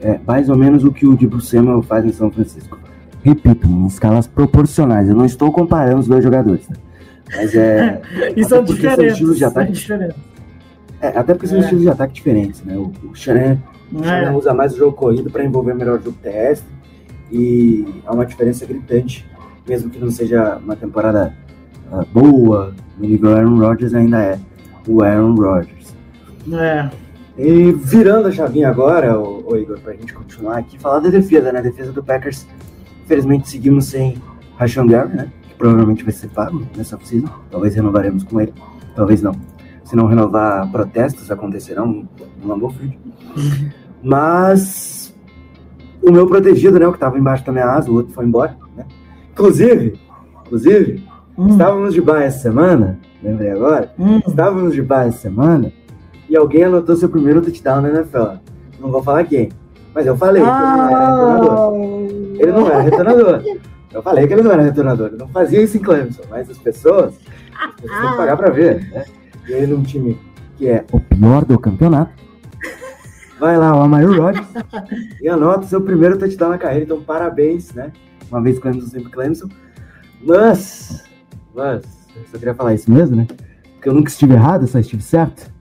é, 0.00 0.18
mais 0.26 0.48
ou 0.48 0.56
menos 0.56 0.84
o 0.84 0.92
que 0.92 1.06
o 1.06 1.16
Dibu 1.16 1.40
Samuel 1.40 1.82
faz 1.82 2.04
em 2.04 2.12
São 2.12 2.30
Francisco. 2.30 2.78
Repito, 3.22 3.66
em 3.66 3.86
escalas 3.86 4.26
proporcionais. 4.26 5.08
Eu 5.08 5.16
não 5.16 5.24
estou 5.24 5.50
comparando 5.50 6.00
os 6.00 6.06
dois 6.06 6.22
jogadores, 6.22 6.68
né? 6.68 6.76
mas 7.34 7.54
é. 7.54 8.00
e 8.36 8.44
são 8.44 8.62
diferentes. 8.62 9.18
São 9.18 9.34
de 9.34 9.44
ataque. 9.44 9.72
É, 11.00 11.08
até 11.08 11.34
porque 11.34 11.46
são 11.46 11.58
é. 11.58 11.60
estilos 11.60 11.82
de 11.82 11.90
ataque 11.90 12.14
diferentes, 12.14 12.62
né? 12.62 12.76
O, 12.76 12.92
o 13.08 13.14
Xané, 13.14 13.58
é. 14.02 14.30
usa 14.30 14.52
mais 14.52 14.74
o 14.74 14.78
jogo 14.78 14.96
corrido 14.96 15.30
para 15.30 15.44
envolver 15.44 15.74
melhor 15.74 15.98
o 15.98 16.02
jogo 16.02 16.16
terrestre 16.22 16.68
e 17.30 18.02
há 18.06 18.12
uma 18.12 18.26
diferença 18.26 18.64
gritante, 18.66 19.26
mesmo 19.66 19.90
que 19.90 19.98
não 19.98 20.10
seja 20.10 20.56
uma 20.56 20.76
temporada 20.76 21.34
uh, 21.90 22.04
boa, 22.12 22.74
no 22.98 23.08
nível 23.08 23.36
Aaron 23.36 23.58
Rodgers 23.58 23.94
ainda 23.94 24.22
é 24.22 24.38
o 24.86 25.02
Aaron 25.02 25.34
Rodgers. 25.34 25.94
É. 26.52 26.88
E 27.38 27.72
virando 27.72 28.28
a 28.28 28.32
chavinha 28.32 28.68
agora, 28.68 29.18
o, 29.18 29.44
o 29.46 29.56
Igor, 29.56 29.78
pra 29.80 29.92
gente 29.92 30.12
continuar 30.14 30.58
aqui, 30.58 30.78
falar 30.78 31.00
da 31.00 31.10
defesa, 31.10 31.52
né? 31.52 31.58
A 31.58 31.62
defesa 31.62 31.92
do 31.92 32.02
Packers, 32.02 32.46
infelizmente 33.04 33.48
seguimos 33.48 33.86
sem 33.86 34.16
Rashawn 34.56 34.86
Gary, 34.86 35.14
né? 35.14 35.30
Que 35.42 35.54
provavelmente 35.54 36.02
vai 36.02 36.12
ser 36.12 36.28
pago 36.28 36.66
nessa 36.76 36.96
oficina, 36.96 37.30
talvez 37.50 37.74
renovaremos 37.74 38.24
com 38.24 38.40
ele. 38.40 38.54
Talvez 38.94 39.20
não. 39.20 39.34
Se 39.86 39.96
não 39.96 40.06
renovar, 40.06 40.70
protestos 40.70 41.30
acontecerão 41.30 42.06
no 42.44 42.70
Field. 42.70 42.98
Mas 44.02 45.14
o 46.02 46.10
meu 46.12 46.26
protegido, 46.26 46.78
né, 46.78 46.86
o 46.86 46.90
que 46.90 46.96
estava 46.96 47.18
embaixo 47.18 47.46
da 47.46 47.52
minha 47.52 47.66
asa, 47.66 47.90
o 47.90 47.94
outro 47.94 48.12
foi 48.12 48.26
embora, 48.26 48.56
né? 48.76 48.84
Inclusive, 49.32 49.98
inclusive, 50.44 51.02
Hum, 51.38 51.48
estávamos 51.48 51.92
de 51.92 52.00
bar 52.00 52.22
essa 52.22 52.38
semana, 52.38 52.98
lembrei 53.22 53.50
agora, 53.50 53.92
hum. 53.98 54.20
estávamos 54.26 54.72
de 54.72 54.80
bar 54.80 55.06
essa 55.06 55.18
semana 55.18 55.70
e 56.30 56.36
alguém 56.36 56.64
anotou 56.64 56.96
seu 56.96 57.10
primeiro 57.10 57.42
touchdown 57.42 57.82
na 57.82 57.90
NFL. 57.90 58.38
Não 58.80 58.90
vou 58.90 59.02
falar 59.02 59.24
quem, 59.24 59.50
mas 59.94 60.06
eu 60.06 60.16
falei 60.16 60.42
que 60.42 60.48
ele 60.48 60.56
não 60.56 60.88
era 60.88 61.10
retornador. 61.10 61.58
Ah, 61.58 62.42
Ele 62.42 62.52
não 62.52 62.66
era 62.66 62.80
retornador. 62.80 63.42
Eu 63.92 64.02
falei 64.02 64.26
que 64.26 64.32
ele 64.32 64.42
não 64.42 64.52
era 64.52 64.62
retornador. 64.62 65.06
Ele 65.08 65.16
não 65.18 65.28
fazia 65.28 65.62
isso 65.62 65.76
em 65.76 65.80
Clemson, 65.80 66.22
mas 66.30 66.48
as 66.48 66.58
pessoas, 66.58 67.14
as 67.62 67.80
pessoas 67.80 68.00
têm 68.00 68.10
que 68.10 68.16
pagar 68.16 68.36
pra 68.38 68.50
ver, 68.50 68.80
né? 68.90 69.04
E 69.48 69.52
ele 69.52 69.66
num 69.66 69.82
time 69.82 70.18
que 70.56 70.68
é 70.68 70.84
o 70.90 71.00
pior 71.00 71.44
do 71.44 71.58
campeonato. 71.58 72.12
Vai 73.38 73.56
lá, 73.56 73.76
o 73.76 73.82
Amari 73.82 74.06
Rodgers, 74.06 74.46
e 75.20 75.28
anota 75.28 75.66
seu 75.66 75.80
primeiro 75.80 76.18
touchdown 76.18 76.50
na 76.50 76.58
carreira. 76.58 76.84
Então, 76.84 77.02
parabéns, 77.02 77.72
né? 77.74 77.92
Uma 78.30 78.42
vez 78.42 78.58
Clemson, 78.58 78.86
sempre 78.86 79.10
Clemson. 79.10 79.48
Mas, 80.22 81.04
mas, 81.54 81.84
eu 82.16 82.22
só 82.30 82.38
queria 82.38 82.54
falar 82.54 82.74
isso 82.74 82.90
mesmo, 82.90 83.16
né? 83.16 83.26
Porque 83.74 83.88
eu 83.88 83.94
nunca 83.94 84.08
estive 84.08 84.32
errado, 84.32 84.66
só 84.66 84.78
estive 84.78 85.02
certo. 85.02 85.52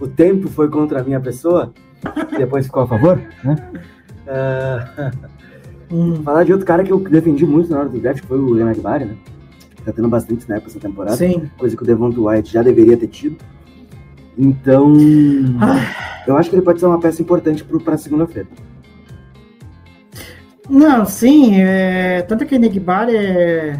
O 0.00 0.06
tempo 0.06 0.48
foi 0.48 0.68
contra 0.68 1.00
a 1.00 1.04
minha 1.04 1.20
pessoa, 1.20 1.72
e 2.32 2.38
depois 2.38 2.66
ficou 2.66 2.84
a 2.84 2.86
favor, 2.86 3.20
né? 3.42 3.56
Ah, 4.26 5.10
hum. 5.90 6.22
Falar 6.22 6.44
de 6.44 6.52
outro 6.52 6.66
cara 6.66 6.84
que 6.84 6.92
eu 6.92 7.00
defendi 7.00 7.44
muito 7.44 7.70
na 7.70 7.80
hora 7.80 7.88
do 7.88 7.98
draft, 7.98 8.20
que 8.20 8.26
foi 8.26 8.38
o 8.38 8.50
Leonard 8.50 8.80
Barry, 8.80 9.04
né? 9.06 9.16
Tá 9.84 9.92
tendo 9.92 10.08
bastante 10.08 10.40
snap 10.40 10.64
essa 10.66 10.80
temporada. 10.80 11.16
Sim. 11.16 11.50
Coisa 11.58 11.76
que 11.76 11.82
o 11.82 11.86
Devonta 11.86 12.20
White 12.20 12.52
já 12.52 12.62
deveria 12.62 12.96
ter 12.96 13.08
tido. 13.08 13.36
Então, 14.36 14.92
eu 16.26 16.36
acho 16.36 16.48
que 16.50 16.56
ele 16.56 16.62
pode 16.62 16.80
ser 16.80 16.86
uma 16.86 16.98
peça 16.98 17.20
importante 17.22 17.62
pro, 17.62 17.78
pra 17.80 17.96
segunda-feira. 17.96 18.48
Não, 20.68 21.04
sim, 21.04 21.60
é, 21.60 22.22
tanto 22.22 22.46
que 22.46 22.54
Enigbar 22.54 23.08
é, 23.10 23.78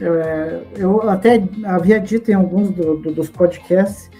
é, 0.00 0.60
eu 0.76 1.08
até 1.08 1.42
havia 1.64 2.00
dito 2.00 2.30
em 2.30 2.34
alguns 2.34 2.70
do- 2.70 2.96
do- 2.96 3.12
dos 3.12 3.28
podcasts 3.30 4.10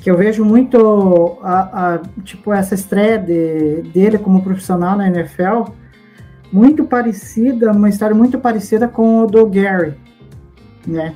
que 0.00 0.08
eu 0.08 0.16
vejo 0.16 0.44
muito 0.44 1.38
a, 1.42 1.94
a- 1.94 2.02
tipo 2.22 2.52
essa 2.52 2.76
estreia 2.76 3.18
de- 3.18 3.82
dele 3.92 4.16
como 4.16 4.42
profissional 4.42 4.96
na 4.96 5.08
NFL 5.08 5.64
muito 6.52 6.84
parecida, 6.84 7.72
uma 7.72 7.88
história 7.88 8.14
muito 8.14 8.38
parecida 8.38 8.86
com 8.86 9.22
o 9.22 9.26
do 9.26 9.44
Gary, 9.46 9.94
né? 10.88 11.14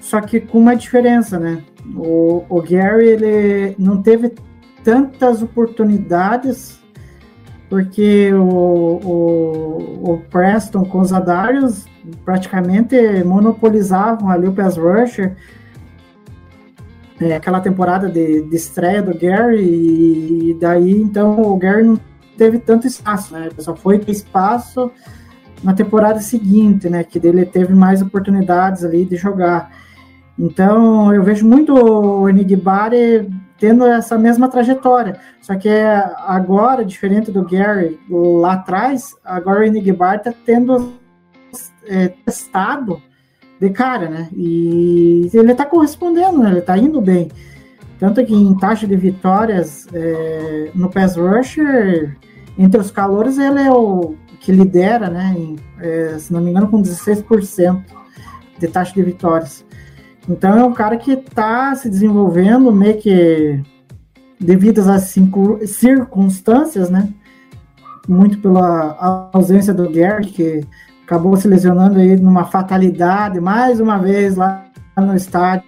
Só 0.00 0.20
que 0.20 0.40
com 0.40 0.58
uma 0.58 0.76
diferença, 0.76 1.38
né? 1.38 1.62
O, 1.96 2.44
o 2.48 2.62
Gary 2.62 3.08
ele 3.08 3.74
não 3.78 4.02
teve 4.02 4.32
tantas 4.82 5.42
oportunidades 5.42 6.78
porque 7.68 8.32
o, 8.32 9.00
o, 9.02 10.12
o 10.12 10.22
Preston 10.30 10.84
com 10.84 11.00
os 11.00 11.12
Adarius 11.12 11.86
praticamente 12.24 12.96
monopolizavam 13.24 14.30
ali 14.30 14.46
o 14.46 14.52
pass 14.52 14.76
rusher. 14.76 15.34
É, 17.20 17.36
aquela 17.36 17.60
temporada 17.60 18.08
de, 18.08 18.42
de 18.42 18.56
estreia 18.56 19.00
do 19.00 19.16
Gary, 19.16 19.62
e 19.62 20.54
daí 20.60 20.92
então 21.00 21.40
o 21.40 21.56
Gary 21.56 21.84
não 21.84 21.98
teve 22.36 22.58
tanto 22.58 22.86
espaço, 22.86 23.32
né? 23.32 23.48
Só 23.58 23.74
foi 23.74 24.00
espaço 24.08 24.90
na 25.64 25.72
temporada 25.72 26.20
seguinte, 26.20 26.88
né? 26.88 27.02
Que 27.02 27.18
dele 27.18 27.44
teve 27.44 27.74
mais 27.74 28.02
oportunidades 28.02 28.84
ali 28.84 29.04
de 29.04 29.16
jogar. 29.16 29.72
Então 30.38 31.12
eu 31.12 31.22
vejo 31.22 31.46
muito 31.46 31.74
o 31.74 32.28
Enigbari 32.28 33.28
tendo 33.58 33.86
essa 33.86 34.18
mesma 34.18 34.48
trajetória. 34.48 35.18
Só 35.40 35.54
que 35.56 35.68
é 35.68 36.04
agora, 36.26 36.84
diferente 36.84 37.30
do 37.30 37.44
Gary 37.44 37.98
lá 38.10 38.54
atrás, 38.54 39.16
agora 39.24 39.60
o 39.60 39.64
Enigbar 39.64 40.16
está 40.16 40.34
tendo 40.44 40.92
é, 41.86 42.08
testado 42.08 43.00
de 43.60 43.70
cara, 43.70 44.10
né? 44.10 44.28
E 44.34 45.30
ele 45.32 45.52
está 45.52 45.64
correspondendo, 45.64 46.38
né? 46.38 46.50
ele 46.50 46.58
está 46.58 46.76
indo 46.76 47.00
bem. 47.00 47.30
Tanto 47.98 48.24
que 48.24 48.34
em 48.34 48.54
taxa 48.58 48.86
de 48.86 48.96
vitórias 48.96 49.86
é, 49.94 50.70
no 50.74 50.90
pass 50.90 51.16
rusher, 51.16 52.18
entre 52.58 52.80
os 52.80 52.90
calores, 52.90 53.38
ele 53.38 53.60
é 53.62 53.72
o 53.72 54.14
que 54.44 54.52
lidera, 54.52 55.08
né? 55.08 55.34
Em, 55.36 55.56
é, 55.80 56.18
se 56.18 56.32
não 56.32 56.40
me 56.40 56.50
engano, 56.50 56.68
com 56.68 56.82
16% 56.82 57.82
de 58.58 58.68
taxa 58.68 58.92
de 58.92 59.02
vitórias. 59.02 59.64
Então 60.28 60.58
é 60.58 60.64
um 60.64 60.72
cara 60.72 60.96
que 60.96 61.12
está 61.12 61.74
se 61.74 61.88
desenvolvendo 61.88 62.70
meio 62.70 62.98
que 62.98 63.62
devido 64.38 64.80
às 64.80 65.14
circunstâncias, 65.66 66.90
né? 66.90 67.08
Muito 68.06 68.38
pela 68.38 69.30
ausência 69.32 69.72
do 69.72 69.90
Gary, 69.90 70.26
que 70.26 70.66
acabou 71.04 71.36
se 71.36 71.48
lesionando 71.48 71.98
aí 71.98 72.16
numa 72.16 72.44
fatalidade, 72.44 73.40
mais 73.40 73.80
uma 73.80 73.98
vez 73.98 74.36
lá 74.36 74.66
no 74.96 75.16
estádio. 75.16 75.66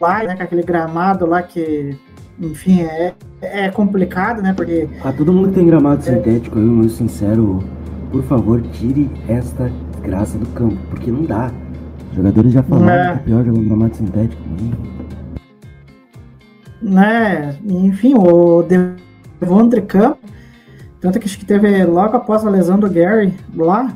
Lá, 0.00 0.22
né, 0.22 0.34
com 0.34 0.42
aquele 0.42 0.62
gramado 0.62 1.26
lá 1.26 1.42
que, 1.42 1.98
enfim, 2.40 2.82
é, 2.82 3.14
é 3.42 3.68
complicado, 3.70 4.40
né? 4.42 4.52
Porque 4.52 4.88
Pra 5.00 5.12
todo 5.12 5.32
mundo 5.32 5.48
que 5.48 5.54
tem 5.56 5.66
gramado 5.66 6.02
sintético 6.02 6.58
aí, 6.58 6.64
o 6.64 6.68
meu 6.72 6.88
sincero, 6.88 7.62
por 8.10 8.22
favor, 8.24 8.62
tire 8.72 9.10
esta 9.28 9.70
desgraça 9.92 10.38
do 10.38 10.46
campo, 10.48 10.78
porque 10.88 11.10
não 11.10 11.22
dá. 11.22 11.50
Os 12.10 12.16
jogadores 12.16 12.52
já 12.52 12.62
falaram 12.62 12.92
É. 12.92 13.12
que 13.12 13.18
é 13.18 13.22
pior 13.24 13.44
jogar 13.44 13.62
gramado 13.62 13.96
sintético. 13.96 14.42
Hum. 14.60 14.72
né, 16.82 17.56
enfim, 17.68 18.14
o 18.16 18.62
Devondre 19.38 19.82
Camp, 19.82 20.16
tanto 21.00 21.18
que 21.20 21.26
acho 21.26 21.38
que 21.38 21.44
teve 21.44 21.84
logo 21.84 22.16
após 22.16 22.44
a 22.44 22.50
lesão 22.50 22.78
do 22.78 22.90
Gary 22.90 23.34
lá, 23.54 23.92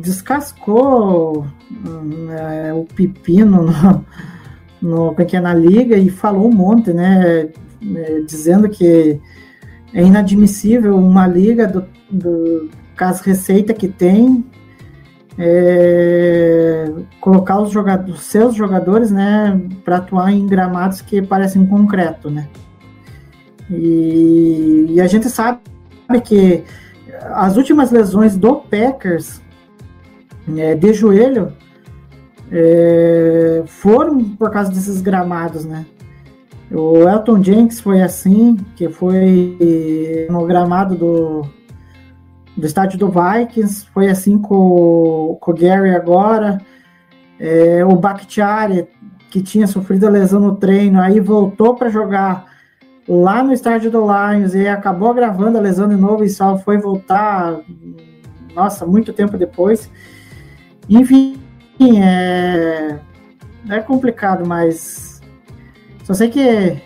descascou 0.00 1.44
hum, 1.70 2.28
é, 2.30 2.72
o 2.72 2.84
pepino 2.84 3.62
no, 3.62 4.04
no 4.86 5.14
pequena 5.14 5.52
liga 5.52 5.96
e 5.96 6.08
falou 6.08 6.48
um 6.48 6.54
monte, 6.54 6.92
né, 6.92 7.48
é, 7.94 8.20
dizendo 8.20 8.68
que 8.68 9.20
é 9.92 10.02
inadmissível 10.02 10.96
uma 10.96 11.26
liga 11.26 11.66
do, 11.66 11.84
do 12.10 12.70
receitas 13.22 13.76
que 13.76 13.88
tem 13.88 14.44
é, 15.38 16.90
colocar 17.20 17.60
os, 17.60 17.70
jogadores, 17.70 18.14
os 18.14 18.26
seus 18.26 18.54
jogadores, 18.54 19.10
né, 19.10 19.60
para 19.84 19.98
atuar 19.98 20.32
em 20.32 20.46
gramados 20.46 21.00
que 21.00 21.20
parecem 21.20 21.66
concreto, 21.66 22.30
né? 22.30 22.48
E, 23.68 24.86
e 24.90 25.00
a 25.00 25.06
gente 25.06 25.28
sabe 25.28 25.60
que 26.24 26.62
as 27.34 27.56
últimas 27.56 27.90
lesões 27.90 28.36
do 28.36 28.54
Packers 28.56 29.42
é, 30.56 30.74
de 30.74 30.94
joelho 30.94 31.52
é, 32.50 33.62
foram 33.66 34.22
por 34.22 34.50
causa 34.50 34.70
desses 34.70 35.00
gramados, 35.00 35.64
né? 35.64 35.84
O 36.70 37.08
Elton 37.08 37.42
Jenks 37.42 37.80
foi 37.80 38.02
assim, 38.02 38.56
que 38.74 38.88
foi 38.88 39.56
no 40.28 40.44
gramado 40.46 40.96
do, 40.96 41.46
do 42.56 42.66
estádio 42.66 42.98
do 42.98 43.08
Vikings, 43.08 43.86
foi 43.92 44.08
assim 44.08 44.38
com, 44.38 45.38
com 45.40 45.50
o 45.50 45.54
Gary 45.54 45.94
agora. 45.94 46.60
É, 47.38 47.84
o 47.84 47.94
Bakhtiari, 47.94 48.88
que 49.30 49.40
tinha 49.42 49.66
sofrido 49.66 50.06
a 50.06 50.10
lesão 50.10 50.40
no 50.40 50.56
treino, 50.56 51.00
aí 51.00 51.20
voltou 51.20 51.76
para 51.76 51.88
jogar 51.88 52.46
lá 53.08 53.42
no 53.42 53.52
estádio 53.52 53.90
do 53.90 54.00
Lions 54.00 54.54
e 54.54 54.66
acabou 54.66 55.14
gravando 55.14 55.58
a 55.58 55.60
lesão 55.60 55.88
de 55.88 55.94
novo 55.94 56.24
e 56.24 56.28
só 56.28 56.58
foi 56.58 56.78
voltar, 56.78 57.60
nossa, 58.54 58.84
muito 58.84 59.12
tempo 59.12 59.36
depois. 59.36 59.88
Enfim, 60.88 61.38
é, 62.00 62.98
é 63.68 63.80
complicado, 63.80 64.46
mas 64.46 65.20
só 66.04 66.14
sei 66.14 66.30
que 66.30 66.80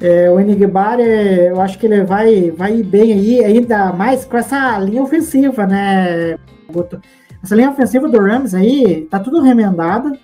é, 0.00 0.30
o 0.30 0.40
Enigbar, 0.40 0.98
é, 0.98 1.50
eu 1.50 1.60
acho 1.60 1.78
que 1.78 1.86
ele 1.86 2.02
vai, 2.04 2.50
vai 2.50 2.82
bem 2.82 3.12
aí, 3.12 3.44
ainda 3.44 3.92
mais 3.92 4.24
com 4.24 4.36
essa 4.36 4.78
linha 4.78 5.02
ofensiva, 5.02 5.66
né, 5.66 6.38
Guto? 6.72 7.00
Essa 7.42 7.54
linha 7.54 7.70
ofensiva 7.70 8.08
do 8.08 8.18
Rams 8.18 8.54
aí 8.54 9.06
tá 9.10 9.18
tudo 9.18 9.42
remendada. 9.42 10.18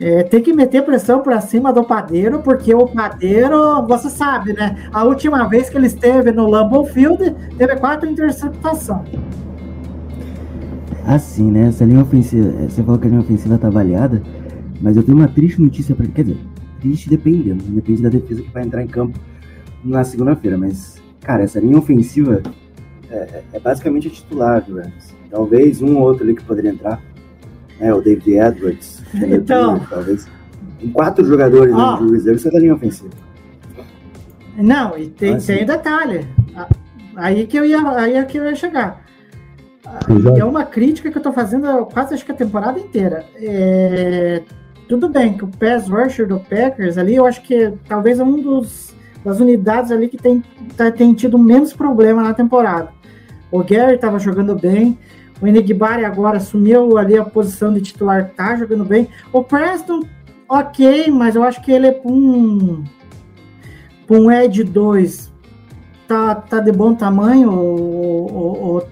É, 0.00 0.22
tem 0.22 0.40
que 0.40 0.52
meter 0.52 0.84
pressão 0.84 1.22
pra 1.22 1.40
cima 1.40 1.72
do 1.72 1.82
Padeiro, 1.82 2.40
porque 2.40 2.72
o 2.72 2.86
Padeiro, 2.86 3.84
você 3.84 4.08
sabe, 4.08 4.52
né? 4.52 4.88
A 4.92 5.02
última 5.02 5.48
vez 5.48 5.68
que 5.68 5.76
ele 5.76 5.88
esteve 5.88 6.30
no 6.30 6.48
Lambeau 6.48 6.84
Field, 6.84 7.34
teve 7.56 7.76
quatro 7.76 8.08
interceptações. 8.08 9.08
Assim, 11.08 11.50
né? 11.50 11.68
Essa 11.68 11.84
linha 11.86 12.02
ofensiva. 12.02 12.50
Você 12.68 12.82
falou 12.82 12.98
que 13.00 13.06
a 13.06 13.10
linha 13.10 13.22
ofensiva 13.22 13.56
tá 13.56 13.68
avaliada, 13.68 14.22
mas 14.80 14.94
eu 14.96 15.02
tenho 15.02 15.16
uma 15.16 15.28
triste 15.28 15.60
notícia 15.60 15.94
pra. 15.94 16.06
Quer 16.06 16.22
dizer, 16.24 16.38
triste 16.80 17.08
dependendo. 17.08 17.62
Depende 17.64 18.02
da 18.02 18.10
defesa 18.10 18.42
que 18.42 18.50
vai 18.50 18.62
entrar 18.64 18.82
em 18.82 18.86
campo 18.86 19.18
na 19.82 20.04
segunda-feira. 20.04 20.58
Mas, 20.58 21.00
cara, 21.22 21.44
essa 21.44 21.58
linha 21.60 21.78
ofensiva 21.78 22.42
é, 23.10 23.42
é 23.54 23.58
basicamente 23.60 24.08
a 24.08 24.10
titular 24.10 24.62
do 24.62 24.76
Rams. 24.76 25.14
Talvez 25.30 25.80
um 25.80 25.96
ou 25.96 26.02
outro 26.02 26.24
ali 26.24 26.34
que 26.34 26.44
poderia 26.44 26.70
entrar. 26.72 27.00
né? 27.80 27.92
O 27.94 28.02
David 28.02 28.30
Edwards, 28.36 29.02
Então. 29.14 29.80
Talvez. 29.88 30.28
Tem 30.78 30.90
quatro 30.90 31.24
jogadores 31.24 31.74
Ó. 31.74 32.00
no 32.00 32.12
reserva, 32.12 32.38
você 32.38 32.50
tá 32.50 32.58
linha 32.58 32.74
ofensiva. 32.74 33.08
Não, 34.56 34.96
e 34.98 35.06
tem, 35.08 35.34
Ah, 35.34 35.40
sim. 35.40 35.54
tem 35.56 35.66
detalhe. 35.66 36.26
Aí 37.16 37.46
que 37.46 37.56
eu 37.56 37.64
ia, 37.64 37.80
aí 37.98 38.14
é 38.14 38.24
que 38.24 38.36
eu 38.38 38.44
ia 38.44 38.54
chegar. 38.54 39.04
É 40.38 40.44
uma 40.44 40.64
crítica 40.64 41.10
que 41.10 41.18
eu 41.18 41.22
tô 41.22 41.32
fazendo 41.32 41.86
quase 41.86 42.14
acho 42.14 42.24
que 42.24 42.32
a 42.32 42.34
temporada 42.34 42.78
inteira. 42.78 43.24
É, 43.36 44.42
tudo 44.88 45.08
bem 45.08 45.34
que 45.36 45.44
o 45.44 45.48
pass 45.48 45.88
rusher 45.88 46.26
do 46.26 46.38
Packers 46.40 46.96
ali, 46.98 47.14
eu 47.14 47.26
acho 47.26 47.42
que 47.42 47.72
talvez 47.88 48.18
é 48.20 48.24
um 48.24 48.40
dos 48.40 48.94
das 49.24 49.40
unidades 49.40 49.90
ali 49.90 50.08
que 50.08 50.16
tem, 50.16 50.42
tá- 50.76 50.90
tem 50.92 51.12
tido 51.12 51.38
menos 51.38 51.72
problema 51.72 52.22
na 52.22 52.32
temporada. 52.32 52.88
O 53.50 53.62
Gary 53.64 53.94
estava 53.96 54.18
jogando 54.18 54.54
bem, 54.54 54.96
o 55.42 55.46
Enigbari 55.46 56.04
agora 56.04 56.36
assumiu 56.38 56.96
ali 56.96 57.18
a 57.18 57.24
posição 57.24 57.72
de 57.74 57.80
titular, 57.80 58.30
tá 58.36 58.56
jogando 58.56 58.84
bem. 58.84 59.08
O 59.32 59.42
Preston, 59.42 60.02
ok, 60.48 61.10
mas 61.10 61.34
eu 61.34 61.42
acho 61.42 61.60
que 61.60 61.72
ele 61.72 61.88
é 61.88 62.00
um, 62.04 62.84
um 64.08 64.30
Edge 64.30 64.62
2 64.64 65.32
tá, 66.06 66.34
tá 66.36 66.60
de 66.60 66.72
bom 66.72 66.94
tamanho 66.94 67.50
o, 67.50 68.26
o- 68.26 68.76
o 68.78 68.82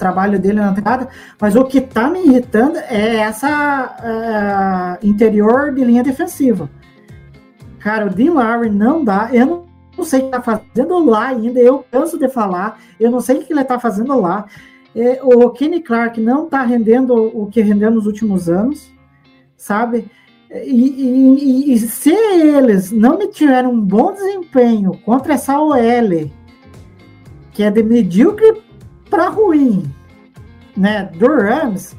trabalho 0.00 0.38
dele 0.40 0.58
na 0.60 0.72
temporada, 0.72 1.08
mas 1.40 1.54
o 1.54 1.64
que 1.64 1.80
tá 1.80 2.10
me 2.10 2.20
irritando 2.26 2.78
é 2.78 3.16
essa 3.18 3.96
eh, 4.02 5.06
interior 5.06 5.72
de 5.72 5.84
linha 5.84 6.02
defensiva. 6.02 6.68
Cara, 7.78 8.06
o 8.06 8.10
Dean 8.10 8.32
Lowry 8.32 8.70
não 8.70 9.04
dá, 9.04 9.28
eu 9.32 9.46
não, 9.46 9.64
não 9.96 10.04
sei 10.04 10.20
o 10.20 10.24
que 10.24 10.30
tá 10.30 10.42
fazendo 10.42 10.98
lá 11.04 11.28
ainda, 11.28 11.60
eu 11.60 11.84
canso 11.92 12.18
de 12.18 12.28
falar, 12.28 12.78
eu 12.98 13.10
não 13.10 13.20
sei 13.20 13.36
o 13.38 13.42
que 13.44 13.52
ele 13.52 13.62
tá 13.64 13.78
fazendo 13.78 14.18
lá. 14.20 14.46
Eh, 14.96 15.20
o 15.22 15.48
Kenny 15.50 15.80
Clark 15.80 16.20
não 16.20 16.46
tá 16.46 16.62
rendendo 16.62 17.14
o 17.14 17.46
que 17.46 17.60
rendeu 17.60 17.90
nos 17.90 18.06
últimos 18.06 18.48
anos, 18.48 18.90
sabe? 19.56 20.06
E, 20.50 20.56
e- 20.56 21.70
e- 21.70 21.72
e 21.74 21.78
se 21.78 22.10
eles 22.12 22.90
não 22.90 23.16
me 23.16 23.28
tiverem 23.28 23.70
um 23.70 23.80
bom 23.80 24.12
desempenho 24.12 24.92
contra 25.04 25.34
essa 25.34 25.60
OL, 25.60 26.28
que 27.52 27.62
é 27.62 27.70
de 27.70 27.82
medíocre 27.82 28.60
para 29.10 29.28
ruim, 29.28 29.92
né, 30.76 31.10
do 31.18 31.26
Rams, 31.26 31.96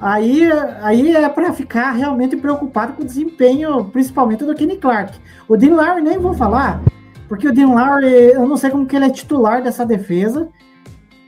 aí, 0.00 0.50
aí 0.82 1.14
é 1.14 1.28
para 1.28 1.52
ficar 1.52 1.92
realmente 1.92 2.36
preocupado 2.36 2.94
com 2.94 3.02
o 3.02 3.06
desempenho, 3.06 3.84
principalmente 3.86 4.44
do 4.44 4.54
Kenny 4.54 4.76
Clark. 4.76 5.18
O 5.48 5.56
Dean 5.56 5.74
Lowry 5.74 6.02
nem 6.02 6.18
vou 6.18 6.34
falar, 6.34 6.82
porque 7.28 7.48
o 7.48 7.52
Dean 7.52 7.68
Lowry, 7.68 8.32
eu 8.32 8.46
não 8.46 8.56
sei 8.56 8.70
como 8.70 8.86
que 8.86 8.96
ele 8.96 9.06
é 9.06 9.10
titular 9.10 9.62
dessa 9.62 9.86
defesa. 9.86 10.48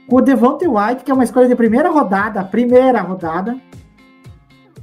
O 0.07 0.19
Devontae 0.19 0.67
White, 0.67 1.03
que 1.05 1.11
é 1.11 1.13
uma 1.13 1.23
escolha 1.23 1.47
de 1.47 1.55
primeira 1.55 1.89
rodada, 1.89 2.43
primeira 2.43 3.01
rodada, 3.01 3.57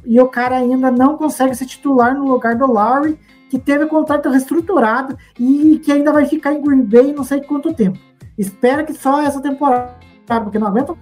e 0.05 0.19
o 0.19 0.27
cara 0.27 0.57
ainda 0.57 0.91
não 0.91 1.19
consegue 1.19 1.55
ser 1.55 1.67
titular 1.67 2.15
no 2.17 2.27
lugar 2.27 2.57
do 2.57 2.67
Lowry, 2.67 3.19
que 3.51 3.59
teve 3.59 3.87
contrato 3.87 4.31
reestruturado 4.31 5.17
e 5.39 5.79
que 5.85 5.93
ainda 5.93 6.13
vai 6.13 6.25
ficar 6.27 6.53
em 6.55 6.63
Green 6.63 6.83
Bay 6.83 7.13
não 7.13 7.25
sei 7.25 7.43
quanto 7.43 7.75
tempo. 7.75 7.99
Espero 8.37 8.87
que 8.87 8.93
só 8.93 9.21
essa 9.21 9.41
temporada, 9.41 9.97
porque 10.29 10.59
não 10.59 10.67
aguento. 10.69 10.97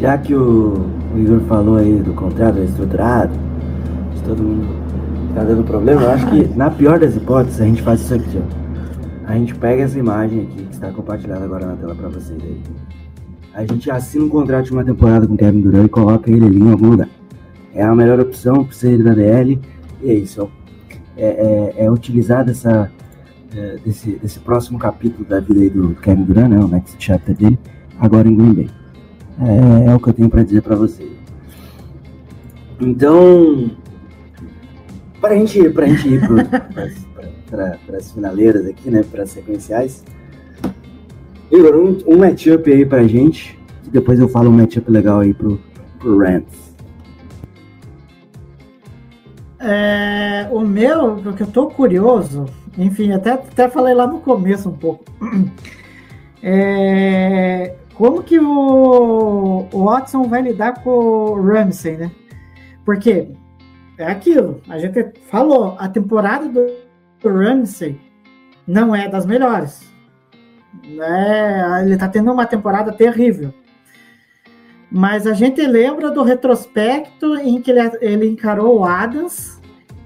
Já 0.00 0.18
que 0.18 0.34
o, 0.34 0.84
o 1.14 1.18
Igor 1.18 1.40
falou 1.42 1.76
aí 1.76 1.94
do 2.00 2.12
contrato 2.14 2.58
estruturado, 2.58 3.32
de 4.14 4.22
todo 4.22 4.42
mundo 4.42 4.82
tá 5.34 5.44
dando 5.44 5.64
problema, 5.64 6.02
eu 6.02 6.10
acho 6.10 6.26
que 6.28 6.48
na 6.56 6.70
pior 6.70 6.98
das 6.98 7.16
hipóteses 7.16 7.60
a 7.60 7.64
gente 7.64 7.82
faz 7.82 8.00
isso 8.00 8.14
aqui, 8.14 8.38
ó. 8.38 8.62
A 9.26 9.34
gente 9.34 9.54
pega 9.54 9.82
essa 9.82 9.98
imagem 9.98 10.42
aqui 10.42 10.64
que 10.64 10.74
está 10.74 10.90
compartilhada 10.90 11.44
agora 11.44 11.66
na 11.66 11.76
tela 11.76 11.94
pra 11.94 12.08
vocês 12.08 12.38
aí. 12.42 12.60
A 13.54 13.60
gente 13.64 13.90
assina 13.90 14.24
um 14.24 14.28
contrato 14.28 14.64
de 14.64 14.72
uma 14.72 14.84
temporada 14.84 15.26
com 15.26 15.34
o 15.34 15.36
Kevin 15.36 15.60
Durant 15.60 15.86
e 15.86 15.88
coloca 15.88 16.30
ele 16.30 16.46
ali 16.46 16.58
em 16.58 16.70
algum 16.70 16.90
lugar. 16.90 17.08
É 17.74 17.82
a 17.82 17.94
melhor 17.94 18.18
opção 18.20 18.64
para 18.64 18.74
sair 18.74 19.02
da 19.02 19.14
DL 19.14 19.60
e 20.02 20.10
é 20.10 20.14
isso. 20.14 20.50
É, 21.16 21.72
é, 21.76 21.84
é 21.84 21.90
utilizar 21.90 22.44
dessa, 22.44 22.90
é, 23.56 23.76
desse, 23.84 24.12
desse 24.16 24.38
próximo 24.40 24.78
capítulo 24.78 25.24
da 25.24 25.40
vida 25.40 25.60
aí 25.60 25.70
do 25.70 25.94
Kevin 25.96 26.24
Durant, 26.24 26.48
né, 26.48 26.58
o 26.58 26.68
next 26.68 26.96
chapter 26.98 27.34
dele, 27.34 27.58
agora 27.98 28.28
em 28.28 28.34
Green 28.34 28.52
Bay. 28.52 28.70
É, 29.40 29.90
é 29.90 29.94
o 29.94 30.00
que 30.00 30.08
eu 30.08 30.12
tenho 30.12 30.30
para 30.30 30.42
dizer 30.42 30.62
para 30.62 30.76
vocês. 30.76 31.10
Então, 32.80 33.70
para 35.20 35.34
gente, 35.36 35.70
pra 35.70 35.86
gente 35.86 36.08
ir 36.08 36.20
para 37.50 37.78
as 37.96 38.12
finaleiras 38.12 38.66
aqui, 38.66 38.90
né, 38.90 39.02
para 39.02 39.22
as 39.22 39.30
sequenciais, 39.30 40.02
Igor, 41.50 41.76
um, 41.76 41.98
um 42.14 42.18
matchup 42.18 42.72
aí 42.72 42.86
pra 42.86 43.06
gente, 43.06 43.58
que 43.84 43.90
depois 43.90 44.18
eu 44.18 44.26
falo 44.26 44.48
um 44.48 44.52
matchup 44.52 44.90
legal 44.90 45.20
aí 45.20 45.34
pro, 45.34 45.60
pro 45.98 46.18
Rams. 46.18 46.72
É, 49.60 50.48
o 50.50 50.60
meu, 50.60 51.16
porque 51.22 51.42
eu 51.42 51.46
tô 51.46 51.66
curioso, 51.66 52.46
enfim, 52.76 53.12
até, 53.12 53.32
até 53.32 53.68
falei 53.68 53.94
lá 53.94 54.06
no 54.06 54.20
começo 54.20 54.68
um 54.68 54.76
pouco. 54.76 55.04
É, 56.44 57.76
como 57.94 58.20
que 58.20 58.36
o, 58.36 59.68
o 59.72 59.84
Watson 59.84 60.24
vai 60.24 60.42
lidar 60.42 60.82
com 60.82 60.90
o 60.90 61.40
Ramsey, 61.40 61.96
né? 61.96 62.10
Porque 62.84 63.28
é 63.96 64.06
aquilo, 64.06 64.60
a 64.68 64.76
gente 64.76 65.12
falou, 65.30 65.76
a 65.78 65.88
temporada 65.88 66.48
do 66.48 67.28
Ramsey 67.28 68.00
não 68.66 68.94
é 68.94 69.08
das 69.08 69.24
melhores. 69.24 69.82
Né? 70.84 71.82
Ele 71.84 71.96
tá 71.96 72.08
tendo 72.08 72.32
uma 72.32 72.46
temporada 72.46 72.92
terrível. 72.92 73.52
Mas 74.90 75.26
a 75.26 75.32
gente 75.32 75.64
lembra 75.66 76.10
do 76.10 76.22
retrospecto 76.22 77.36
em 77.36 77.60
que 77.62 77.70
ele, 77.70 77.80
ele 78.00 78.28
encarou 78.28 78.80
o 78.80 78.84
Adams 78.84 79.60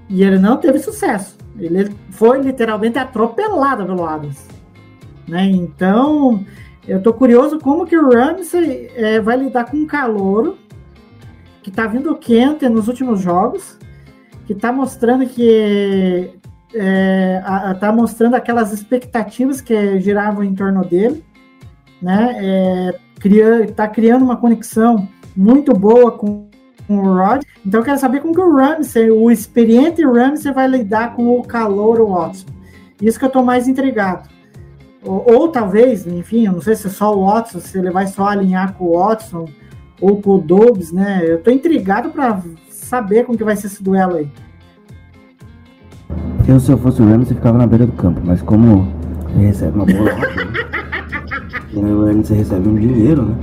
e 0.09 0.23
ele 0.23 0.39
não 0.39 0.57
teve 0.57 0.79
sucesso. 0.79 1.36
Ele 1.59 1.95
foi 2.11 2.41
literalmente 2.41 2.99
atropelado 2.99 3.85
pelo 3.85 4.05
Adams. 4.05 4.47
Né? 5.27 5.45
Então, 5.45 6.45
eu 6.87 7.01
tô 7.01 7.13
curioso 7.13 7.59
como 7.59 7.85
que 7.85 7.97
o 7.97 8.09
Ramsey 8.09 8.91
é, 8.95 9.19
vai 9.19 9.37
lidar 9.37 9.65
com 9.65 9.77
um 9.77 9.85
calouro 9.85 10.57
que 11.61 11.71
tá 11.71 11.85
vindo 11.85 12.15
quente 12.15 12.67
nos 12.69 12.87
últimos 12.87 13.19
jogos, 13.19 13.77
que 14.45 14.55
tá 14.55 14.71
mostrando 14.71 15.25
que 15.27 16.31
é, 16.73 17.41
a, 17.43 17.71
a, 17.71 17.75
tá 17.75 17.91
mostrando 17.91 18.35
aquelas 18.35 18.71
expectativas 18.71 19.59
que 19.59 19.99
giravam 19.99 20.43
em 20.43 20.55
torno 20.55 20.85
dele, 20.85 21.23
né? 22.01 22.37
É, 22.39 22.99
cria, 23.19 23.67
tá 23.73 23.87
criando 23.87 24.23
uma 24.23 24.37
conexão 24.37 25.07
muito 25.35 25.73
boa 25.73 26.11
com, 26.11 26.46
com 26.87 26.97
o 26.97 27.13
Rod. 27.13 27.43
Então 27.65 27.81
eu 27.81 27.83
quero 27.83 27.99
saber 27.99 28.21
como 28.21 28.33
que 28.33 28.41
o 28.41 28.55
Ramsey, 28.55 29.11
o 29.11 29.29
experiente 29.29 30.03
Ramsey 30.03 30.53
vai 30.53 30.67
lidar 30.67 31.15
com 31.15 31.37
o 31.37 31.43
calor 31.43 31.99
o 31.99 32.13
Watson. 32.13 32.47
Isso 33.01 33.19
que 33.19 33.25
eu 33.25 33.29
tô 33.29 33.43
mais 33.43 33.67
intrigado. 33.67 34.27
Ou, 35.03 35.23
ou, 35.31 35.47
talvez, 35.49 36.07
enfim, 36.07 36.47
eu 36.47 36.53
não 36.53 36.61
sei 36.61 36.75
se 36.75 36.87
é 36.87 36.89
só 36.89 37.15
o 37.15 37.25
Watson, 37.25 37.59
se 37.59 37.77
ele 37.77 37.91
vai 37.91 38.07
só 38.07 38.27
alinhar 38.27 38.73
com 38.73 38.85
o 38.85 38.97
Watson 38.97 39.47
ou 40.01 40.21
com 40.21 40.35
o 40.35 40.41
Dobbs, 40.41 40.91
né? 40.91 41.21
Eu 41.23 41.41
tô 41.41 41.51
intrigado 41.51 42.09
para 42.09 42.41
saber 42.69 43.25
como 43.25 43.37
que 43.37 43.43
vai 43.43 43.55
ser 43.55 43.67
esse 43.67 43.83
duelo 43.83 44.15
aí. 44.15 44.29
Eu, 46.47 46.59
se 46.59 46.71
eu 46.71 46.77
fosse 46.77 47.01
o 47.01 47.05
Rams, 47.05 47.29
eu 47.29 47.35
ficava 47.35 47.57
na 47.57 47.67
beira 47.67 47.85
do 47.85 47.91
campo, 47.91 48.21
mas 48.23 48.41
como 48.41 48.87
ele 49.35 49.47
recebe 49.47 49.75
uma 49.75 49.85
boa 49.85 50.03
nota, 50.03 50.27
né? 50.45 50.47
E 51.73 51.77
o 51.77 52.05
Rams 52.05 52.29
recebe 52.29 52.69
um 52.69 52.75
dinheiro, 52.75 53.23
né? 53.23 53.35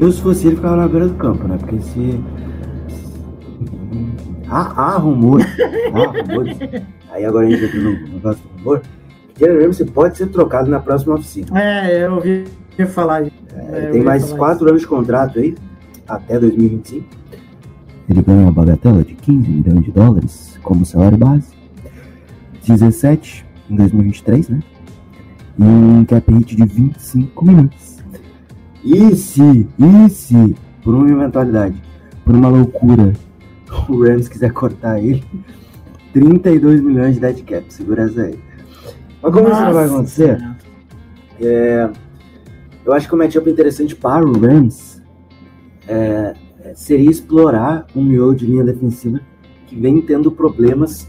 Eu, 0.00 0.10
se 0.10 0.20
fosse 0.20 0.46
ele, 0.46 0.56
ficava 0.56 0.76
na 0.76 0.88
beira 0.88 1.08
do 1.08 1.14
campo, 1.14 1.46
né? 1.46 1.56
Porque 1.58 1.78
se. 1.80 2.20
Há, 4.52 4.82
há 4.82 4.98
rumores, 4.98 5.46
há 5.94 6.20
rumores. 6.20 6.58
Aí 7.10 7.24
agora 7.24 7.46
a 7.46 7.50
gente 7.50 7.64
entra 7.64 7.80
no 7.80 8.08
negócio 8.08 8.42
do 8.42 8.58
rumor. 8.58 8.82
Que 9.34 9.48
o 9.48 9.62
Rams 9.62 9.82
pode 9.94 10.18
ser 10.18 10.26
trocado 10.26 10.70
na 10.70 10.78
próxima 10.78 11.14
oficina. 11.14 11.58
É, 11.58 12.04
eu 12.04 12.16
ouvi 12.16 12.44
falar. 12.88 13.22
É, 13.22 13.88
tem 13.90 14.02
mais 14.02 14.30
quatro 14.34 14.68
anos 14.68 14.82
de 14.82 14.86
contrato 14.86 15.38
aí, 15.38 15.54
até 16.06 16.38
2025. 16.38 17.06
Ele 18.10 18.22
ganha 18.22 18.42
uma 18.42 18.52
bagatela 18.52 19.02
de 19.02 19.14
15 19.14 19.48
milhões 19.48 19.84
de 19.84 19.90
dólares 19.90 20.60
como 20.62 20.84
salário 20.84 21.16
base. 21.16 21.48
17 22.66 23.46
em 23.70 23.76
2023, 23.76 24.50
né? 24.50 24.60
E 25.58 25.62
um 25.62 26.04
cap 26.04 26.30
hit 26.30 26.56
de 26.56 26.64
25 26.66 27.44
milhões. 27.44 28.04
E 28.84 29.16
se, 29.16 29.66
e 29.78 30.10
se, 30.10 30.56
por 30.84 30.94
uma 30.94 31.10
eventualidade, 31.10 31.82
por 32.22 32.34
uma 32.34 32.48
loucura, 32.48 33.14
o 33.88 34.04
Rams 34.04 34.28
quiser 34.28 34.52
cortar 34.52 34.98
ele, 34.98 35.24
32 36.12 36.80
milhões 36.80 37.14
de 37.14 37.20
dead 37.20 37.42
cap, 37.44 37.72
segura 37.72 38.04
essa 38.04 38.22
aí. 38.22 38.38
Mas 39.22 39.32
como 39.32 39.48
Nossa. 39.48 39.54
isso 39.54 39.64
não 39.64 39.74
vai 39.74 39.86
acontecer, 39.86 40.52
é, 41.40 41.90
eu 42.84 42.92
acho 42.92 43.08
que 43.08 43.14
o 43.14 43.18
matchup 43.18 43.48
interessante 43.48 43.94
para 43.94 44.24
o 44.24 44.32
Rams 44.38 45.00
é, 45.88 46.34
seria 46.74 47.10
explorar 47.10 47.86
um 47.94 48.02
miolo 48.02 48.34
de 48.34 48.46
linha 48.46 48.64
defensiva 48.64 49.20
que 49.66 49.76
vem 49.76 50.00
tendo 50.02 50.30
problemas 50.30 51.08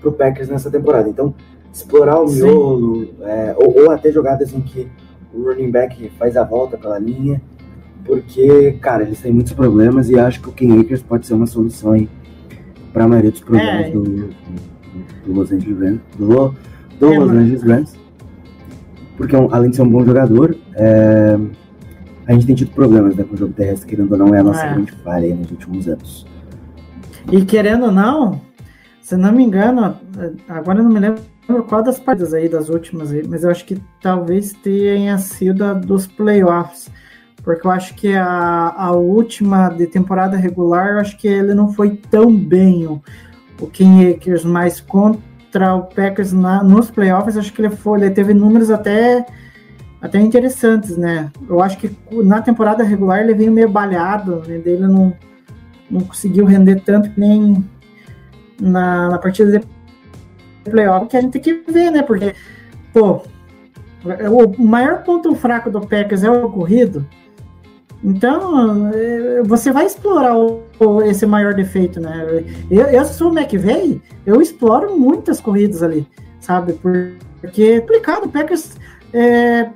pro 0.00 0.12
Packers 0.12 0.48
nessa 0.48 0.70
temporada. 0.70 1.08
Então, 1.08 1.34
explorar 1.72 2.20
o 2.20 2.30
miolo, 2.30 3.08
é, 3.22 3.54
ou, 3.56 3.84
ou, 3.84 3.90
até 3.90 4.12
jogadas 4.12 4.52
em 4.52 4.60
que 4.60 4.88
o 5.32 5.42
running 5.42 5.70
back 5.70 6.10
faz 6.18 6.36
a 6.36 6.44
volta 6.44 6.76
pela 6.76 6.98
linha. 6.98 7.40
Porque, 8.04 8.72
cara, 8.80 9.02
eles 9.04 9.20
têm 9.20 9.32
muitos 9.32 9.52
problemas 9.52 10.08
e 10.10 10.18
acho 10.18 10.40
que 10.40 10.48
o 10.48 10.52
Ken 10.52 10.78
Akers 10.80 11.02
pode 11.02 11.26
ser 11.26 11.34
uma 11.34 11.46
solução 11.46 11.92
aí 11.92 12.08
para 12.92 13.04
a 13.04 13.08
maioria 13.08 13.30
dos 13.30 13.40
problemas 13.40 13.86
É. 13.86 13.90
do, 13.90 14.02
do, 14.02 14.28
do 15.26 15.32
Los 15.32 15.50
Angeles 15.52 15.78
Rams. 15.78 16.00
Do, 16.18 16.54
do 17.00 17.12
É, 17.12 17.18
Los 17.18 17.30
Angeles 17.30 17.62
Rams. 17.62 17.94
Porque, 19.16 19.36
um- 19.36 19.48
além 19.52 19.70
de 19.70 19.76
ser 19.76 19.82
um 19.82 19.88
bom 19.88 20.04
jogador, 20.04 20.56
é, 20.74 21.38
a 22.26 22.32
gente 22.32 22.46
tem 22.46 22.54
tido 22.54 22.70
problemas 22.72 23.14
né, 23.16 23.24
com 23.24 23.34
o 23.34 23.36
jogo 23.38 23.52
terrestre, 23.52 23.88
querendo 23.88 24.12
ou 24.12 24.18
não, 24.18 24.34
é 24.34 24.40
a 24.40 24.42
nossa 24.42 24.64
É. 24.64 24.74
grande 24.74 24.92
falha 24.92 25.34
nos 25.34 25.50
últimos 25.50 25.88
anos. 25.88 26.26
E 27.32 27.42
querendo 27.44 27.86
ou 27.86 27.92
não, 27.92 28.40
se 29.00 29.16
não 29.16 29.32
me 29.32 29.44
engano, 29.44 29.94
agora 30.48 30.80
eu 30.80 30.84
não 30.84 30.90
me 30.92 31.00
lembro 31.00 31.22
qual 31.68 31.82
das 31.82 31.98
partidas 31.98 32.34
aí, 32.34 32.48
das 32.48 32.68
últimas 32.68 33.12
aí, 33.12 33.26
mas 33.26 33.44
eu 33.44 33.50
acho 33.50 33.64
que 33.64 33.78
talvez 34.02 34.52
tenha 34.52 35.16
sido 35.18 35.64
a 35.64 35.72
dos 35.74 36.06
playoffs. 36.06 36.90
Porque 37.44 37.66
eu 37.66 37.70
acho 37.70 37.94
que 37.94 38.14
a, 38.14 38.74
a 38.74 38.92
última 38.92 39.68
de 39.68 39.86
temporada 39.86 40.34
regular, 40.34 40.94
eu 40.94 41.00
acho 41.00 41.16
que 41.18 41.28
ele 41.28 41.52
não 41.52 41.72
foi 41.72 41.90
tão 41.90 42.34
bem, 42.34 42.86
o, 42.86 43.02
o 43.60 43.66
Ken 43.66 44.10
Akers, 44.10 44.44
mas 44.44 44.80
contra 44.80 45.74
o 45.74 45.82
Packers 45.82 46.32
na, 46.32 46.64
nos 46.64 46.90
playoffs, 46.90 47.36
acho 47.36 47.52
que 47.52 47.60
ele 47.60 47.70
foi, 47.70 48.00
ele 48.00 48.10
teve 48.10 48.32
números 48.32 48.70
até, 48.70 49.26
até 50.00 50.18
interessantes, 50.18 50.96
né? 50.96 51.30
Eu 51.46 51.60
acho 51.62 51.76
que 51.76 51.94
na 52.10 52.40
temporada 52.40 52.82
regular 52.82 53.20
ele 53.20 53.34
veio 53.34 53.52
meio 53.52 53.68
balhado, 53.68 54.42
né? 54.48 54.62
Ele 54.64 54.86
não, 54.86 55.12
não 55.90 56.00
conseguiu 56.00 56.46
render 56.46 56.80
tanto 56.80 57.10
que 57.10 57.20
nem 57.20 57.62
na, 58.58 59.10
na 59.10 59.18
partida 59.18 59.58
de 59.58 60.70
playoff, 60.70 61.08
que 61.08 61.16
a 61.18 61.20
gente 61.20 61.38
tem 61.38 61.42
que 61.42 61.70
ver, 61.70 61.90
né? 61.90 62.00
Porque, 62.00 62.34
pô, 62.90 63.20
o 64.02 64.64
maior 64.64 65.02
ponto 65.02 65.34
fraco 65.34 65.70
do 65.70 65.82
Packers 65.82 66.24
é 66.24 66.30
o 66.30 66.48
corrido. 66.48 67.06
Então, 68.04 68.90
eh, 68.92 69.42
você 69.44 69.72
vai 69.72 69.86
explorar 69.86 70.36
o- 70.36 70.62
esse 71.02 71.24
maior 71.24 71.54
defeito, 71.54 71.98
né? 72.00 72.44
Eu, 72.70 72.84
eu 72.86 73.04
sou 73.06 73.30
o 73.32 73.38
McVeigh, 73.38 74.00
eu 74.26 74.42
exploro 74.42 74.96
muitas 74.98 75.40
corridas 75.40 75.82
ali, 75.82 76.06
sabe? 76.38 76.74
Por- 76.74 77.12
Porque 77.40 77.62
é 77.62 77.80
complicado, 77.80 78.24
o 78.24 78.28
Packers 78.28 78.76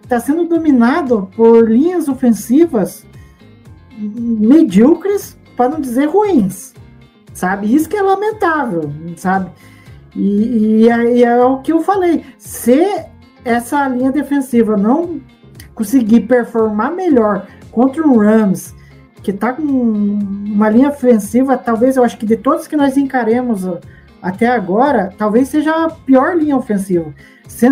está 0.02 0.18
sendo 0.20 0.44
dominado 0.46 1.28
por 1.36 1.70
linhas 1.70 2.08
ofensivas 2.08 3.06
medíocres, 3.98 5.36
para 5.56 5.70
não 5.70 5.80
dizer 5.80 6.06
ruins, 6.06 6.72
sabe? 7.34 7.72
Isso 7.74 7.88
que 7.88 7.96
é 7.96 8.02
lamentável, 8.02 8.90
sabe? 9.16 9.50
E, 10.14 10.82
e 10.84 10.88
é, 10.88 11.16
e 11.16 11.24
é 11.24 11.44
o 11.44 11.58
que 11.58 11.72
eu 11.72 11.80
falei, 11.80 12.24
se 12.38 12.80
essa 13.44 13.86
linha 13.88 14.10
defensiva 14.12 14.76
não 14.76 15.20
conseguir 15.78 16.22
performar 16.22 16.92
melhor 16.92 17.46
contra 17.70 18.04
um 18.04 18.18
Rams 18.18 18.74
que 19.22 19.32
tá 19.32 19.52
com 19.52 19.62
uma 19.62 20.68
linha 20.68 20.88
ofensiva, 20.88 21.56
talvez 21.56 21.96
eu 21.96 22.02
acho 22.02 22.18
que 22.18 22.26
de 22.26 22.36
todos 22.36 22.66
que 22.66 22.76
nós 22.76 22.96
encaremos 22.96 23.64
ó, 23.64 23.78
até 24.20 24.48
agora, 24.48 25.12
talvez 25.16 25.48
seja 25.48 25.84
a 25.84 25.90
pior 25.90 26.36
linha 26.36 26.56
ofensiva. 26.56 27.14
Se 27.46 27.68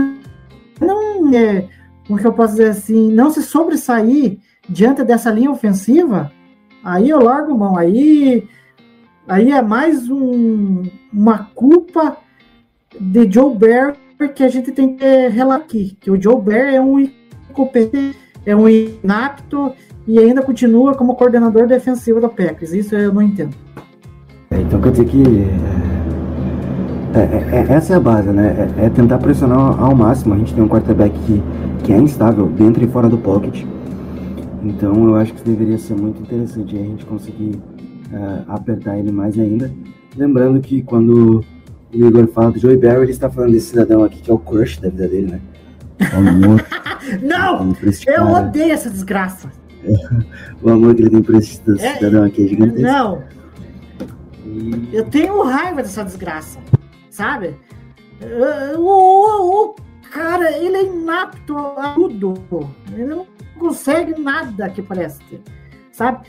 não, 0.80 1.34
é, 1.34 1.66
como 2.06 2.18
que 2.18 2.26
eu 2.26 2.32
posso 2.32 2.52
dizer 2.52 2.70
assim, 2.70 3.12
não 3.12 3.30
se 3.30 3.42
sobressair 3.42 4.38
diante 4.68 5.02
dessa 5.02 5.30
linha 5.30 5.50
ofensiva, 5.50 6.30
aí 6.84 7.10
eu 7.10 7.20
largo 7.20 7.56
mão. 7.56 7.76
Aí, 7.76 8.48
aí 9.26 9.50
é 9.50 9.62
mais 9.62 10.08
um, 10.08 10.84
uma 11.12 11.50
culpa 11.54 12.16
de 13.00 13.30
Joe 13.30 13.54
Barry 13.54 13.96
que 14.34 14.44
a 14.44 14.48
gente 14.48 14.72
tem 14.72 14.96
que 14.96 15.28
relatar 15.28 15.64
aqui. 15.64 15.96
Que 16.00 16.10
o 16.10 16.20
Joe 16.20 16.40
Barry 16.40 16.76
é 16.76 16.80
um 16.80 16.98
incompetente, 17.56 18.18
é 18.44 18.54
um 18.54 18.68
inapto 18.68 19.72
e 20.06 20.18
ainda 20.18 20.42
continua 20.42 20.94
como 20.94 21.16
coordenador 21.16 21.66
defensivo 21.66 22.20
da 22.20 22.28
Packers. 22.28 22.72
Isso 22.72 22.94
eu 22.94 23.12
não 23.12 23.22
entendo. 23.22 23.54
É, 24.50 24.60
então 24.60 24.80
quer 24.80 24.92
dizer 24.92 25.06
que 25.06 25.22
é, 27.14 27.18
é, 27.18 27.56
é, 27.56 27.72
essa 27.72 27.94
é 27.94 27.96
a 27.96 28.00
base, 28.00 28.28
né? 28.28 28.70
É, 28.78 28.86
é 28.86 28.90
tentar 28.90 29.18
pressionar 29.18 29.80
ao 29.80 29.94
máximo. 29.94 30.34
A 30.34 30.38
gente 30.38 30.54
tem 30.54 30.62
um 30.62 30.68
quarterback 30.68 31.18
que, 31.20 31.42
que 31.82 31.92
é 31.92 31.96
instável 31.96 32.46
dentro 32.46 32.84
e 32.84 32.86
fora 32.86 33.08
do 33.08 33.18
pocket. 33.18 33.64
Então 34.62 35.08
eu 35.08 35.16
acho 35.16 35.32
que 35.32 35.42
deveria 35.42 35.78
ser 35.78 35.94
muito 35.94 36.20
interessante 36.20 36.76
a 36.76 36.82
gente 36.82 37.04
conseguir 37.06 37.58
é, 38.12 38.42
apertar 38.48 38.98
ele 38.98 39.10
mais 39.10 39.38
ainda. 39.38 39.72
Lembrando 40.16 40.60
que 40.60 40.82
quando 40.82 41.44
o 41.92 41.96
Igor 41.96 42.26
fala 42.28 42.52
do 42.52 42.58
Joey 42.58 42.76
Barry, 42.76 43.02
ele 43.02 43.10
está 43.10 43.28
falando 43.28 43.52
desse 43.52 43.68
cidadão 43.68 44.04
aqui 44.04 44.20
que 44.20 44.30
é 44.30 44.34
o 44.34 44.38
crush 44.38 44.80
da 44.80 44.88
vida 44.88 45.08
dele, 45.08 45.32
né? 45.32 45.40
O 46.00 46.16
amor, 46.16 46.66
Não! 47.22 47.72
esse 47.82 48.08
Eu 48.08 48.26
odeio 48.26 48.72
essa 48.72 48.90
desgraça. 48.90 49.50
o 50.62 50.70
amor 50.70 50.94
que 50.94 51.02
ele 51.02 51.10
tem 51.10 51.22
por 51.22 51.36
esse 51.36 51.60
É, 51.78 51.94
cidadão 51.94 52.24
aqui 52.24 52.44
é 52.44 52.48
gigantesco. 52.48 52.82
Não, 52.82 53.22
eu 54.92 55.04
tenho 55.10 55.42
raiva 55.42 55.82
dessa 55.82 56.04
desgraça, 56.04 56.58
sabe? 57.10 57.56
O, 58.78 59.74
cara, 60.10 60.56
ele 60.56 60.76
é 60.76 60.84
inapto 60.84 61.56
a 61.56 61.94
tudo. 61.94 62.34
Ele 62.92 63.04
não 63.04 63.26
consegue 63.58 64.18
nada 64.20 64.68
que 64.70 64.82
preste, 64.82 65.40
sabe? 65.92 66.26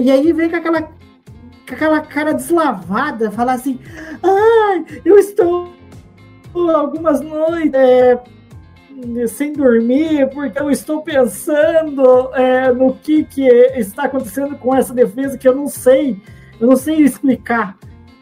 E 0.00 0.10
aí 0.10 0.32
vem 0.32 0.50
com 0.50 0.56
aquela, 0.56 0.82
com 0.82 1.74
aquela 1.74 2.00
cara 2.00 2.34
deslavada, 2.34 3.30
falar 3.30 3.54
assim: 3.54 3.78
ai, 4.22 4.84
eu 5.04 5.18
estou 5.18 5.72
algumas 6.54 7.20
noites 7.20 7.74
é, 7.74 8.20
sem 9.28 9.52
dormir 9.52 10.28
porque 10.30 10.60
eu 10.60 10.70
estou 10.70 11.02
pensando 11.02 12.34
é, 12.34 12.72
no 12.72 12.94
que, 12.94 13.24
que 13.24 13.46
está 13.76 14.04
acontecendo 14.04 14.56
com 14.56 14.74
essa 14.74 14.92
defesa 14.94 15.38
que 15.38 15.46
eu 15.46 15.54
não 15.54 15.66
sei, 15.66 16.20
eu 16.60 16.66
não 16.66 16.76
sei 16.76 16.96
explicar. 17.02 17.76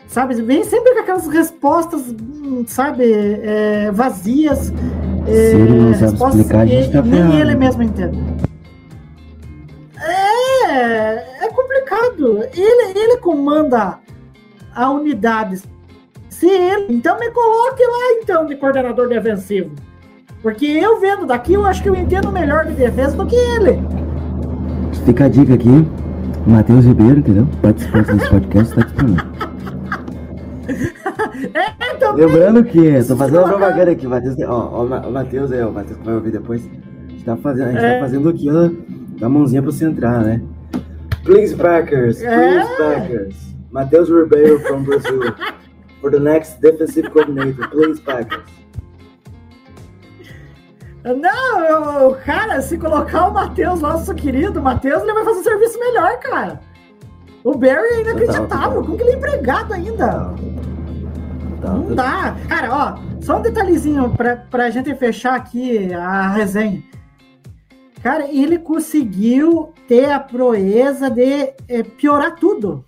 Sabe, 0.07 0.41
vem 0.41 0.63
sempre 0.63 0.95
com 0.95 1.01
aquelas 1.01 1.27
respostas, 1.27 2.03
hum, 2.11 2.65
sabe, 2.67 3.13
é, 3.13 3.91
vazias. 3.91 4.73
é, 5.27 5.51
Se 5.51 5.57
ele 5.57 5.73
não 5.73 5.95
sabe 5.95 6.39
explicar, 6.39 6.61
a 6.61 6.67
gente 6.67 6.93
tá 6.93 7.03
nem 7.03 7.41
ele 7.41 7.55
mesmo 7.57 7.83
entende. 7.83 8.19
É, 10.01 11.45
é 11.45 11.49
complicado. 11.49 12.45
Ele, 12.55 12.99
ele 12.99 13.17
comanda 13.19 13.99
a 14.75 14.91
unidade. 14.91 15.63
Se 16.29 16.47
ele, 16.47 16.87
então 16.95 17.19
me 17.19 17.31
coloque 17.31 17.83
lá 17.83 18.21
então 18.23 18.47
de 18.47 18.57
coordenador 18.57 19.09
defensivo. 19.09 19.75
Porque 20.43 20.67
eu 20.67 21.01
vendo 21.01 21.27
daqui, 21.27 21.55
eu 21.55 21.65
acho 21.65 21.83
que 21.83 21.89
eu 21.89 21.95
entendo 21.97 22.31
melhor 22.31 22.67
de 22.67 22.73
defesa 22.75 23.17
do 23.17 23.27
que 23.27 23.35
ele. 23.37 23.83
Fica 25.05 25.25
a 25.25 25.29
dica 25.29 25.55
aqui, 25.55 25.87
Matheus 26.47 26.85
Ribeiro, 26.85 27.19
entendeu? 27.19 27.47
Participante 27.63 28.13
desse 28.15 28.31
podcast, 28.31 28.75
tá 28.75 28.83
disponível. 28.83 29.25
É, 31.55 31.95
então, 31.95 32.15
Lembrando 32.15 32.65
que, 32.65 33.03
tô 33.05 33.15
fazendo 33.17 33.39
uma 33.41 33.49
propaganda 33.49 33.91
aqui, 33.91 34.07
Matheus, 34.07 34.35
ó, 34.49 34.83
o 34.85 34.89
Ma- 34.89 35.07
o 35.07 35.13
Matheus 35.13 35.51
ó, 35.53 35.69
o 35.69 35.73
Matheus 35.73 35.99
vai 36.03 36.15
ouvir 36.15 36.33
depois. 36.33 36.67
A 36.67 37.11
gente 37.13 37.25
tá 37.25 37.37
fazendo, 37.37 37.69
a 37.69 37.73
gente 37.73 37.85
É. 37.85 37.95
tá 37.95 38.01
fazendo 38.01 38.29
aqui, 38.31 38.49
ó, 38.51 38.71
da 39.21 39.29
mãozinha 39.29 39.63
pra 39.63 39.71
você 39.71 39.85
entrar, 39.85 40.23
né? 40.25 40.41
Please 41.25 41.55
Packers, 41.55 42.17
please 42.19 42.27
É. 42.27 42.77
Packers. 42.79 43.55
Matheus 43.71 44.09
Ribeiro 44.09 44.59
from 44.61 44.83
Brazil. 44.83 45.21
For 46.01 46.11
the 46.11 46.19
next 46.19 46.61
defensive 46.61 47.11
coordinator, 47.11 47.69
please 47.71 48.01
Packers. 48.01 48.43
Não, 51.15 51.61
eu- 51.65 52.17
cara, 52.25 52.61
se 52.61 52.77
colocar 52.79 53.29
o 53.29 53.33
Matheus, 53.35 53.81
nosso 53.81 54.15
querido 54.15 54.61
Matheus, 54.61 55.03
ele 55.03 55.13
vai 55.15 55.25
fazer 55.25 55.41
um 55.41 55.45
serviço 55.45 55.79
melhor, 55.79 56.19
cara. 56.19 56.61
O 57.45 57.57
Barry 57.57 57.87
é 57.95 58.01
inacreditável. 58.01 58.49
Total. 58.49 58.83
Como 58.83 58.97
que 58.97 59.03
ele 59.05 59.13
é 59.13 59.17
empregado 59.17 59.73
ainda? 59.73 60.35
Tá, 61.61 61.71
Não 61.73 61.95
tá. 61.95 62.31
dá. 62.31 62.37
Cara, 62.49 62.75
ó, 62.75 63.21
só 63.23 63.39
um 63.39 63.43
detalhezinho 63.43 64.11
pra, 64.11 64.37
pra 64.37 64.71
gente 64.71 64.93
fechar 64.97 65.35
aqui 65.37 65.93
a 65.95 66.29
resenha. 66.31 66.83
Cara, 68.03 68.27
ele 68.29 68.59
conseguiu 68.59 69.73
ter 69.89 70.11
a 70.11 70.21
proeza 70.21 71.09
de 71.11 71.53
eh, 71.69 71.83
piorar 71.97 72.35
tudo. 72.37 72.85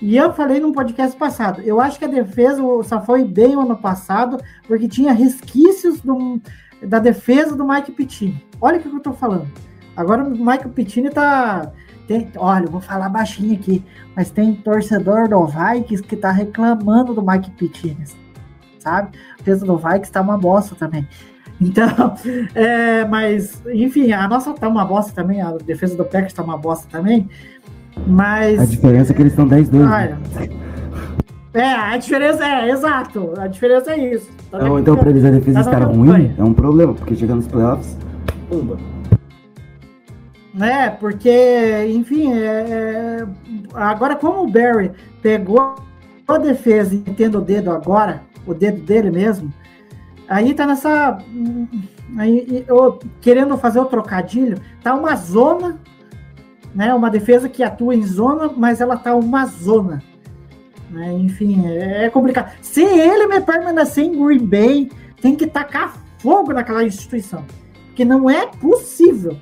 E 0.00 0.16
eu 0.16 0.32
falei 0.32 0.60
num 0.60 0.72
podcast 0.72 1.16
passado, 1.16 1.62
eu 1.62 1.80
acho 1.80 1.98
que 1.98 2.04
a 2.04 2.08
defesa 2.08 2.60
só 2.84 3.00
foi 3.00 3.24
bem 3.24 3.56
o 3.56 3.60
ano 3.60 3.76
passado, 3.76 4.38
porque 4.68 4.86
tinha 4.88 5.12
resquícios 5.12 6.00
do- 6.00 6.40
da 6.82 6.98
defesa 6.98 7.56
do 7.56 7.66
Mike 7.66 7.92
Pittini. 7.92 8.44
Olha 8.60 8.78
o 8.78 8.82
que 8.82 8.88
eu 8.88 9.00
tô 9.00 9.12
falando. 9.12 9.48
Agora 9.96 10.22
o 10.24 10.30
Mike 10.30 10.68
Pittini 10.68 11.10
tá. 11.10 11.72
Tem, 12.06 12.30
olha, 12.36 12.66
eu 12.66 12.70
vou 12.70 12.80
falar 12.80 13.08
baixinho 13.08 13.54
aqui, 13.54 13.84
mas 14.14 14.30
tem 14.30 14.54
torcedor 14.54 15.28
do 15.28 15.44
Vikings 15.44 16.02
que 16.02 16.16
tá 16.16 16.30
reclamando 16.30 17.12
do 17.12 17.24
Mike 17.24 17.50
Pittini, 17.52 18.04
sabe? 18.78 19.18
A 19.32 19.36
defesa 19.38 19.66
do 19.66 19.76
Vikings 19.76 20.12
tá 20.12 20.20
uma 20.20 20.38
bosta 20.38 20.76
também. 20.76 21.08
Então, 21.60 22.14
é, 22.54 23.04
mas, 23.06 23.60
enfim, 23.66 24.12
a 24.12 24.28
nossa 24.28 24.52
tá 24.52 24.68
uma 24.68 24.84
bosta 24.84 25.12
também, 25.12 25.40
a 25.40 25.52
defesa 25.52 25.96
do 25.96 26.04
Packers 26.04 26.32
tá 26.32 26.42
uma 26.42 26.56
bosta 26.56 26.86
também, 26.90 27.28
mas... 28.06 28.60
A 28.60 28.66
diferença 28.66 29.12
é 29.12 29.14
que 29.14 29.22
eles 29.22 29.32
estão 29.32 29.48
10-2. 29.48 29.70
né? 29.72 30.18
É, 31.56 31.72
a 31.72 31.96
diferença 31.96 32.46
é, 32.46 32.68
exato, 32.68 33.32
a 33.38 33.46
diferença 33.46 33.92
é 33.92 34.12
isso. 34.12 34.30
Tá 34.50 34.58
Então, 34.58 34.78
então 34.78 34.94
pra 34.94 35.08
eles 35.08 35.24
a 35.24 35.30
defesa 35.30 35.64
tá 35.64 35.70
estar 35.70 35.84
ruim 35.86 36.34
é 36.36 36.44
um 36.44 36.52
problema, 36.52 36.92
porque 36.92 37.16
chegando 37.16 37.38
nos 37.38 37.46
playoffs, 37.46 37.96
pumba. 38.50 38.76
né? 40.52 40.90
Porque, 40.90 41.86
enfim, 41.88 42.30
é, 42.34 42.44
é, 42.44 43.26
agora 43.72 44.14
como 44.16 44.42
o 44.42 44.46
Barry 44.46 44.90
pegou 45.22 45.76
a 46.28 46.36
defesa 46.36 46.94
e 46.94 46.98
tendo 46.98 47.38
o 47.38 47.40
dedo 47.40 47.70
agora, 47.70 48.20
o 48.46 48.52
dedo 48.52 48.82
dele 48.82 49.10
mesmo, 49.10 49.50
aí 50.28 50.52
tá 50.52 50.66
nessa. 50.66 51.16
Aí, 52.18 52.66
eu, 52.68 52.98
querendo 53.22 53.56
fazer 53.56 53.80
o 53.80 53.86
trocadilho, 53.86 54.60
tá 54.82 54.94
uma 54.94 55.16
zona, 55.16 55.78
né? 56.74 56.92
Uma 56.92 57.08
defesa 57.08 57.48
que 57.48 57.62
atua 57.62 57.94
em 57.94 58.02
zona, 58.02 58.50
mas 58.54 58.82
ela 58.82 58.98
tá 58.98 59.14
uma 59.14 59.46
zona. 59.46 60.02
Né? 60.90 61.12
Enfim, 61.12 61.66
é, 61.66 62.04
é 62.04 62.10
complicado. 62.10 62.56
Se 62.62 62.82
ele 62.82 63.26
me 63.26 63.40
permanecer 63.40 64.04
em 64.04 64.12
Green 64.12 64.46
Bay, 64.46 64.90
tem 65.20 65.34
que 65.34 65.46
tacar 65.46 65.96
fogo 66.18 66.52
naquela 66.52 66.84
instituição. 66.84 67.44
Porque 67.86 68.04
não 68.04 68.28
é 68.28 68.46
possível. 68.46 69.36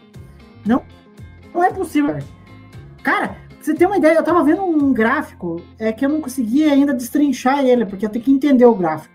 Não 0.64 0.82
não 1.54 1.62
é 1.62 1.70
possível. 1.70 2.18
Cara, 3.02 3.36
você 3.60 3.72
ter 3.72 3.86
uma 3.86 3.96
ideia, 3.96 4.16
eu 4.16 4.24
tava 4.24 4.42
vendo 4.42 4.64
um 4.64 4.92
gráfico 4.92 5.62
é 5.78 5.92
que 5.92 6.04
eu 6.04 6.08
não 6.08 6.20
conseguia 6.20 6.72
ainda 6.72 6.92
destrinchar 6.92 7.64
ele, 7.64 7.86
porque 7.86 8.04
eu 8.04 8.10
tenho 8.10 8.24
que 8.24 8.32
entender 8.32 8.66
o 8.66 8.74
gráfico. 8.74 9.14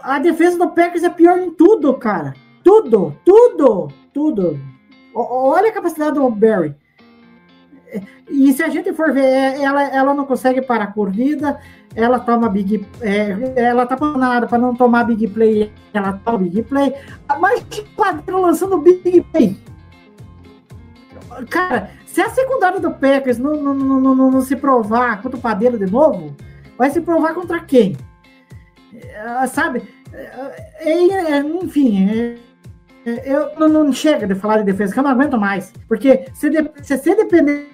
A 0.00 0.18
defesa 0.18 0.56
do 0.56 0.70
Packers 0.70 1.02
é 1.02 1.10
pior 1.10 1.38
em 1.38 1.50
tudo, 1.50 1.92
cara. 1.94 2.32
Tudo, 2.62 3.16
tudo, 3.24 3.88
tudo. 4.12 4.58
Olha 5.12 5.70
a 5.70 5.72
capacidade 5.72 6.14
do 6.14 6.30
Barry. 6.30 6.74
E 8.28 8.52
se 8.52 8.62
a 8.62 8.68
gente 8.68 8.92
for 8.92 9.12
ver, 9.12 9.24
é, 9.24 9.62
ela, 9.62 9.82
ela 9.82 10.14
não 10.14 10.26
consegue 10.26 10.60
parar 10.62 10.84
a 10.84 10.92
corrida, 10.92 11.58
ela 11.94 12.18
toma 12.20 12.48
big. 12.48 12.86
É, 13.00 13.52
ela 13.56 13.86
tá 13.86 13.96
nada 14.16 14.46
para 14.46 14.58
não 14.58 14.74
tomar 14.74 15.04
big 15.04 15.26
play, 15.28 15.72
ela 15.92 16.20
toma 16.24 16.38
big 16.38 16.62
play. 16.62 16.94
Mas 17.40 17.64
quadro 17.96 18.40
lançando 18.40 18.78
big 18.78 19.22
play. 19.32 19.56
Cara, 21.50 21.90
se 22.06 22.20
a 22.20 22.30
secundária 22.30 22.80
do 22.80 22.90
Packers 22.90 23.38
não, 23.38 23.54
não, 23.54 23.74
não, 23.74 24.14
não, 24.14 24.30
não 24.30 24.40
se 24.40 24.56
provar 24.56 25.22
contra 25.22 25.38
o 25.38 25.42
Padeiro 25.42 25.78
de 25.78 25.90
novo, 25.90 26.34
vai 26.76 26.90
se 26.90 27.00
provar 27.00 27.34
contra 27.34 27.60
quem? 27.60 27.96
É, 28.94 29.46
sabe? 29.46 29.82
É, 30.80 31.38
enfim, 31.40 32.38
eu 33.04 33.50
não, 33.58 33.68
não 33.68 33.92
chega 33.92 34.26
de 34.26 34.34
falar 34.34 34.58
de 34.58 34.64
defesa, 34.64 34.92
que 34.92 34.98
eu 34.98 35.02
não 35.02 35.10
aguento 35.10 35.38
mais. 35.38 35.72
Porque 35.86 36.26
se, 36.34 36.50
de, 36.50 36.70
se 36.82 36.96
você 36.96 37.14
depender 37.14 37.68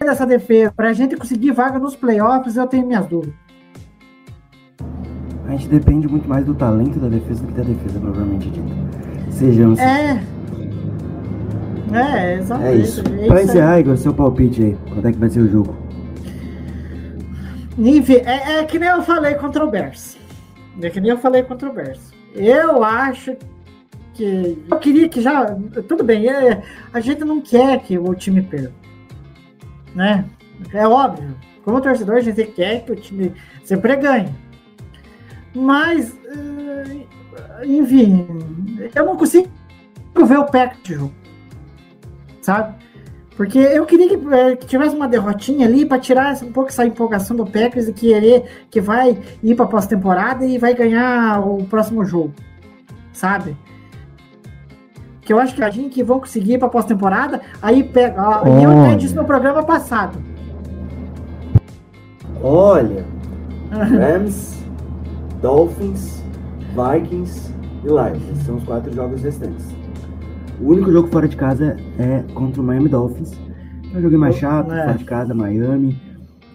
dessa 0.00 0.24
defesa 0.24 0.72
para 0.74 0.90
a 0.90 0.92
gente 0.92 1.16
conseguir 1.16 1.52
vaga 1.52 1.78
nos 1.78 1.96
playoffs, 1.96 2.56
eu 2.56 2.66
tenho 2.66 2.86
minhas 2.86 3.06
dúvidas. 3.06 3.34
A 5.46 5.52
gente 5.52 5.68
depende 5.68 6.06
muito 6.06 6.28
mais 6.28 6.44
do 6.44 6.54
talento 6.54 6.98
da 6.98 7.08
defesa 7.08 7.42
do 7.42 7.48
que 7.48 7.54
da 7.54 7.64
defesa, 7.64 7.98
provavelmente 7.98 8.50
dito. 8.50 8.68
Sejamos. 9.30 9.78
É. 9.78 10.22
É, 11.92 12.34
exatamente. 12.34 12.76
É 12.76 12.76
isso. 12.76 13.02
É 13.18 13.26
pra 13.26 13.42
encerrar, 13.42 13.80
Igor, 13.80 13.96
seu 13.96 14.12
palpite 14.12 14.62
aí. 14.62 14.76
Quando 14.88 15.08
é 15.08 15.12
que 15.12 15.18
vai 15.18 15.30
ser 15.30 15.40
o 15.40 15.48
jogo? 15.48 15.76
Enfim, 17.78 18.16
é, 18.24 18.58
é, 18.58 18.64
que 18.64 18.78
nem 18.78 18.88
eu 18.88 19.02
falei 19.02 19.34
contra 19.34 19.64
o 19.64 19.70
Bears. 19.70 20.18
É 20.82 20.90
que 20.90 21.00
nem 21.00 21.10
eu 21.10 21.18
falei 21.18 21.42
contra 21.42 21.68
o 21.68 21.72
Bears. 21.72 22.12
Eu 22.34 22.84
acho 22.84 23.36
que. 24.18 24.64
Eu 24.70 24.78
queria 24.78 25.08
que 25.08 25.20
já. 25.20 25.46
Tudo 25.88 26.04
bem, 26.04 26.28
é, 26.28 26.62
a 26.92 27.00
gente 27.00 27.24
não 27.24 27.40
quer 27.40 27.80
que 27.80 27.98
o 27.98 28.14
time 28.14 28.42
perca. 28.42 28.72
Né? 29.94 30.24
É 30.72 30.86
óbvio. 30.86 31.34
Como 31.64 31.80
torcedor, 31.80 32.16
a 32.16 32.20
gente 32.20 32.44
quer 32.44 32.84
que 32.84 32.92
o 32.92 32.96
time 32.96 33.32
sempre 33.64 33.96
ganhe. 33.96 34.34
Mas, 35.54 36.16
eh, 36.26 37.06
enfim, 37.64 38.26
eu 38.94 39.04
não 39.04 39.16
consigo 39.16 39.48
ver 40.26 40.38
o 40.38 40.46
Pack 40.46 40.80
de 40.82 40.94
jogo 40.94 41.12
sabe? 42.48 42.74
Porque 43.36 43.58
eu 43.58 43.84
queria 43.84 44.08
que, 44.08 44.34
é, 44.34 44.56
que 44.56 44.66
tivesse 44.66 44.96
uma 44.96 45.06
derrotinha 45.06 45.66
ali 45.66 45.84
para 45.84 45.98
tirar 45.98 46.34
um 46.42 46.50
pouco 46.50 46.70
essa 46.70 46.84
empolgação 46.84 47.36
do 47.36 47.44
Packers 47.44 47.86
e 47.86 47.92
querer 47.92 48.66
que 48.70 48.80
vai 48.80 49.16
ir 49.42 49.54
para 49.54 49.66
pós-temporada 49.66 50.44
e 50.44 50.58
vai 50.58 50.74
ganhar 50.74 51.40
o 51.46 51.64
próximo 51.64 52.04
jogo, 52.04 52.34
sabe? 53.12 53.54
Que 55.28 55.32
eu 55.34 55.38
acho 55.38 55.54
que 55.54 55.62
a 55.62 55.68
gente 55.68 55.90
que 55.90 56.02
vão 56.02 56.20
conseguir 56.20 56.54
ir 56.54 56.58
para 56.58 56.70
pós-temporada, 56.70 57.42
aí 57.60 57.84
pega. 57.84 58.22
eu 58.46 58.80
até 58.80 58.96
disse 58.96 59.14
no 59.14 59.26
programa 59.26 59.62
passado. 59.62 60.18
Olha, 62.42 63.04
Rams, 63.70 64.58
Dolphins, 65.42 66.24
Vikings 66.70 67.52
e 67.84 67.88
Lions. 67.88 68.38
São 68.46 68.56
os 68.56 68.64
quatro 68.64 68.90
jogos 68.94 69.20
restantes. 69.22 69.66
O 70.58 70.70
único 70.70 70.90
jogo 70.90 71.08
fora 71.08 71.28
de 71.28 71.36
casa 71.36 71.76
é 71.98 72.24
contra 72.32 72.62
o 72.62 72.64
Miami 72.64 72.88
Dolphins. 72.88 73.38
É 73.92 73.98
um 73.98 74.00
jogo 74.00 74.16
mais 74.16 74.34
chato, 74.34 74.72
é. 74.72 74.82
fora 74.82 74.96
de 74.96 75.04
casa, 75.04 75.34
Miami. 75.34 76.00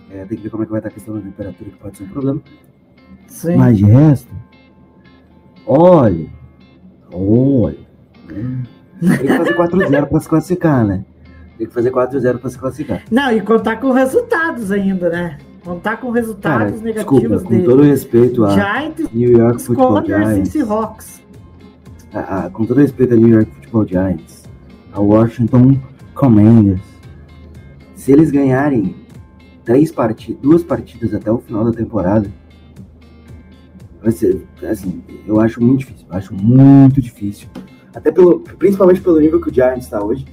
É, 0.09 0.25
tem 0.25 0.35
que 0.35 0.45
ver 0.45 0.49
como 0.49 0.63
é 0.63 0.65
que 0.65 0.71
vai 0.71 0.79
estar 0.79 0.89
a 0.89 0.93
questão 0.93 1.13
da 1.13 1.21
temperatura, 1.21 1.69
que 1.69 1.77
pode 1.77 1.95
ser 1.95 2.05
um 2.05 2.09
problema. 2.09 2.41
Sim. 3.27 3.55
Mas 3.55 3.77
de 3.77 3.85
resto, 3.85 4.33
olha, 5.67 6.27
olha. 7.13 7.82
Tem 8.99 9.17
que 9.17 9.27
fazer 9.27 9.55
4-0 9.55 10.05
para 10.07 10.19
se 10.19 10.29
classificar, 10.29 10.85
né? 10.85 11.05
Tem 11.57 11.67
que 11.67 11.73
fazer 11.73 11.91
4-0 11.91 12.37
para 12.39 12.49
se 12.49 12.57
classificar. 12.57 13.03
Não, 13.11 13.31
e 13.31 13.41
contar 13.41 13.77
com 13.77 13.91
resultados 13.91 14.71
ainda, 14.71 15.09
né? 15.09 15.37
Contar 15.63 15.97
com 15.97 16.11
resultados 16.11 16.73
Cara, 16.73 16.83
negativos 16.83 17.41
desculpa, 17.41 17.55
com 17.55 17.63
todo 17.63 17.83
respeito 17.83 18.43
a 18.43 18.49
Giants, 18.51 19.09
New 19.13 19.31
York 19.31 19.61
Football 19.61 20.05
Giants. 20.05 20.55
E 20.55 20.61
a, 22.13 22.45
a, 22.45 22.49
com 22.49 22.65
todo 22.65 22.77
respeito 22.79 23.13
a 23.13 23.17
New 23.17 23.29
York 23.29 23.49
Football 23.55 23.87
Giants, 23.87 24.43
a 24.91 24.99
Washington 24.99 25.79
Commanders, 26.13 26.81
se 27.95 28.11
eles 28.11 28.29
ganharem 28.29 28.95
três 29.63 29.91
partidas, 29.91 30.41
duas 30.41 30.63
partidas 30.63 31.13
até 31.13 31.31
o 31.31 31.37
final 31.37 31.63
da 31.63 31.71
temporada, 31.71 32.29
vai 34.01 34.11
ser, 34.11 34.45
assim, 34.69 35.01
eu 35.25 35.39
acho 35.39 35.63
muito 35.63 35.79
difícil, 35.79 36.05
eu 36.09 36.17
acho 36.17 36.33
muito 36.33 37.01
difícil. 37.01 37.47
Até 37.93 38.11
pelo, 38.11 38.39
principalmente 38.39 39.01
pelo 39.01 39.19
nível 39.19 39.39
que 39.39 39.49
o 39.49 39.53
Giants 39.53 39.85
está 39.85 40.03
hoje, 40.03 40.25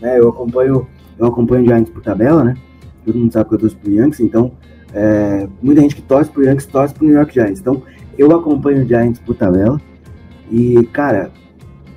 né? 0.00 0.18
Eu 0.18 0.28
acompanho, 0.28 0.86
eu 1.18 1.26
acompanho 1.26 1.62
o 1.62 1.66
Giants 1.66 1.90
por 1.90 2.02
tabela, 2.02 2.42
né? 2.42 2.56
Todo 3.04 3.18
mundo 3.18 3.32
sabe 3.32 3.48
que 3.48 3.54
eu 3.54 3.58
torço 3.58 3.76
pro 3.76 3.90
Yankees, 3.90 4.20
então 4.20 4.52
é, 4.94 5.48
muita 5.60 5.80
gente 5.80 5.96
que 5.96 6.02
torce 6.02 6.30
pro 6.30 6.44
Yankees 6.44 6.66
torce 6.66 6.94
pro 6.94 7.06
New 7.06 7.14
York 7.14 7.32
Giants. 7.32 7.60
Então 7.60 7.82
eu 8.16 8.34
acompanho 8.34 8.82
o 8.82 8.86
Giants 8.86 9.18
por 9.20 9.34
tabela. 9.34 9.80
E, 10.50 10.84
cara, 10.92 11.30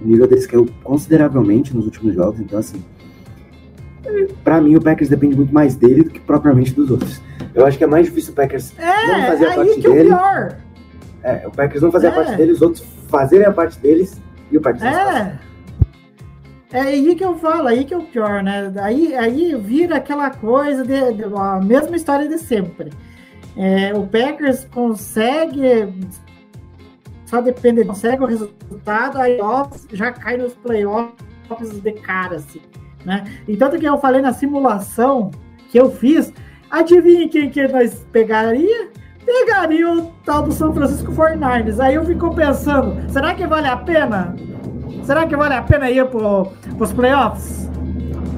o 0.01 0.07
nível 0.07 0.27
deles 0.27 0.47
caiu 0.47 0.67
consideravelmente 0.83 1.75
nos 1.75 1.85
últimos 1.85 2.15
jogos, 2.15 2.39
então, 2.39 2.59
assim, 2.59 2.81
para 4.43 4.61
mim 4.61 4.75
o 4.75 4.81
Packers 4.81 5.09
depende 5.09 5.35
muito 5.35 5.53
mais 5.53 5.75
dele 5.75 6.03
do 6.03 6.09
que 6.09 6.19
propriamente 6.19 6.73
dos 6.73 6.89
outros. 6.91 7.21
Eu 7.53 7.65
acho 7.65 7.77
que 7.77 7.83
é 7.83 7.87
mais 7.87 8.05
difícil 8.05 8.31
o 8.31 8.35
Packers 8.35 8.73
é, 8.77 9.07
não 9.07 9.27
fazer 9.27 9.45
a 9.45 9.55
parte 9.55 9.81
dele. 9.81 9.97
É, 9.97 10.01
o 10.01 10.05
pior. 10.05 10.57
É, 11.23 11.47
o 11.47 11.51
Packers 11.51 11.81
não 11.81 11.91
fazer 11.91 12.07
é. 12.07 12.09
a 12.09 12.13
parte 12.13 12.35
dele, 12.35 12.51
os 12.51 12.61
outros 12.61 12.85
fazerem 13.09 13.45
a 13.45 13.51
parte 13.51 13.79
deles 13.79 14.21
e 14.51 14.57
o 14.57 14.61
Packers 14.61 14.83
É. 14.83 15.39
É 16.71 16.79
aí 16.81 17.15
que 17.15 17.23
eu 17.23 17.35
falo, 17.37 17.67
aí 17.67 17.85
que 17.85 17.93
é 17.93 17.97
o 17.97 18.03
pior, 18.03 18.43
né? 18.43 18.73
Aí, 18.81 19.15
aí 19.15 19.55
vira 19.55 19.97
aquela 19.97 20.29
coisa 20.29 20.83
de, 20.83 21.13
de 21.13 21.23
a 21.23 21.59
mesma 21.61 21.95
história 21.95 22.27
de 22.27 22.37
sempre. 22.37 22.91
É, 23.55 23.93
o 23.93 24.05
Packers 24.05 24.65
consegue 24.65 25.87
só 27.25 27.41
depende, 27.41 27.83
consegue 27.83 28.23
o 28.23 28.27
resultado, 28.27 29.17
aí 29.17 29.37
já 29.91 30.11
cai 30.11 30.37
nos 30.37 30.53
playoffs 30.53 31.81
de 31.81 31.91
cara, 31.93 32.37
assim, 32.37 32.61
né? 33.03 33.23
E 33.47 33.57
tanto 33.57 33.79
que 33.79 33.85
eu 33.85 33.97
falei 33.97 34.21
na 34.21 34.31
simulação 34.31 35.31
que 35.69 35.77
eu 35.79 35.91
fiz, 35.91 36.31
adivinha 36.69 37.27
quem 37.27 37.49
que 37.49 37.67
nós 37.67 38.05
pegaria? 38.11 38.89
Pegaria 39.25 39.91
o 39.91 40.11
tal 40.23 40.43
do 40.43 40.51
São 40.51 40.73
Francisco 40.73 41.11
49ers. 41.11 41.79
Aí 41.79 41.95
eu 41.95 42.05
fico 42.05 42.33
pensando, 42.33 42.95
será 43.09 43.33
que 43.33 43.47
vale 43.47 43.67
a 43.67 43.77
pena? 43.77 44.35
Será 45.03 45.25
que 45.25 45.35
vale 45.35 45.55
a 45.55 45.61
pena 45.61 45.89
ir 45.89 46.05
pro, 46.07 46.47
pros 46.77 46.93
playoffs? 46.93 47.69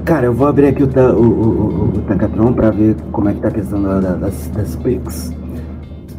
Cara, 0.06 0.28
eu 0.28 0.34
vou 0.34 0.48
abrir 0.48 0.68
aqui 0.68 0.84
o, 0.84 0.88
o, 0.88 1.22
o, 1.22 1.84
o 1.90 2.02
Tacatron 2.04 2.54
para 2.54 2.72
ver 2.72 2.96
como 3.12 3.28
é 3.28 3.34
que 3.34 3.42
tá 3.42 3.50
a 3.50 3.52
questão 3.52 3.84
da, 3.84 4.00
das, 4.00 4.48
das 4.48 4.76
picks. 4.78 5.34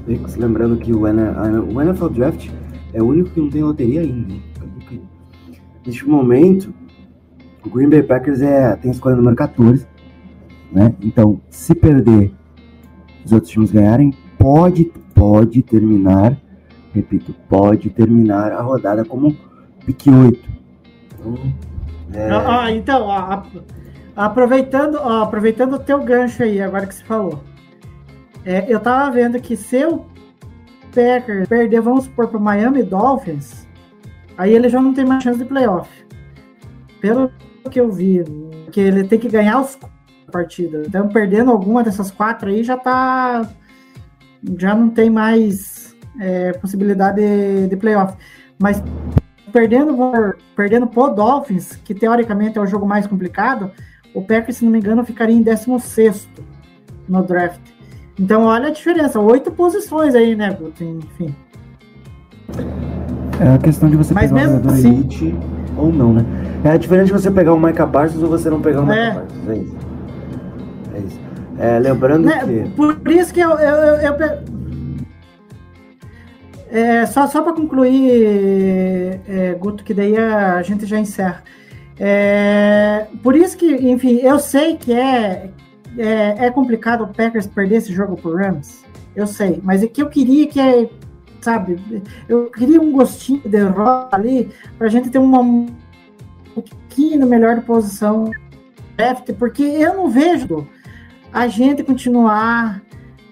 picks. 0.07 0.37
Lembrando 0.37 0.77
que 0.77 0.93
o, 0.93 1.03
o 1.03 1.83
NFL 1.83 2.09
Draft 2.09 2.51
é 2.93 3.03
o 3.03 3.07
único 3.07 3.31
que 3.31 3.41
não 3.41 3.49
tem 3.49 3.63
loteria 3.63 4.03
ainda. 4.03 4.35
Neste 5.87 6.07
momento, 6.07 6.75
o 7.65 7.71
Green 7.71 7.89
Bay 7.89 8.03
Packers 8.03 8.43
é, 8.43 8.77
tem 8.77 8.91
a 8.91 8.95
escolha 8.95 9.17
número 9.17 9.37
14. 9.37 9.87
Né? 10.71 10.95
Então, 11.01 11.41
se 11.49 11.75
perder, 11.75 12.33
os 13.25 13.33
outros 13.33 13.51
times 13.51 13.71
ganharem, 13.71 14.13
pode, 14.39 14.85
pode 15.15 15.63
terminar, 15.63 16.37
repito, 16.95 17.35
pode 17.49 17.91
terminar 17.91 18.53
a 18.53 18.63
rodada 18.63 19.05
como 19.05 19.37
pique 19.85 20.11
8. 20.11 20.49
Então, 21.15 21.35
é... 22.13 22.31
ah, 22.31 22.63
ah, 22.63 22.73
então 22.73 23.03
ó, 23.03 23.43
aproveitando, 24.17 24.99
aproveitando 24.99 25.75
o 25.75 25.79
teu 25.79 26.03
gancho 26.03 26.43
aí, 26.43 26.61
agora 26.61 26.87
que 26.87 26.95
você 26.95 27.05
falou. 27.05 27.43
É, 28.45 28.65
eu 28.73 28.81
tava 28.81 29.11
vendo 29.11 29.41
que 29.41 29.57
se 29.57 29.85
o 29.85 30.07
Packers 30.95 31.49
perder, 31.49 31.81
vamos 31.81 32.05
supor, 32.05 32.29
para 32.29 32.39
o 32.39 32.41
Miami 32.41 32.83
Dolphins, 32.83 33.67
aí 34.37 34.55
ele 34.55 34.69
já 34.69 34.81
não 34.81 34.95
tem 34.95 35.05
mais 35.05 35.23
chance 35.23 35.39
de 35.39 35.45
playoff. 35.45 35.91
pelo 37.01 37.31
que 37.71 37.79
eu 37.81 37.93
vi, 37.93 38.25
que 38.73 38.81
ele 38.81 39.05
tem 39.05 39.19
que 39.19 39.29
ganhar 39.29 39.61
os 39.61 39.79
partidas. 40.33 40.87
Então, 40.87 41.09
perdendo 41.09 41.51
alguma 41.51 41.83
dessas 41.83 42.11
quatro 42.11 42.49
aí, 42.49 42.65
já 42.65 42.77
tá. 42.77 43.49
Já 44.59 44.75
não 44.75 44.89
tem 44.89 45.11
mais 45.11 45.95
é, 46.21 46.53
possibilidade 46.53 47.21
de, 47.21 47.67
de 47.69 47.77
playoff. 47.77 48.15
Mas 48.59 48.83
perdendo, 49.53 49.97
perdendo 50.57 50.87
pro 50.87 51.09
Dolphins, 51.11 51.77
que 51.85 51.95
teoricamente 51.95 52.59
é 52.59 52.61
o 52.61 52.67
jogo 52.67 52.87
mais 52.87 53.07
complicado, 53.07 53.71
o 54.15 54.23
Packers, 54.23 54.59
se 54.59 54.65
não 54.65 54.73
me 54.73 54.79
engano, 54.79 55.05
ficaria 55.05 55.35
em 55.37 55.43
16 55.43 56.29
no 57.09 57.23
draft. 57.23 57.61
Então, 58.19 58.43
olha 58.45 58.69
a 58.69 58.71
diferença, 58.71 59.21
oito 59.21 59.51
posições 59.53 60.15
aí, 60.15 60.35
né, 60.35 60.51
Guto? 60.59 60.83
Enfim. 60.83 61.35
É 63.41 63.55
a 63.55 63.59
questão 63.59 63.89
de 63.89 63.97
você 63.97 64.13
Mas 64.13 64.31
pegar 64.33 64.43
um 64.43 64.53
jogador 64.57 64.73
assim- 64.73 64.89
elite 64.89 65.35
ou 65.77 65.93
não, 65.93 66.13
né? 66.13 66.25
É 66.65 66.77
diferente 66.77 67.07
de 67.07 67.13
você 67.13 67.31
pegar 67.31 67.55
o 67.55 67.61
Micah 67.61 67.87
Parsons 67.87 68.23
ou 68.23 68.29
você 68.29 68.51
não 68.51 68.61
pegar 68.61 68.83
o 68.83 68.91
É. 68.93 69.11
Micah 69.11 69.21
Parsons. 69.21 69.49
É 69.49 69.55
isso. 69.59 69.77
É 71.59 71.79
lembrando 71.79 72.27
Né, 72.27 72.41
que. 72.45 72.71
Por 72.71 73.11
isso 73.11 73.33
que 73.35 73.41
eu. 73.41 73.51
eu, 73.51 73.77
eu- 73.77 73.97
eu 73.97 74.59
É, 76.71 77.07
só 77.07 77.27
só 77.27 77.41
para 77.43 77.55
concluir, 77.55 79.21
é, 79.27 79.55
Guto, 79.59 79.83
que 79.83 79.95
daí 79.95 80.17
a 80.19 80.61
gente 80.63 80.85
já 80.85 80.99
encerra. 80.99 81.43
É, 81.99 83.07
por 83.23 83.35
isso 83.35 83.57
que, 83.57 83.67
enfim, 83.91 84.17
eu 84.23 84.39
sei 84.39 84.77
que 84.77 84.93
é, 84.93 85.51
é, 85.97 86.47
é 86.47 86.51
complicado 86.51 87.05
o 87.05 87.09
Packers 87.09 87.47
perder 87.47 87.77
esse 87.77 87.93
jogo 87.93 88.17
pro 88.17 88.37
Rams. 88.37 88.85
Eu 89.17 89.27
sei, 89.27 89.61
mas 89.65 89.83
é 89.83 89.87
que 89.87 90.03
eu 90.03 90.09
queria 90.11 90.47
que, 90.47 90.61
é, 90.61 90.89
sabe, 91.41 91.81
eu 92.29 92.51
queria 92.51 92.81
um 92.81 92.93
gostinho 92.93 93.41
de 93.41 93.49
derrota 93.49 94.15
ali 94.15 94.51
pra 94.79 94.89
gente 94.89 95.09
ter 95.09 95.19
uma 95.19 95.41
um 95.41 95.67
pouquinho 96.55 97.27
melhor 97.27 97.55
de 97.57 97.63
posição 97.63 98.31
draft, 98.97 99.33
porque 99.39 99.63
eu 99.63 99.95
não 99.95 100.11
vejo 100.11 100.67
a 101.33 101.47
gente 101.49 101.83
continuar 101.83 102.83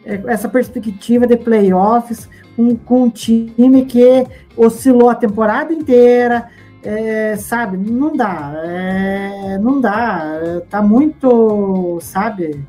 é, 0.05 0.21
essa 0.27 0.49
perspectiva 0.49 1.27
de 1.27 1.37
playoffs 1.37 2.29
com, 2.55 2.77
com 2.77 3.03
um 3.05 3.11
time 3.11 3.85
que 3.87 4.27
oscilou 4.57 5.09
a 5.11 5.15
temporada 5.15 5.73
inteira, 5.73 6.49
é, 6.83 7.37
sabe? 7.37 7.77
Não 7.77 8.17
dá, 8.17 8.53
é, 8.65 9.59
não 9.59 9.81
dá, 9.81 10.41
é, 10.43 10.61
tá 10.61 10.81
muito, 10.83 11.99
sabe? 12.01 12.65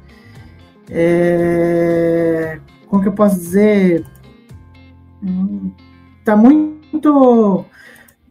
É, 0.89 2.59
como 2.87 3.01
que 3.01 3.09
eu 3.09 3.13
posso 3.13 3.35
dizer? 3.35 4.05
Tá 6.23 6.35
muito, 6.35 7.65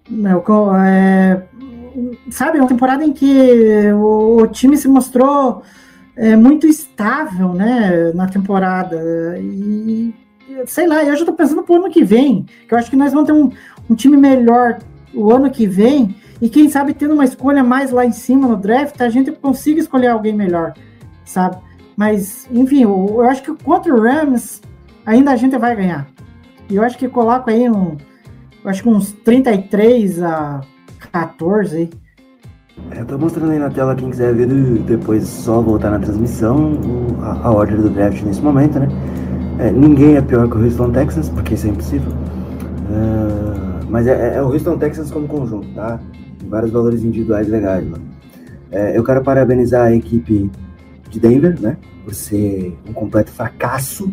meu, 0.09 0.41
co- 0.41 0.75
é, 0.75 1.43
sabe? 2.31 2.59
Uma 2.59 2.69
temporada 2.69 3.05
em 3.05 3.13
que 3.13 3.93
o, 3.93 4.43
o 4.43 4.47
time 4.47 4.77
se 4.77 4.89
mostrou 4.89 5.63
é, 6.17 6.35
muito 6.35 6.67
estável, 6.67 7.53
né, 7.53 8.13
na 8.15 8.27
temporada. 8.27 9.39
E, 9.39 10.15
sei 10.67 10.87
lá, 10.87 11.05
eu 11.05 11.17
já 11.17 11.25
tô 11.25 11.33
pensando 11.35 11.63
pro 11.63 11.77
ano 11.77 11.91
que 11.91 12.03
vem, 12.03 12.47
que 12.67 12.73
eu 12.75 12.79
acho 12.79 12.91
que 12.91 12.97
nós 12.97 13.13
vamos 13.13 13.27
ter 13.27 13.33
um, 13.33 13.51
um 13.91 13.95
time 13.95 14.17
melhor 14.17 14.79
o 15.15 15.33
ano 15.33 15.51
que 15.51 15.67
vem, 15.67 16.15
e 16.41 16.49
quem 16.49 16.69
sabe 16.69 16.93
tendo 16.93 17.15
uma 17.15 17.25
escolha 17.25 17.63
mais 17.63 17.91
lá 17.91 18.05
em 18.05 18.13
cima 18.13 18.49
no 18.49 18.57
draft, 18.57 19.01
a 19.01 19.09
gente 19.09 19.31
consiga 19.33 19.81
escolher 19.81 20.09
alguém 20.09 20.35
melhor, 20.35 20.75
sabe? 21.25 21.57
Mas, 21.97 22.47
enfim, 22.51 22.83
eu, 22.83 23.07
eu 23.09 23.23
acho 23.23 23.43
que 23.43 23.55
contra 23.65 23.95
o 23.95 24.01
Rams, 24.01 24.61
ainda 25.05 25.31
a 25.31 25.37
gente 25.37 25.57
vai 25.57 25.75
ganhar. 25.75 26.07
E 26.69 26.77
eu 26.77 26.83
acho 26.83 26.99
que 26.99 27.09
coloco 27.09 27.49
aí 27.49 27.71
um, 27.71 27.97
acho 28.65 28.83
que 28.83 28.89
uns 28.89 29.13
33 29.13 30.23
a 30.23 30.61
14 31.11 31.77
aí. 31.77 31.91
É, 31.91 32.06
Eu 32.95 33.05
tô 33.05 33.19
mostrando 33.19 33.51
aí 33.53 33.59
na 33.59 33.69
tela, 33.71 33.95
quem 33.95 34.11
quiser 34.11 34.33
ver 34.35 34.47
depois 34.47 35.25
só 35.27 35.61
voltar 35.61 35.91
na 35.91 35.99
transmissão, 35.99 36.79
a, 37.21 37.49
a 37.49 37.51
ordem 37.53 37.77
do 37.77 37.91
draft 37.91 38.23
nesse 38.23 38.41
momento, 38.41 38.79
né? 38.79 38.89
É, 39.59 39.71
ninguém 39.71 40.17
é 40.17 40.21
pior 40.23 40.49
que 40.49 40.57
o 40.57 40.63
Houston 40.65 40.91
Texans, 40.93 41.29
porque 41.29 41.55
isso 41.55 41.67
é 41.67 41.71
impossível. 41.71 42.13
Ah, 42.91 43.81
mas 43.89 44.07
é, 44.07 44.37
é 44.37 44.43
o 44.43 44.47
Houston 44.53 44.79
Texans 44.79 45.11
como 45.11 45.27
conjunto, 45.27 45.69
tá? 45.75 46.01
Tem 46.39 46.49
vários 46.49 46.71
valores 46.71 47.03
individuais 47.05 47.49
legais 47.49 47.89
lá. 47.91 47.99
É, 48.71 48.97
eu 48.97 49.05
quero 49.05 49.23
parabenizar 49.23 49.87
a 49.87 49.93
equipe 49.93 50.51
de 51.11 51.21
Denver, 51.21 51.61
né? 51.61 51.77
Por 52.05 52.15
ser 52.15 52.77
um 52.89 52.93
completo 52.93 53.31
fracasso. 53.31 54.11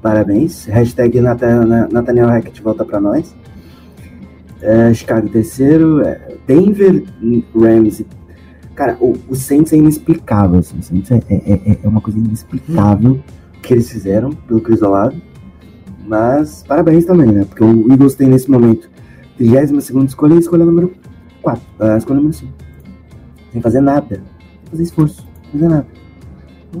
Parabéns. 0.00 0.66
Hashtag 0.66 1.20
Nathan- 1.20 1.64
Na- 1.64 1.88
Nathaniel 1.90 2.28
Hackett 2.28 2.60
volta 2.62 2.84
pra 2.84 3.00
nós. 3.00 3.34
É, 4.62 4.94
Chicago 4.94 5.28
terceiro. 5.28 6.00
é, 6.02 6.36
Denver, 6.46 7.04
Rams. 7.54 8.04
Cara, 8.74 8.96
o, 9.00 9.14
o 9.28 9.34
Saints 9.34 9.72
é 9.72 9.76
inexplicável. 9.76 10.60
Assim. 10.60 10.78
O 10.78 10.82
Saints 10.82 11.10
é, 11.10 11.22
é, 11.28 11.52
é- 11.72 11.78
é 11.82 11.88
uma 11.88 12.00
coisa 12.00 12.18
inexplicável 12.18 13.20
que 13.62 13.74
eles 13.74 13.90
fizeram 13.90 14.30
pelo 14.30 14.60
Chris 14.60 14.80
Olave. 14.82 15.22
Mas 16.06 16.64
parabéns 16.66 17.04
também, 17.04 17.30
né? 17.30 17.44
Porque 17.44 17.62
o 17.62 17.90
Eagles 17.92 18.14
tem 18.14 18.28
nesse 18.28 18.50
momento 18.50 18.88
32 19.36 20.08
escolha 20.08 20.34
e 20.34 20.36
a 20.36 20.40
escolha 20.40 20.64
número 20.64 20.92
4. 21.42 21.62
A 21.78 21.96
escolha 21.96 22.16
número 22.16 22.34
5. 22.34 22.52
Sem 23.52 23.60
fazer 23.60 23.80
nada. 23.80 24.06
Sem 24.16 24.70
fazer 24.70 24.82
esforço. 24.82 25.28
Sem 25.50 25.60
fazer 25.60 25.68
nada. 25.68 25.86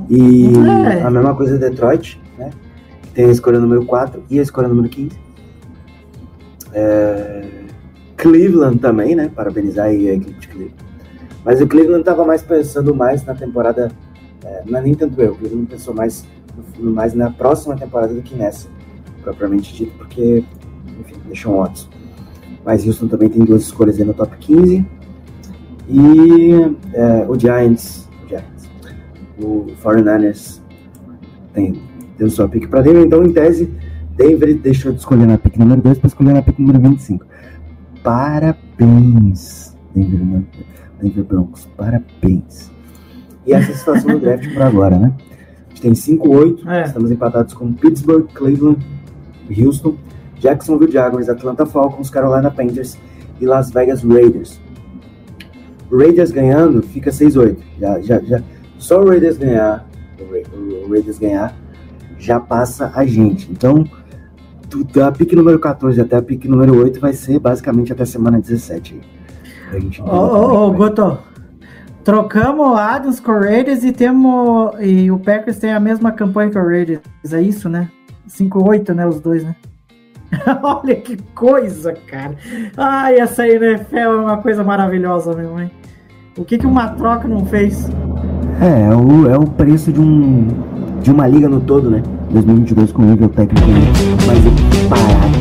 E 0.08 0.46
É. 0.96 1.02
a 1.02 1.10
mesma 1.10 1.34
coisa 1.34 1.58
Detroit, 1.58 2.20
né? 2.38 2.50
Que 3.02 3.08
tem 3.10 3.24
a 3.26 3.30
escolha 3.30 3.60
número 3.60 3.84
4 3.84 4.22
e 4.30 4.38
a 4.38 4.42
escolha 4.42 4.66
número 4.68 4.88
15. 4.88 5.10
É, 6.72 7.44
Cleveland 8.22 8.78
também, 8.78 9.16
né? 9.16 9.28
Parabenizar 9.34 9.86
aí 9.86 10.08
a 10.08 10.14
equipe 10.14 10.38
de 10.38 10.48
Cleveland. 10.48 10.76
Mas 11.44 11.60
o 11.60 11.66
Cleveland 11.66 12.04
tava 12.04 12.24
mais 12.24 12.40
pensando 12.40 12.94
mais 12.94 13.24
na 13.24 13.34
temporada. 13.34 13.90
é, 14.44 14.62
não 14.64 14.78
é 14.78 14.82
nem 14.82 14.94
tanto 14.94 15.20
eu, 15.20 15.32
o 15.32 15.34
Cleveland 15.36 15.66
pensou 15.66 15.92
mais, 15.92 16.24
mais 16.78 17.14
na 17.14 17.30
próxima 17.30 17.76
temporada 17.76 18.14
do 18.14 18.22
que 18.22 18.36
nessa, 18.36 18.68
propriamente 19.22 19.74
dito, 19.74 19.92
porque, 19.98 20.44
enfim, 21.00 21.16
deixou 21.26 21.54
um 21.54 21.58
Watson. 21.58 21.88
Mas 22.64 22.86
Houston 22.86 23.08
também 23.08 23.28
tem 23.28 23.44
duas 23.44 23.62
escolhas 23.62 23.98
aí 23.98 24.04
no 24.04 24.14
top 24.14 24.36
15. 24.38 24.86
E 25.88 26.52
é, 26.94 27.26
o 27.28 27.36
Giants, 27.36 28.08
o 28.24 28.28
Giants, 28.28 28.70
o 29.40 29.66
49ers 29.82 30.60
tem, 31.52 31.82
deu 32.16 32.30
sua 32.30 32.48
pick 32.48 32.68
para 32.68 32.82
Denver, 32.82 33.02
então 33.04 33.24
em 33.24 33.32
tese, 33.32 33.68
Denver 34.16 34.56
deixou 34.58 34.92
de 34.92 34.98
escolher 34.98 35.26
na 35.26 35.36
pick 35.36 35.56
número 35.58 35.82
2 35.82 35.98
para 35.98 36.06
escolher 36.06 36.34
na 36.34 36.42
pick 36.42 36.56
número 36.60 36.78
25. 36.78 37.26
Parabéns, 38.02 39.76
Denver? 39.94 40.42
Denver 41.00 41.24
Broncos, 41.24 41.66
parabéns. 41.76 42.70
E 43.46 43.52
essa 43.52 43.70
é 43.70 43.74
a 43.74 43.76
situação 43.78 44.10
do 44.12 44.18
draft 44.20 44.52
por 44.52 44.62
agora, 44.62 44.98
né? 44.98 45.12
A 45.18 45.68
gente 45.70 45.82
tem 45.82 45.92
5-8, 45.94 46.66
É. 46.68 46.82
estamos 46.84 47.10
empatados 47.10 47.54
com 47.54 47.72
Pittsburgh, 47.72 48.26
Cleveland, 48.34 48.84
Houston, 49.56 49.96
Jacksonville 50.38 50.92
Jaguars, 50.92 51.28
Atlanta 51.28 51.64
Falcons, 51.66 52.10
Carolina 52.10 52.50
Panthers 52.50 52.96
e 53.40 53.46
Las 53.46 53.70
Vegas 53.70 54.02
Raiders. 54.02 54.60
O 55.90 55.96
Raiders 55.98 56.30
ganhando 56.30 56.82
fica 56.82 57.10
6-8. 57.10 57.56
Já, 57.78 58.00
já, 58.00 58.18
já, 58.20 58.42
só 58.78 59.00
o 59.02 59.08
Raiders 59.08 59.36
ganhar, 59.36 59.86
o 60.20 60.24
Ra- 60.24 60.86
o 60.86 60.90
Raiders 60.90 61.18
ganhar, 61.18 61.54
já 62.18 62.38
passa 62.40 62.90
a 62.94 63.04
gente. 63.04 63.50
Então, 63.50 63.84
da 64.92 65.12
pick 65.12 65.32
número 65.32 65.58
14 65.58 66.00
até 66.00 66.16
a 66.16 66.22
pick 66.22 66.44
número 66.46 66.76
8 66.82 67.00
vai 67.00 67.12
ser 67.12 67.38
basicamente 67.38 67.92
até 67.92 68.04
semana 68.04 68.40
17. 68.40 68.94
aí. 68.94 69.00
Pra 69.70 69.80
gente 69.80 70.02
Ô, 70.02 70.06
ô, 70.06 70.66
ô. 70.68 70.72
Guto, 70.72 71.18
trocamos 72.04 72.66
o 72.66 72.74
Adams 72.74 73.20
com 73.20 73.32
o 73.32 73.40
Raiders 73.40 73.84
e 73.84 73.92
temos. 73.92 74.72
E 74.80 75.10
o 75.10 75.18
Packers 75.18 75.58
tem 75.58 75.72
a 75.72 75.80
mesma 75.80 76.12
campanha 76.12 76.50
que 76.50 76.58
o 76.58 76.66
Raiders. 76.66 77.00
É 77.32 77.40
isso, 77.40 77.68
né? 77.68 77.88
5-8, 78.28 78.94
né? 78.94 79.06
Os 79.06 79.20
dois, 79.20 79.44
né? 79.44 79.54
Olha 80.62 80.96
que 80.96 81.16
coisa, 81.34 81.92
cara. 82.06 82.34
Ai, 82.76 83.18
essa 83.18 83.46
NFL 83.46 83.96
é 83.96 84.08
uma 84.08 84.38
coisa 84.38 84.64
maravilhosa 84.64 85.34
mesmo, 85.34 85.60
hein? 85.60 85.70
O 86.36 86.44
que, 86.44 86.56
que 86.56 86.66
uma 86.66 86.88
troca 86.88 87.28
não 87.28 87.44
fez? 87.44 87.88
É, 88.60 88.90
é 88.90 88.96
o, 88.96 89.28
é 89.28 89.36
o 89.36 89.46
preço 89.46 89.92
de 89.92 90.00
um 90.00 90.48
de 91.02 91.10
uma 91.10 91.26
liga 91.26 91.48
no 91.48 91.60
todo, 91.60 91.90
né? 91.90 92.02
2022 92.30 92.92
com 92.92 93.02
nível 93.02 93.28
técnico 93.28 93.66
mais 94.26 94.61
equiparado. 94.92 95.32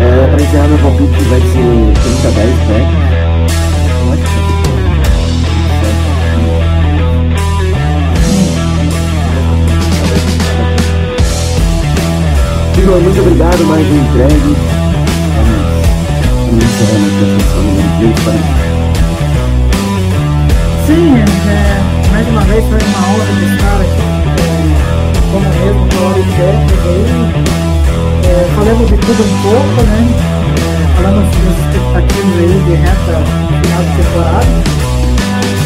É, 0.00 0.26
pra 0.32 0.42
encerrar 0.42 0.68
meu 0.68 0.78
palpite 0.78 1.24
vai 1.24 1.40
ser 1.40 1.92
30 2.02 2.28
a 2.28 2.30
10 2.30 2.58
Packers. 2.60 3.10
Igor, 12.78 13.00
muito 13.00 13.20
obrigado, 13.20 13.64
mais 13.66 13.86
um 13.86 13.96
entregue. 13.96 14.56
A 16.50 16.62
sessão 16.80 17.62
número 17.62 17.88
20 18.00 18.20
para 18.22 18.32
Sim, 20.86 21.14
é, 21.48 22.10
mais 22.10 22.26
uma 22.28 22.40
vez 22.42 22.64
foi 22.64 22.78
uma 22.78 23.00
honra 23.06 23.24
estar 23.54 23.80
aqui 23.82 24.19
é, 25.30 25.72
como 25.72 26.14
de 26.14 26.30
Packers 26.32 26.84
aí. 26.86 27.06
É, 28.24 28.50
falamos 28.56 28.88
de 28.88 28.96
tudo 28.96 29.22
um 29.22 29.34
pouco, 29.42 29.82
né? 29.86 29.98
É, 30.58 30.94
falando 30.96 31.22
sobre 31.32 31.48
as 31.50 31.58
expectativas 31.60 32.36
aí 32.38 32.56
de 32.66 32.74
reta 32.74 33.14
final 33.62 33.82
de 33.84 33.92
temporada. 33.96 34.52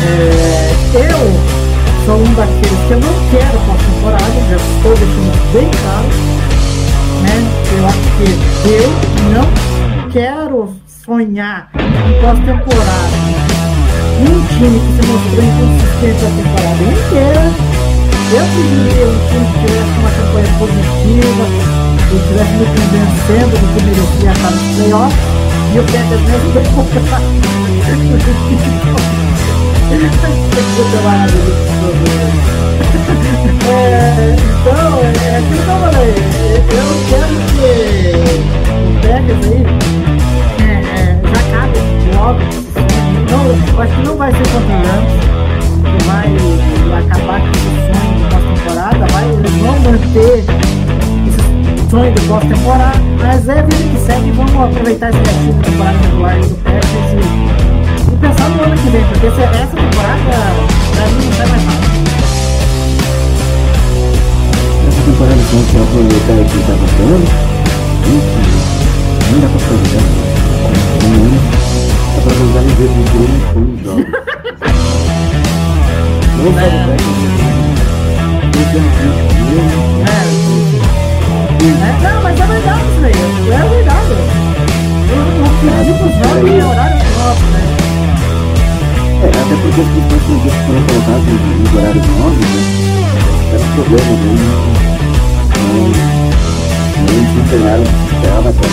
É, 0.04 0.74
eu 0.94 1.20
sou 2.04 2.16
um 2.16 2.34
daqueles 2.34 2.80
que 2.86 2.92
eu 2.92 3.00
não 3.00 3.14
quero 3.30 3.56
pós-temporada, 3.66 4.36
já 4.50 4.56
estou 4.56 4.94
deixando 4.94 5.32
bem 5.52 5.68
claro. 5.80 6.10
Né? 7.22 7.36
Eu 7.78 7.86
acho 7.86 8.06
que 8.18 8.68
eu 8.68 8.88
não 9.32 9.48
quero 10.10 10.76
sonhar 10.86 11.70
em 11.74 12.20
pós-temporada. 12.20 13.16
Um 14.20 14.36
time 14.46 14.78
que 14.78 14.92
se 14.92 15.08
mostrou 15.10 15.42
inconsistente 15.42 16.22
a 16.22 16.30
temporada 16.36 16.82
inteira. 16.82 17.83
Eu 18.32 18.40
preferia 18.40 19.06
um 19.06 19.18
time 19.28 19.46
que 19.46 19.58
tivesse 19.60 19.94
uma 20.00 20.10
campanha 20.10 20.48
positiva, 20.58 21.44
que 22.08 22.16
estivesse 22.16 22.54
me 22.54 22.66
convencendo 22.66 23.54
do 23.58 23.66
que 23.74 23.80
merecia 23.84 24.32
estar 24.32 24.50
no 24.50 24.58
playoff, 24.74 25.14
e 25.72 25.78
o 25.78 25.84
Packers 25.84 26.22
mesmo 26.22 26.52
é, 33.68 34.34
então, 34.34 35.04
é 35.04 35.36
aquilo 35.36 35.62
que 35.62 35.68
eu 35.68 35.78
falei. 35.80 36.14
Eu 36.70 36.88
quero 37.10 37.34
que 37.52 37.70
o 38.84 38.86
Packers 39.02 39.44
aí 39.52 39.62
é, 40.60 40.72
é, 40.72 41.20
já 41.22 41.38
acabe 41.40 41.78
logo. 42.16 42.40
Não, 43.30 43.42
eu 43.46 43.80
acho 43.82 43.94
que 43.94 44.02
não 44.02 44.16
vai 44.16 44.30
ser 44.32 44.46
contra 44.48 44.72
o 44.72 44.82
Rams, 44.82 45.12
vai 46.88 47.02
acabar 47.02 47.40
com 47.40 47.48
esse 47.48 48.03
pós-temporada, 48.64 49.06
vai, 49.12 49.28
eles 49.30 49.52
vão 49.60 49.78
manter 49.80 50.38
esse 50.38 51.90
sonho 51.90 52.12
de 52.14 52.20
pós-temporada, 52.22 52.98
mas 53.20 53.48
é 53.48 53.62
vida 53.62 53.76
que 53.76 53.98
segue, 54.06 54.30
vamos 54.32 54.54
aproveitar 54.54 55.10
esse 55.10 55.18
restinho 55.18 55.52
de 55.52 55.60
temporada 55.70 55.98
regular 55.98 56.38
do 56.40 56.54
Packers 56.62 57.12
e, 57.12 57.16
e 58.12 58.16
pensar 58.16 58.48
no 58.48 58.62
ano 58.64 58.76
que 58.76 58.88
vem, 58.90 59.04
porque 59.04 59.26
essa, 59.26 59.76
temporada 59.76 60.22
pra 60.94 61.06
mim 61.08 61.26
não 61.26 61.32
sai 61.32 61.46
mais 61.46 61.64
nada. 61.64 61.84
Essa 64.88 65.02
temporada 65.04 65.40
então 65.40 65.62
que 65.64 65.74
eu 65.76 65.82
aproveitar 65.82 66.36
aqui 66.40 66.58
tá 66.66 66.74
bacana. 66.74 67.26
Não 69.24 69.40
dá 69.40 69.48
pra 69.48 69.56
aproveitar. 69.56 70.04
Dá 72.14 72.20
pra 72.20 72.32
aproveitar 72.32 72.62
em 72.62 72.74
vez 72.74 72.90
de 72.92 73.00
os 73.58 73.76
jogos. 73.82 74.06
Não 76.36 76.44
do 76.44 76.52
Packers, 76.52 77.43
É, 81.64 81.92
não, 82.02 82.22
mas 82.22 82.38
é 82.38 82.46
verdade 82.46 82.84
isso 82.84 83.00
daí, 83.00 83.12
é 83.12 83.58
verdade. 83.68 84.14
O 85.10 85.16
objetivo 85.44 86.04
dos 86.04 86.14
jogos 86.14 86.50
é 86.50 86.64
horário 86.64 86.98
próprio, 87.14 87.48
né? 87.50 87.62
É, 89.22 89.26
até 89.26 89.54
porque 89.54 89.80
as 89.80 89.88
coisas 89.88 90.22
que 90.42 90.58
foram 90.66 90.82
colocadas 90.86 91.24
nos 91.24 91.72
horários 91.74 92.06
novos, 92.06 92.38
né? 92.38 92.62
Era 93.50 93.62
um 93.62 93.70
problema, 93.74 94.12
né? 94.14 94.36
Não, 95.58 95.82
não 97.00 97.14
desempenharam 97.24 97.82
o 97.82 97.86
que 97.86 97.90
esperava 98.14 98.48
até. 98.50 98.68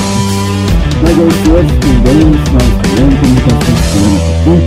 Mas 1.01 1.15
é 1.17 1.21
isso 1.25 1.47
hoje, 1.51 1.73
também, 1.81 2.17
no 2.21 2.37
final 2.37 2.61
do 2.61 2.73
programa, 2.81 3.13
comunicação 3.17 3.73
de 3.73 3.81
semana, 3.81 4.19
tá 4.21 4.33
bom? 4.45 4.59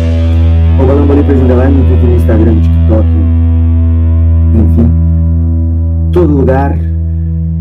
O 0.75 0.87
Balão 0.87 1.07
Bolívar 1.07 1.37
Underline 1.37 1.77
no 1.77 1.85
Twitter, 1.85 2.11
Instagram, 2.17 2.57
TikTok, 2.61 3.07
enfim, 4.55 4.89
todo 6.25 6.39
lugar. 6.39 6.79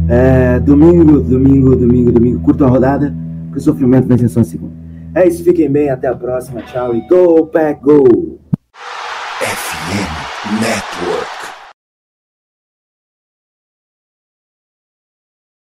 É, 0.09 0.59
domingo, 0.59 1.20
domingo, 1.20 1.76
domingo, 1.76 2.11
domingo, 2.11 2.39
curta 2.39 2.66
a 2.66 2.70
rodada, 2.70 3.14
que 3.51 3.57
o 3.57 3.61
sofrimento 3.61 4.07
vem 4.07 4.28
só 4.28 4.39
em 4.39 4.45
segundo. 4.45 4.72
É 5.14 5.28
isso, 5.28 5.43
fiquem 5.43 5.70
bem, 5.70 5.89
até 5.89 6.07
a 6.07 6.16
próxima, 6.16 6.61
tchau 6.61 6.95
e 6.95 7.01
go, 7.07 7.45
pack, 7.47 7.82
go! 7.84 8.32